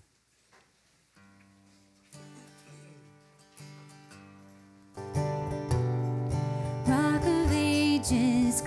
Rock 6.87 7.23
of 7.23 7.53
ages, 7.53 8.63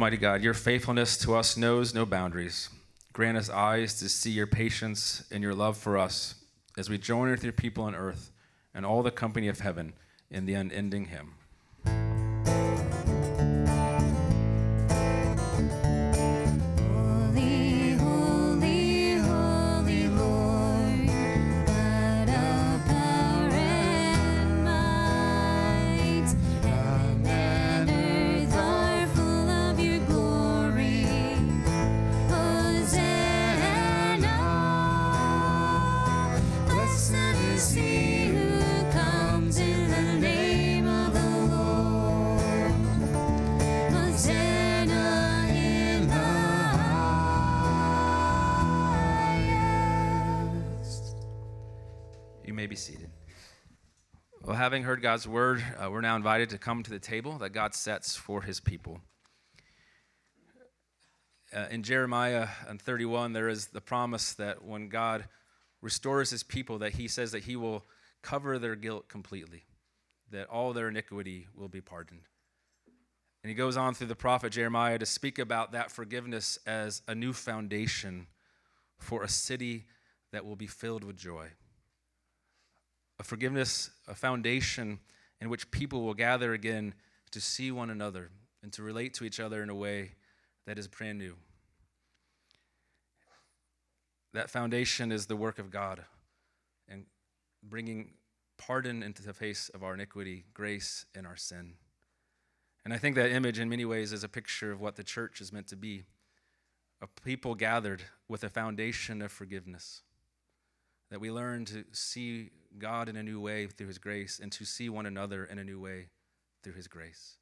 Almighty 0.00 0.16
God, 0.16 0.42
your 0.42 0.54
faithfulness 0.54 1.18
to 1.18 1.36
us 1.36 1.58
knows 1.58 1.92
no 1.92 2.06
boundaries. 2.06 2.70
Grant 3.12 3.36
us 3.36 3.50
eyes 3.50 3.98
to 3.98 4.08
see 4.08 4.30
your 4.30 4.46
patience 4.46 5.24
and 5.30 5.42
your 5.42 5.54
love 5.54 5.76
for 5.76 5.98
us 5.98 6.36
as 6.78 6.88
we 6.88 6.96
join 6.96 7.30
with 7.30 7.44
your 7.44 7.52
people 7.52 7.84
on 7.84 7.94
earth 7.94 8.32
and 8.72 8.86
all 8.86 9.02
the 9.02 9.10
company 9.10 9.46
of 9.46 9.60
heaven 9.60 9.92
in 10.30 10.46
the 10.46 10.54
unending 10.54 11.08
hymn. 11.08 11.34
God's 55.10 55.26
word, 55.26 55.64
uh, 55.76 55.90
we're 55.90 56.02
now 56.02 56.14
invited 56.14 56.50
to 56.50 56.56
come 56.58 56.84
to 56.84 56.90
the 56.90 57.00
table 57.00 57.36
that 57.38 57.50
God 57.50 57.74
sets 57.74 58.14
for 58.14 58.42
his 58.42 58.60
people. 58.60 59.00
Uh, 61.52 61.66
in 61.68 61.82
Jeremiah 61.82 62.46
31, 62.80 63.32
there 63.32 63.48
is 63.48 63.66
the 63.66 63.80
promise 63.80 64.34
that 64.34 64.64
when 64.64 64.88
God 64.88 65.24
restores 65.82 66.30
his 66.30 66.44
people, 66.44 66.78
that 66.78 66.92
he 66.92 67.08
says 67.08 67.32
that 67.32 67.42
he 67.42 67.56
will 67.56 67.84
cover 68.22 68.56
their 68.56 68.76
guilt 68.76 69.08
completely, 69.08 69.64
that 70.30 70.46
all 70.46 70.72
their 70.72 70.90
iniquity 70.90 71.48
will 71.56 71.68
be 71.68 71.80
pardoned. 71.80 72.28
And 73.42 73.48
he 73.48 73.56
goes 73.56 73.76
on 73.76 73.94
through 73.94 74.06
the 74.06 74.14
prophet 74.14 74.52
Jeremiah 74.52 75.00
to 75.00 75.06
speak 75.06 75.40
about 75.40 75.72
that 75.72 75.90
forgiveness 75.90 76.56
as 76.66 77.02
a 77.08 77.16
new 77.16 77.32
foundation 77.32 78.28
for 78.96 79.24
a 79.24 79.28
city 79.28 79.86
that 80.30 80.46
will 80.46 80.54
be 80.54 80.68
filled 80.68 81.02
with 81.02 81.16
joy 81.16 81.48
a 83.20 83.22
forgiveness, 83.22 83.90
a 84.08 84.14
foundation 84.14 84.98
in 85.42 85.50
which 85.50 85.70
people 85.70 86.02
will 86.02 86.14
gather 86.14 86.54
again 86.54 86.94
to 87.30 87.38
see 87.38 87.70
one 87.70 87.90
another 87.90 88.30
and 88.62 88.72
to 88.72 88.82
relate 88.82 89.12
to 89.12 89.24
each 89.24 89.38
other 89.38 89.62
in 89.62 89.68
a 89.68 89.74
way 89.74 90.12
that 90.66 90.78
is 90.78 90.88
brand 90.88 91.18
new. 91.18 91.36
That 94.32 94.48
foundation 94.48 95.12
is 95.12 95.26
the 95.26 95.36
work 95.36 95.58
of 95.58 95.70
God 95.70 96.02
and 96.88 97.04
bringing 97.62 98.12
pardon 98.56 99.02
into 99.02 99.22
the 99.22 99.34
face 99.34 99.70
of 99.74 99.84
our 99.84 99.92
iniquity, 99.92 100.46
grace 100.54 101.04
in 101.14 101.26
our 101.26 101.36
sin. 101.36 101.74
And 102.86 102.94
I 102.94 102.96
think 102.96 103.16
that 103.16 103.30
image, 103.30 103.58
in 103.58 103.68
many 103.68 103.84
ways, 103.84 104.14
is 104.14 104.24
a 104.24 104.30
picture 104.30 104.72
of 104.72 104.80
what 104.80 104.96
the 104.96 105.04
church 105.04 105.42
is 105.42 105.52
meant 105.52 105.68
to 105.68 105.76
be 105.76 106.04
a 107.02 107.06
people 107.22 107.54
gathered 107.54 108.02
with 108.28 108.44
a 108.44 108.48
foundation 108.48 109.20
of 109.20 109.30
forgiveness 109.30 110.02
that 111.10 111.20
we 111.20 111.30
learn 111.30 111.64
to 111.66 111.84
see 111.92 112.50
God 112.78 113.08
in 113.08 113.16
a 113.16 113.22
new 113.22 113.40
way 113.40 113.66
through 113.66 113.88
His 113.88 113.98
grace 113.98 114.38
and 114.40 114.50
to 114.52 114.64
see 114.64 114.88
one 114.88 115.06
another 115.06 115.44
in 115.44 115.58
a 115.58 115.64
new 115.64 115.80
way 115.80 116.08
through 116.62 116.74
His 116.74 116.88
grace, 116.88 117.36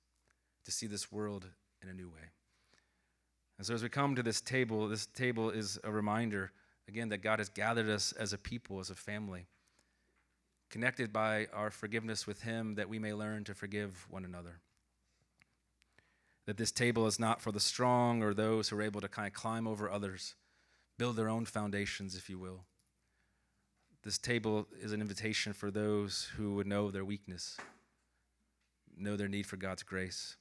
to 0.65 0.71
see 0.71 0.87
this 0.87 1.13
world 1.13 1.47
in 1.83 1.89
a 1.89 1.95
new 1.95 2.09
way. 2.09 2.31
And 3.59 3.67
so, 3.67 3.75
as 3.75 3.83
we 3.83 3.89
come 3.89 4.15
to 4.15 4.23
this 4.23 4.41
table, 4.41 4.89
this 4.89 5.07
table 5.07 5.51
is 5.51 5.79
a 5.85 5.91
reminder, 5.91 6.53
again, 6.89 7.09
that 7.11 7.23
God 7.23 7.41
has 7.41 7.49
gathered 7.49 7.89
us 7.89 8.13
as 8.13 8.33
a 8.33 8.39
people, 8.39 8.81
as 8.81 8.89
a 8.89 8.95
family, 8.95 9.47
connected 10.71 11.13
by 11.13 11.49
our 11.53 11.71
forgiveness 11.71 12.27
with 12.27 12.43
Him, 12.43 12.77
that 12.77 12.89
we 12.89 12.99
may 12.99 13.13
learn 13.13 13.45
to 13.45 13.55
forgive 13.55 14.07
one 14.09 14.25
another. 14.25 14.61
That 16.47 16.57
this 16.57 16.73
table 16.73 17.07
is 17.07 17.19
not 17.19 17.43
for 17.43 17.53
the 17.53 17.61
strong 17.61 18.23
or 18.23 18.33
those 18.33 18.69
who 18.69 18.79
are 18.79 18.83
able 18.83 19.03
to 19.03 19.09
kind 19.09 19.27
of 19.27 19.35
climb 19.35 19.67
over 19.67 19.91
others, 19.91 20.35
build 20.97 21.17
their 21.17 21.29
own 21.29 21.45
foundations, 21.45 22.17
if 22.17 22.31
you 22.31 22.39
will. 22.39 22.65
This 24.09 24.17
table 24.17 24.67
is 24.81 24.95
an 24.95 25.03
invitation 25.03 25.53
for 25.53 25.71
those 25.71 26.31
who 26.39 26.55
would 26.55 26.67
know 26.67 26.91
their 26.91 27.05
weakness, 27.05 27.59
know 28.97 29.19
their 29.19 29.29
need 29.29 29.45
for 29.45 29.59
God's 29.59 29.83
grace. 29.83 30.39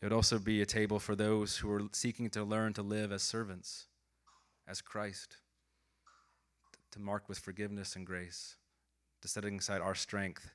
It 0.00 0.06
would 0.06 0.14
also 0.14 0.38
be 0.38 0.62
a 0.62 0.64
table 0.64 0.98
for 0.98 1.14
those 1.14 1.58
who 1.58 1.70
are 1.70 1.82
seeking 1.92 2.30
to 2.30 2.44
learn 2.44 2.72
to 2.72 2.82
live 2.82 3.12
as 3.12 3.22
servants, 3.22 3.88
as 4.66 4.80
Christ, 4.80 5.36
to 6.92 6.98
mark 6.98 7.28
with 7.28 7.38
forgiveness 7.38 7.94
and 7.94 8.06
grace, 8.06 8.56
to 9.20 9.28
setting 9.28 9.58
aside 9.58 9.82
our 9.82 9.94
strength 9.94 10.50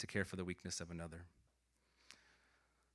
to 0.00 0.08
care 0.08 0.24
for 0.24 0.34
the 0.34 0.44
weakness 0.44 0.80
of 0.80 0.90
another. 0.90 1.22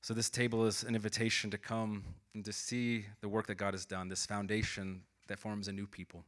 So, 0.02 0.14
this 0.14 0.30
table 0.30 0.66
is 0.66 0.84
an 0.84 0.96
invitation 0.96 1.50
to 1.52 1.58
come 1.58 2.04
and 2.36 2.44
to 2.44 2.52
see 2.52 3.06
the 3.22 3.30
work 3.30 3.48
that 3.48 3.56
God 3.56 3.74
has 3.74 3.86
done, 3.86 4.10
this 4.10 4.26
foundation 4.26 5.04
that 5.30 5.40
forms 5.40 5.70
a 5.70 5.72
new 5.72 5.88
people. 5.88 6.26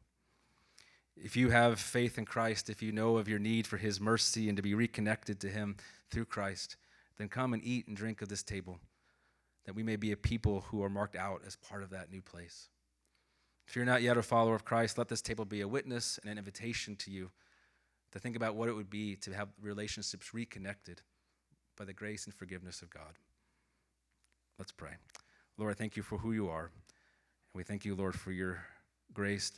If 1.16 1.36
you 1.36 1.50
have 1.50 1.78
faith 1.78 2.18
in 2.18 2.24
Christ, 2.24 2.70
if 2.70 2.82
you 2.82 2.92
know 2.92 3.16
of 3.16 3.28
your 3.28 3.38
need 3.38 3.66
for 3.66 3.76
His 3.76 4.00
mercy 4.00 4.48
and 4.48 4.56
to 4.56 4.62
be 4.62 4.74
reconnected 4.74 5.40
to 5.40 5.48
Him 5.48 5.76
through 6.10 6.24
Christ, 6.26 6.76
then 7.18 7.28
come 7.28 7.52
and 7.52 7.62
eat 7.64 7.86
and 7.86 7.96
drink 7.96 8.22
of 8.22 8.28
this 8.28 8.42
table, 8.42 8.78
that 9.66 9.74
we 9.74 9.82
may 9.82 9.96
be 9.96 10.12
a 10.12 10.16
people 10.16 10.62
who 10.68 10.82
are 10.82 10.88
marked 10.88 11.16
out 11.16 11.42
as 11.46 11.56
part 11.56 11.82
of 11.82 11.90
that 11.90 12.10
new 12.10 12.22
place. 12.22 12.68
If 13.66 13.76
you're 13.76 13.84
not 13.84 14.02
yet 14.02 14.16
a 14.16 14.22
follower 14.22 14.54
of 14.54 14.64
Christ, 14.64 14.98
let 14.98 15.08
this 15.08 15.22
table 15.22 15.44
be 15.44 15.60
a 15.60 15.68
witness 15.68 16.18
and 16.22 16.30
an 16.30 16.38
invitation 16.38 16.96
to 16.96 17.10
you 17.10 17.30
to 18.12 18.18
think 18.18 18.36
about 18.36 18.54
what 18.54 18.68
it 18.68 18.74
would 18.74 18.90
be 18.90 19.16
to 19.16 19.32
have 19.32 19.48
relationships 19.60 20.34
reconnected 20.34 21.02
by 21.76 21.84
the 21.84 21.92
grace 21.92 22.26
and 22.26 22.34
forgiveness 22.34 22.82
of 22.82 22.90
God. 22.90 23.18
Let's 24.58 24.72
pray. 24.72 24.92
Lord, 25.56 25.70
I 25.70 25.74
thank 25.74 25.96
you 25.96 26.02
for 26.02 26.18
who 26.18 26.32
you 26.32 26.48
are. 26.48 26.70
We 27.54 27.62
thank 27.62 27.84
you, 27.84 27.94
Lord, 27.94 28.18
for 28.18 28.32
your 28.32 28.64
grace 29.12 29.52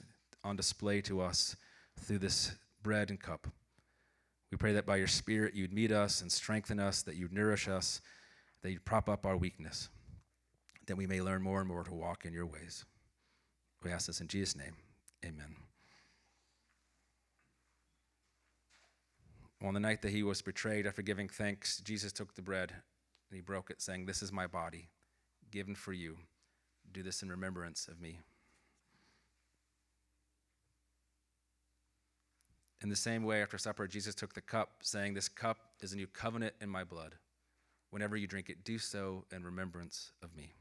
on 0.44 0.56
display 0.56 1.00
to 1.02 1.20
us 1.20 1.56
through 1.98 2.18
this 2.18 2.52
bread 2.82 3.10
and 3.10 3.20
cup. 3.20 3.48
We 4.52 4.58
pray 4.58 4.74
that 4.74 4.86
by 4.86 4.96
your 4.96 5.08
Spirit 5.08 5.54
you'd 5.54 5.72
meet 5.72 5.90
us 5.90 6.20
and 6.20 6.30
strengthen 6.30 6.78
us, 6.78 7.02
that 7.02 7.16
you'd 7.16 7.32
nourish 7.32 7.66
us, 7.66 8.00
that 8.62 8.70
you'd 8.70 8.84
prop 8.84 9.08
up 9.08 9.26
our 9.26 9.36
weakness, 9.36 9.88
that 10.86 10.96
we 10.96 11.06
may 11.06 11.20
learn 11.20 11.42
more 11.42 11.60
and 11.60 11.68
more 11.68 11.82
to 11.82 11.94
walk 11.94 12.24
in 12.24 12.32
your 12.32 12.46
ways. 12.46 12.84
We 13.82 13.90
ask 13.90 14.06
this 14.06 14.20
in 14.20 14.28
Jesus' 14.28 14.56
name. 14.56 14.76
Amen. 15.24 15.56
On 19.62 19.72
the 19.72 19.80
night 19.80 20.02
that 20.02 20.12
he 20.12 20.22
was 20.22 20.42
betrayed, 20.42 20.86
after 20.86 21.02
giving 21.02 21.28
thanks, 21.28 21.80
Jesus 21.80 22.12
took 22.12 22.34
the 22.34 22.42
bread 22.42 22.70
and 22.70 23.36
he 23.36 23.40
broke 23.40 23.70
it, 23.70 23.80
saying, 23.80 24.04
This 24.04 24.22
is 24.22 24.30
my 24.30 24.46
body, 24.46 24.88
given 25.50 25.74
for 25.74 25.92
you. 25.92 26.18
Do 26.92 27.02
this 27.02 27.22
in 27.22 27.30
remembrance 27.30 27.88
of 27.88 28.00
me. 28.00 28.20
In 32.84 32.90
the 32.90 32.96
same 32.96 33.24
way, 33.24 33.40
after 33.40 33.56
supper, 33.56 33.88
Jesus 33.88 34.14
took 34.14 34.34
the 34.34 34.42
cup, 34.42 34.68
saying, 34.82 35.14
This 35.14 35.26
cup 35.26 35.56
is 35.80 35.94
a 35.94 35.96
new 35.96 36.06
covenant 36.06 36.52
in 36.60 36.68
my 36.68 36.84
blood. 36.84 37.14
Whenever 37.88 38.14
you 38.14 38.26
drink 38.26 38.50
it, 38.50 38.62
do 38.62 38.76
so 38.76 39.24
in 39.32 39.42
remembrance 39.42 40.12
of 40.22 40.36
me. 40.36 40.52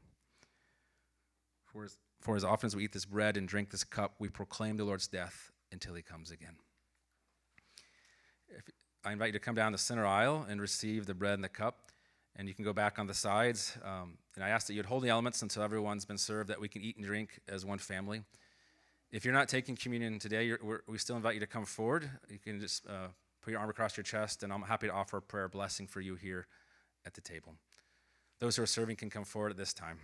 For 1.66 1.84
as, 1.84 1.98
for 2.22 2.34
as 2.34 2.42
often 2.42 2.68
as 2.68 2.74
we 2.74 2.84
eat 2.84 2.92
this 2.92 3.04
bread 3.04 3.36
and 3.36 3.46
drink 3.46 3.68
this 3.68 3.84
cup, 3.84 4.14
we 4.18 4.30
proclaim 4.30 4.78
the 4.78 4.84
Lord's 4.84 5.06
death 5.06 5.52
until 5.70 5.92
he 5.92 6.00
comes 6.00 6.30
again. 6.30 6.56
If, 8.48 8.70
I 9.04 9.12
invite 9.12 9.28
you 9.28 9.32
to 9.34 9.38
come 9.38 9.54
down 9.54 9.72
the 9.72 9.78
center 9.78 10.06
aisle 10.06 10.46
and 10.48 10.62
receive 10.62 11.04
the 11.04 11.14
bread 11.14 11.34
and 11.34 11.44
the 11.44 11.50
cup. 11.50 11.92
And 12.36 12.48
you 12.48 12.54
can 12.54 12.64
go 12.64 12.72
back 12.72 12.98
on 12.98 13.06
the 13.06 13.12
sides. 13.12 13.76
Um, 13.84 14.16
and 14.34 14.42
I 14.42 14.48
ask 14.48 14.66
that 14.68 14.72
you'd 14.72 14.86
hold 14.86 15.02
the 15.02 15.10
elements 15.10 15.42
until 15.42 15.62
everyone's 15.62 16.06
been 16.06 16.16
served, 16.16 16.48
that 16.48 16.58
we 16.58 16.68
can 16.68 16.80
eat 16.80 16.96
and 16.96 17.04
drink 17.04 17.38
as 17.48 17.66
one 17.66 17.78
family. 17.78 18.22
If 19.14 19.24
you're 19.24 19.32
not 19.32 19.48
taking 19.48 19.76
communion 19.76 20.18
today, 20.18 20.54
we 20.88 20.98
still 20.98 21.14
invite 21.14 21.34
you 21.34 21.40
to 21.40 21.46
come 21.46 21.64
forward. 21.64 22.10
You 22.28 22.40
can 22.40 22.58
just 22.58 22.84
uh, 22.88 23.06
put 23.42 23.52
your 23.52 23.60
arm 23.60 23.70
across 23.70 23.96
your 23.96 24.02
chest, 24.02 24.42
and 24.42 24.52
I'm 24.52 24.62
happy 24.62 24.88
to 24.88 24.92
offer 24.92 25.18
a 25.18 25.22
prayer 25.22 25.48
blessing 25.48 25.86
for 25.86 26.00
you 26.00 26.16
here 26.16 26.48
at 27.06 27.14
the 27.14 27.20
table. 27.20 27.54
Those 28.40 28.56
who 28.56 28.64
are 28.64 28.66
serving 28.66 28.96
can 28.96 29.10
come 29.10 29.22
forward 29.22 29.52
at 29.52 29.56
this 29.56 29.72
time. 29.72 30.00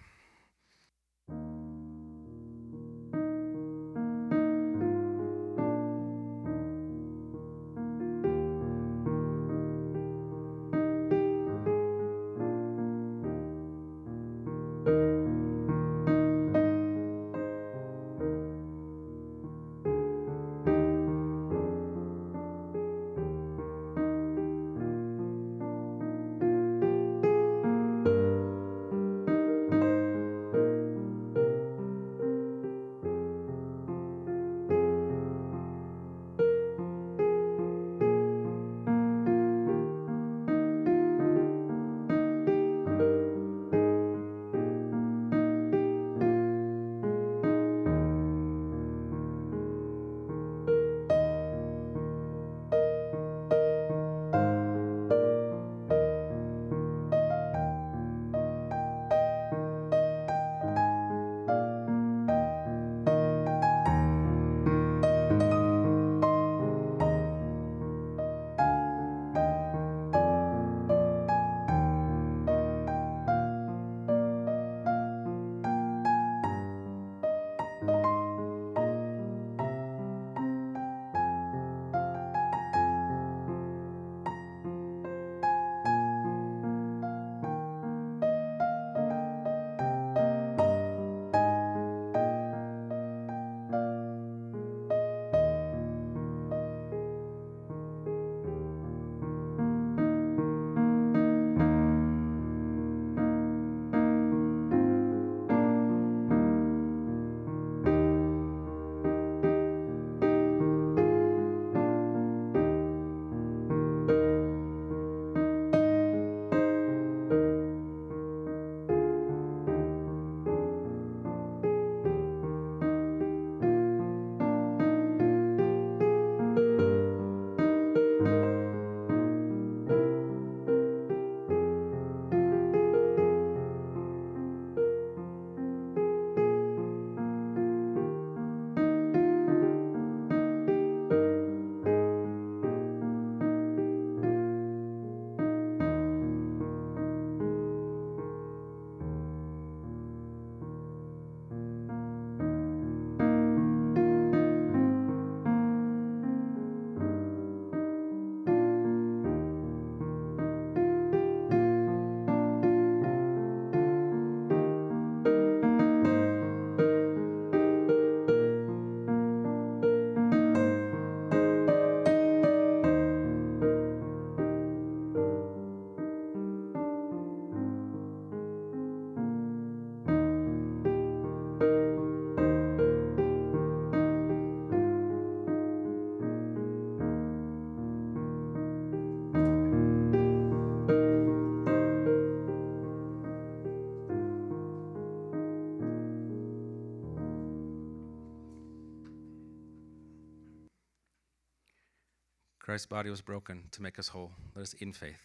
Christ's 202.71 202.87
body 202.87 203.11
was 203.11 203.21
broken 203.21 203.65
to 203.73 203.83
make 203.83 203.99
us 203.99 204.07
whole. 204.07 204.31
Let 204.55 204.63
us 204.63 204.75
in 204.75 204.93
faith. 204.93 205.19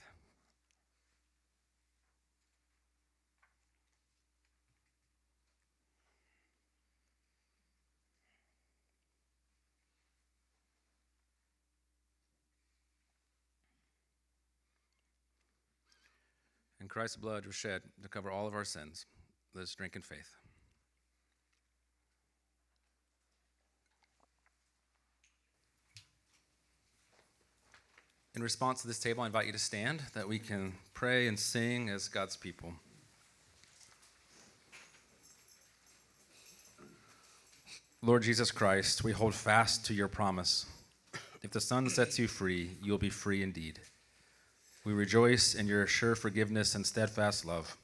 And 16.79 16.89
Christ's 16.89 17.17
blood 17.17 17.45
was 17.45 17.53
shed 17.53 17.83
to 18.01 18.09
cover 18.09 18.31
all 18.31 18.47
of 18.47 18.55
our 18.55 18.65
sins. 18.65 19.05
Let 19.53 19.61
us 19.61 19.75
drink 19.75 19.95
in 19.95 20.01
faith. 20.01 20.44
In 28.35 28.43
response 28.43 28.81
to 28.81 28.87
this 28.87 28.99
table, 28.99 29.23
I 29.23 29.27
invite 29.27 29.45
you 29.45 29.53
to 29.53 29.59
stand 29.59 30.01
that 30.13 30.27
we 30.27 30.39
can 30.39 30.73
pray 30.93 31.27
and 31.27 31.39
sing 31.39 31.89
as 31.89 32.09
God's 32.09 32.35
people. 32.35 32.73
Lord 38.01 38.23
Jesus 38.23 38.51
Christ, 38.51 39.05
we 39.05 39.13
hold 39.13 39.33
fast 39.33 39.85
to 39.85 39.93
your 39.93 40.09
promise. 40.09 40.65
If 41.43 41.51
the 41.51 41.61
Son 41.61 41.89
sets 41.89 42.19
you 42.19 42.27
free, 42.27 42.71
you'll 42.83 42.97
be 42.97 43.09
free 43.09 43.41
indeed. 43.41 43.79
We 44.83 44.91
rejoice 44.91 45.55
in 45.55 45.65
your 45.65 45.87
sure 45.87 46.13
forgiveness 46.13 46.75
and 46.75 46.85
steadfast 46.85 47.45
love. 47.45 47.77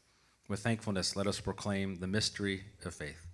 With 0.49 0.59
thankfulness, 0.59 1.15
let 1.15 1.27
us 1.27 1.39
proclaim 1.39 1.99
the 1.99 2.07
mystery 2.07 2.65
of 2.83 2.93
faith. 2.93 3.30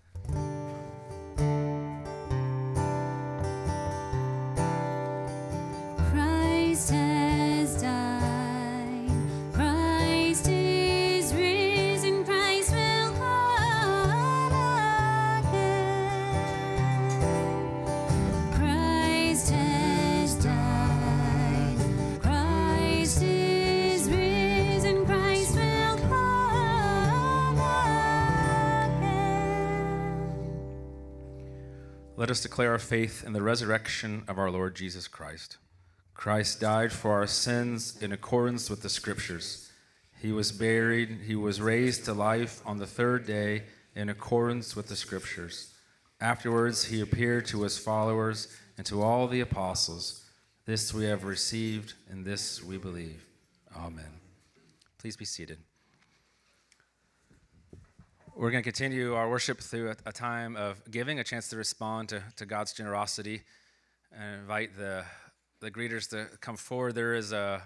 Declare 32.58 32.72
our 32.72 32.80
faith 32.80 33.24
in 33.24 33.34
the 33.34 33.42
resurrection 33.44 34.24
of 34.28 34.40
our 34.40 34.50
Lord 34.50 34.76
Jesus 34.76 35.08
Christ. 35.08 35.58
Christ 36.16 36.60
died 36.60 36.92
for 36.92 37.12
our 37.12 37.28
sins 37.28 37.96
in 38.02 38.12
accordance 38.12 38.68
with 38.68 38.82
the 38.82 38.90
Scriptures. 38.90 39.72
He 40.20 40.32
was 40.32 40.52
buried, 40.52 41.20
he 41.28 41.36
was 41.36 41.62
raised 41.62 42.06
to 42.06 42.14
life 42.14 42.64
on 42.66 42.80
the 42.80 42.88
third 42.88 43.28
day 43.28 43.66
in 43.96 44.10
accordance 44.10 44.76
with 44.76 44.88
the 44.88 44.96
Scriptures. 44.96 45.76
Afterwards, 46.20 46.86
he 46.86 47.00
appeared 47.00 47.46
to 47.46 47.62
his 47.62 47.78
followers 47.78 48.48
and 48.76 48.88
to 48.88 49.04
all 49.04 49.28
the 49.28 49.42
apostles. 49.42 50.26
This 50.66 50.92
we 50.92 51.06
have 51.06 51.26
received, 51.26 51.94
and 52.10 52.26
this 52.26 52.64
we 52.64 52.80
believe. 52.80 53.24
Amen. 53.76 54.14
Please 54.98 55.16
be 55.16 55.26
seated. 55.26 55.60
We're 58.40 58.52
going 58.52 58.64
to 58.64 58.72
continue 58.72 59.16
our 59.16 59.28
worship 59.28 59.62
through 59.62 59.90
a, 59.90 59.96
a, 60.06 60.12
time 60.12 60.56
of 60.58 60.80
giving, 60.92 61.18
a 61.18 61.24
chance 61.24 61.48
to 61.48 61.58
respond 61.58 62.10
to, 62.10 62.22
to 62.36 62.46
God's 62.46 62.72
generosity, 62.72 63.42
and 64.12 64.42
invite 64.42 64.78
the, 64.78 65.06
the 65.60 65.72
greeters 65.72 66.08
to 66.12 66.28
come 66.40 66.56
forward. 66.56 66.94
There 66.94 67.16
is 67.16 67.32
a, 67.32 67.64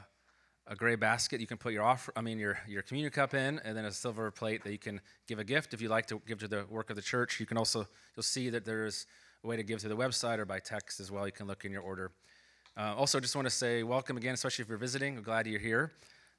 a 0.68 0.76
gray 0.78 0.96
basket 0.96 1.42
you 1.42 1.46
can 1.46 1.58
put 1.58 1.74
your 1.74 1.84
offer, 1.84 2.14
I 2.16 2.22
mean 2.22 2.40
your, 2.40 2.58
your 2.70 2.84
communion 2.84 3.12
cup 3.12 3.34
in, 3.34 3.60
and 3.66 3.76
then 3.76 3.84
a 3.84 3.92
silver 3.92 4.32
plate 4.32 4.64
that 4.64 4.72
you 4.72 4.78
can 4.78 5.02
give 5.28 5.40
a 5.40 5.44
gift 5.44 5.74
if 5.74 5.82
you'd 5.82 5.92
like 5.92 6.06
to 6.06 6.22
give 6.26 6.40
to 6.40 6.48
the 6.48 6.66
work 6.70 6.90
of 6.90 6.96
the 6.96 7.02
church. 7.02 7.42
You 7.42 7.46
can 7.46 7.58
also 7.58 7.86
you'll 8.16 8.24
see 8.24 8.50
that 8.50 8.64
there's 8.64 9.08
a 9.44 9.48
way 9.48 9.58
to 9.58 9.64
give 9.64 9.82
through 9.82 9.90
the 9.90 10.02
website 10.02 10.38
or 10.38 10.46
by 10.46 10.60
text 10.60 11.02
as 11.02 11.12
well. 11.12 11.26
You 11.26 11.34
can 11.34 11.48
look 11.48 11.66
in 11.66 11.74
your 11.74 11.82
order. 11.82 12.12
Uh, 12.78 12.96
also, 12.96 13.20
just 13.20 13.36
want 13.36 13.46
to 13.46 13.54
say 13.54 13.84
welcome 13.84 14.16
again, 14.16 14.36
especially 14.36 14.64
if 14.64 14.70
you're 14.70 14.78
visiting. 14.78 15.16
We're 15.16 15.22
glad 15.22 15.48
you're 15.48 15.60
here. 15.60 15.92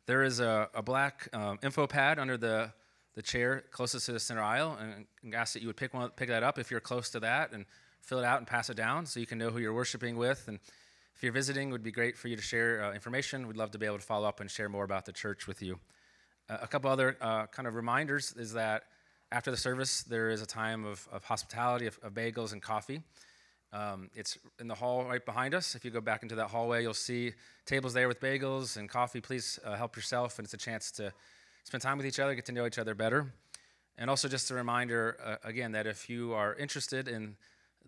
There 0.07 0.23
is 0.23 0.41
a, 0.41 0.71
a 0.75 0.83
black 0.83 1.29
um, 1.35 1.59
info 1.63 1.87
pad 1.87 2.19
under 2.19 2.39
the 2.39 2.73
the 3.15 3.23
chair 3.23 3.65
closest 3.71 4.07
to 4.07 4.13
the 4.13 4.21
center 4.21 4.43
aisle 4.43 4.79
and 4.81 5.35
ask 5.35 5.53
that 5.53 5.61
you 5.61 5.69
would 5.69 5.77
pick 5.77 5.93
one, 5.93 6.11
pick 6.11 6.29
that 6.29 6.43
up 6.43 6.59
if 6.59 6.71
you're 6.71 6.81
close 6.81 7.11
to 7.11 7.21
that 7.21 7.53
and 7.53 7.67
fill 8.01 8.19
it 8.19 8.25
out 8.25 8.39
and 8.39 8.47
pass 8.47 8.71
it 8.71 8.77
down 8.77 9.07
so 9.07 9.21
you 9.21 9.27
can 9.27 9.39
know 9.39 9.51
who 9.51 9.59
you're 9.59 9.75
worshiping 9.75 10.17
with. 10.17 10.49
And 10.49 10.59
if 11.15 11.23
you're 11.23 11.33
visiting, 11.33 11.69
it 11.69 11.73
would 11.73 11.83
be 11.83 11.93
great 11.93 12.17
for 12.17 12.29
you 12.29 12.37
to 12.37 12.43
share 12.43 12.85
uh, 12.85 12.93
information. 12.93 13.47
We'd 13.47 13.57
love 13.57 13.71
to 13.73 13.79
be 13.79 13.87
able 13.87 13.99
to 13.99 14.05
follow 14.05 14.27
up 14.27 14.41
and 14.41 14.51
share 14.51 14.69
more 14.69 14.85
about 14.85 15.05
the 15.05 15.13
church 15.13 15.47
with 15.47 15.63
you. 15.63 15.79
Uh, 16.49 16.59
a 16.63 16.67
couple 16.67 16.91
other 16.91 17.17
uh, 17.21 17.47
kind 17.47 17.69
of 17.69 17.75
reminders 17.75 18.35
is 18.37 18.55
that 18.55 18.85
after 19.31 19.51
the 19.51 19.57
service, 19.57 20.03
there 20.03 20.31
is 20.31 20.43
a 20.43 20.47
time 20.47 20.85
of, 20.85 21.07
of 21.13 21.25
hospitality, 21.25 21.87
of, 21.87 21.99
of, 22.03 22.13
bagels 22.13 22.53
and 22.53 22.61
coffee. 22.61 23.03
Um, 23.73 24.11
it's 24.15 24.37
in 24.61 24.69
the 24.69 24.75
hall 24.75 25.05
right 25.05 25.25
behind 25.25 25.55
us. 25.55 25.75
If 25.75 25.85
you 25.85 25.91
go 25.91 26.03
back 26.03 26.23
into 26.23 26.35
that 26.35 26.49
hallway, 26.49 26.83
you'll 26.83 26.93
see 26.93 27.33
tables 27.65 27.95
there 27.95 28.09
with 28.09 28.21
bagels 28.21 28.77
and 28.77 28.89
coffee. 28.89 29.21
Please 29.21 29.59
uh, 29.65 29.77
help 29.77 29.97
yourself, 29.97 30.39
and 30.39 30.45
it's 30.45 30.53
a 30.53 30.59
chance 30.59 30.91
to 30.93 31.13
spend 31.65 31.83
time 31.83 31.97
with 31.97 32.07
each 32.07 32.19
other, 32.19 32.35
get 32.35 32.47
to 32.47 32.53
know 32.53 32.67
each 32.67 32.79
other 32.79 32.95
better. 32.95 33.33
And 33.99 34.09
also, 34.09 34.29
just 34.29 34.51
a 34.51 34.55
reminder 34.55 35.17
uh, 35.25 35.37
again 35.45 35.73
that 35.73 35.87
if 35.87 36.09
you 36.09 36.33
are 36.33 36.55
interested 36.55 37.09
in 37.09 37.37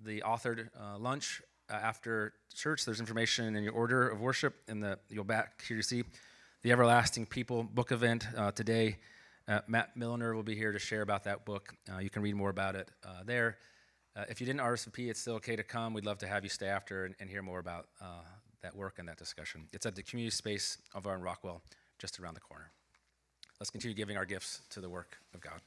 the 0.03 0.21
authored 0.21 0.69
uh, 0.79 0.99
lunch 0.99 1.43
uh, 1.71 1.75
after 1.75 2.35
church, 2.55 2.85
there's 2.85 3.01
information 3.01 3.57
in 3.57 3.65
your 3.65 3.73
order 3.73 4.09
of 4.09 4.21
worship. 4.21 4.55
In 4.69 4.81
the 4.81 4.99
you'll 5.09 5.25
back 5.25 5.63
here 5.67 5.77
you 5.77 5.83
see 5.83 6.05
the 6.63 6.73
Everlasting 6.73 7.27
People 7.27 7.63
book 7.63 7.91
event 7.91 8.27
uh, 8.37 8.51
today. 8.51 8.99
Uh, 9.49 9.61
Matt 9.67 9.97
Milliner 9.97 10.35
will 10.35 10.43
be 10.43 10.55
here 10.55 10.73
to 10.73 10.79
share 10.79 11.03
about 11.03 11.25
that 11.25 11.45
book. 11.45 11.75
Uh, 11.93 11.99
you 11.99 12.11
can 12.11 12.23
read 12.23 12.35
more 12.35 12.51
about 12.51 12.77
it 12.77 12.91
there. 13.25 13.59
if 14.29 14.41
you 14.41 14.47
didn't 14.47 14.61
RSVP, 14.61 15.11
it's 15.11 15.21
still 15.21 15.35
okay 15.35 15.57
to 15.57 15.63
come. 15.63 15.93
We'd 15.93 16.07
love 16.07 16.19
to 16.19 16.27
have 16.27 16.45
you 16.45 16.51
stay 16.51 16.69
after 16.69 17.05
and, 17.05 17.15
and 17.21 17.29
hear 17.29 17.43
more 17.43 17.59
about 17.59 17.89
that 18.63 18.75
work 18.75 18.99
and 18.99 19.09
that 19.09 19.19
discussion. 19.19 19.69
It's 19.73 19.85
at 19.85 19.95
the 19.95 20.03
community 20.03 20.35
space 20.35 20.79
over 20.95 21.15
in 21.15 21.21
Rockwell, 21.21 21.61
just 21.99 22.19
around 22.19 22.35
the 22.35 22.41
corner. 22.41 22.71
Let's 23.61 23.71
continue 23.71 23.95
giving 23.95 24.17
our 24.17 24.25
gifts 24.25 24.61
to 24.71 24.81
the 24.81 24.89
work 24.89 25.19
of 25.35 25.41
God. 25.41 25.61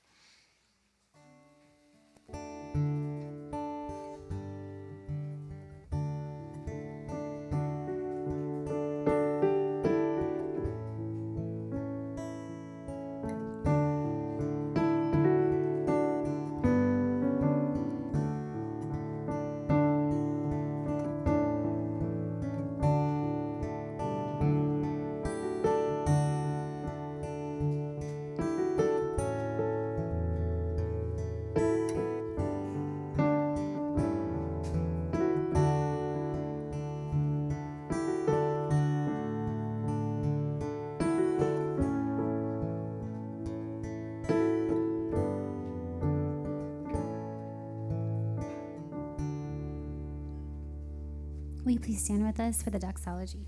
Please 51.98 52.06
stand 52.06 52.24
with 52.26 52.39
us 52.39 52.62
for 52.62 52.70
the 52.70 52.78
doxology? 52.78 53.48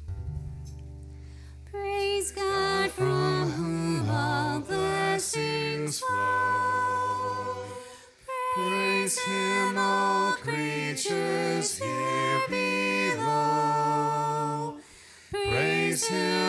Praise 1.69 2.31
God 2.31 2.89
from 2.89 3.51
whom 3.51 4.09
all 4.09 4.59
blessings 4.61 5.99
flow. 5.99 7.63
Praise 8.55 9.19
Him, 9.19 9.77
all 9.77 10.31
creatures 10.31 11.77
here 11.77 12.41
below. 13.17 14.77
Praise 15.31 16.07
Him 16.07 16.48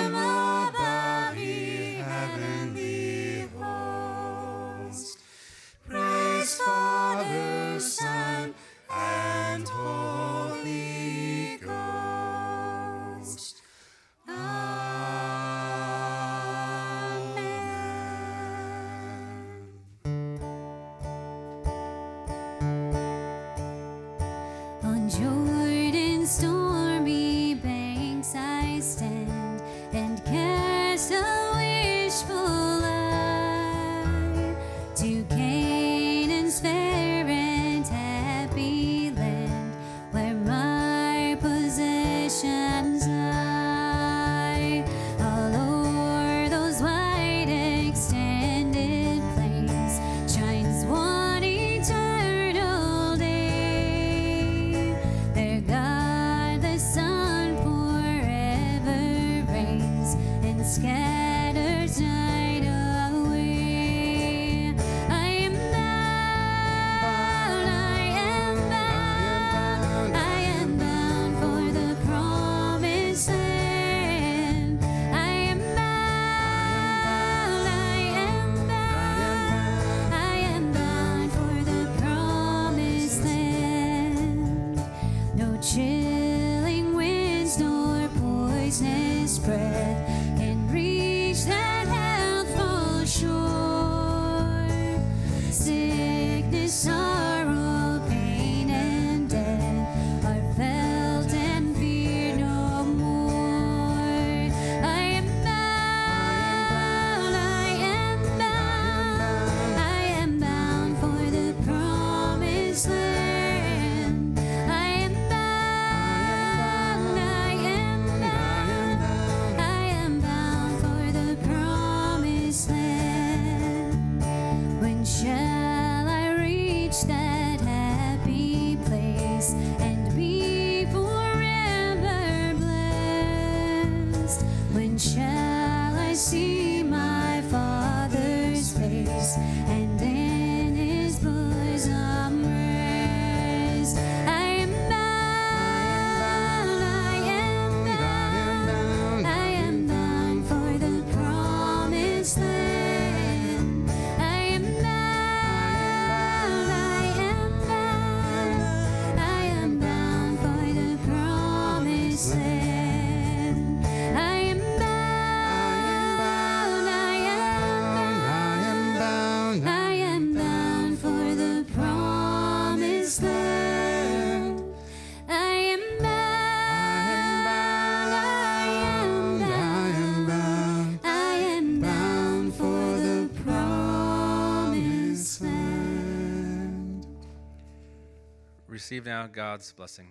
receive 188.90 189.06
now 189.06 189.28
God's 189.28 189.70
blessing. 189.70 190.08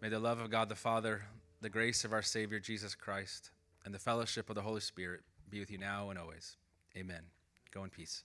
May 0.00 0.08
the 0.08 0.20
love 0.20 0.38
of 0.38 0.48
God 0.48 0.68
the 0.68 0.76
Father, 0.76 1.22
the 1.60 1.68
grace 1.68 2.04
of 2.04 2.12
our 2.12 2.22
Savior 2.22 2.60
Jesus 2.60 2.94
Christ, 2.94 3.50
and 3.84 3.92
the 3.92 3.98
fellowship 3.98 4.48
of 4.48 4.54
the 4.54 4.62
Holy 4.62 4.80
Spirit 4.80 5.22
be 5.50 5.58
with 5.58 5.72
you 5.72 5.78
now 5.78 6.08
and 6.08 6.16
always. 6.16 6.56
Amen. 6.96 7.22
Go 7.74 7.82
in 7.82 7.90
peace. 7.90 8.22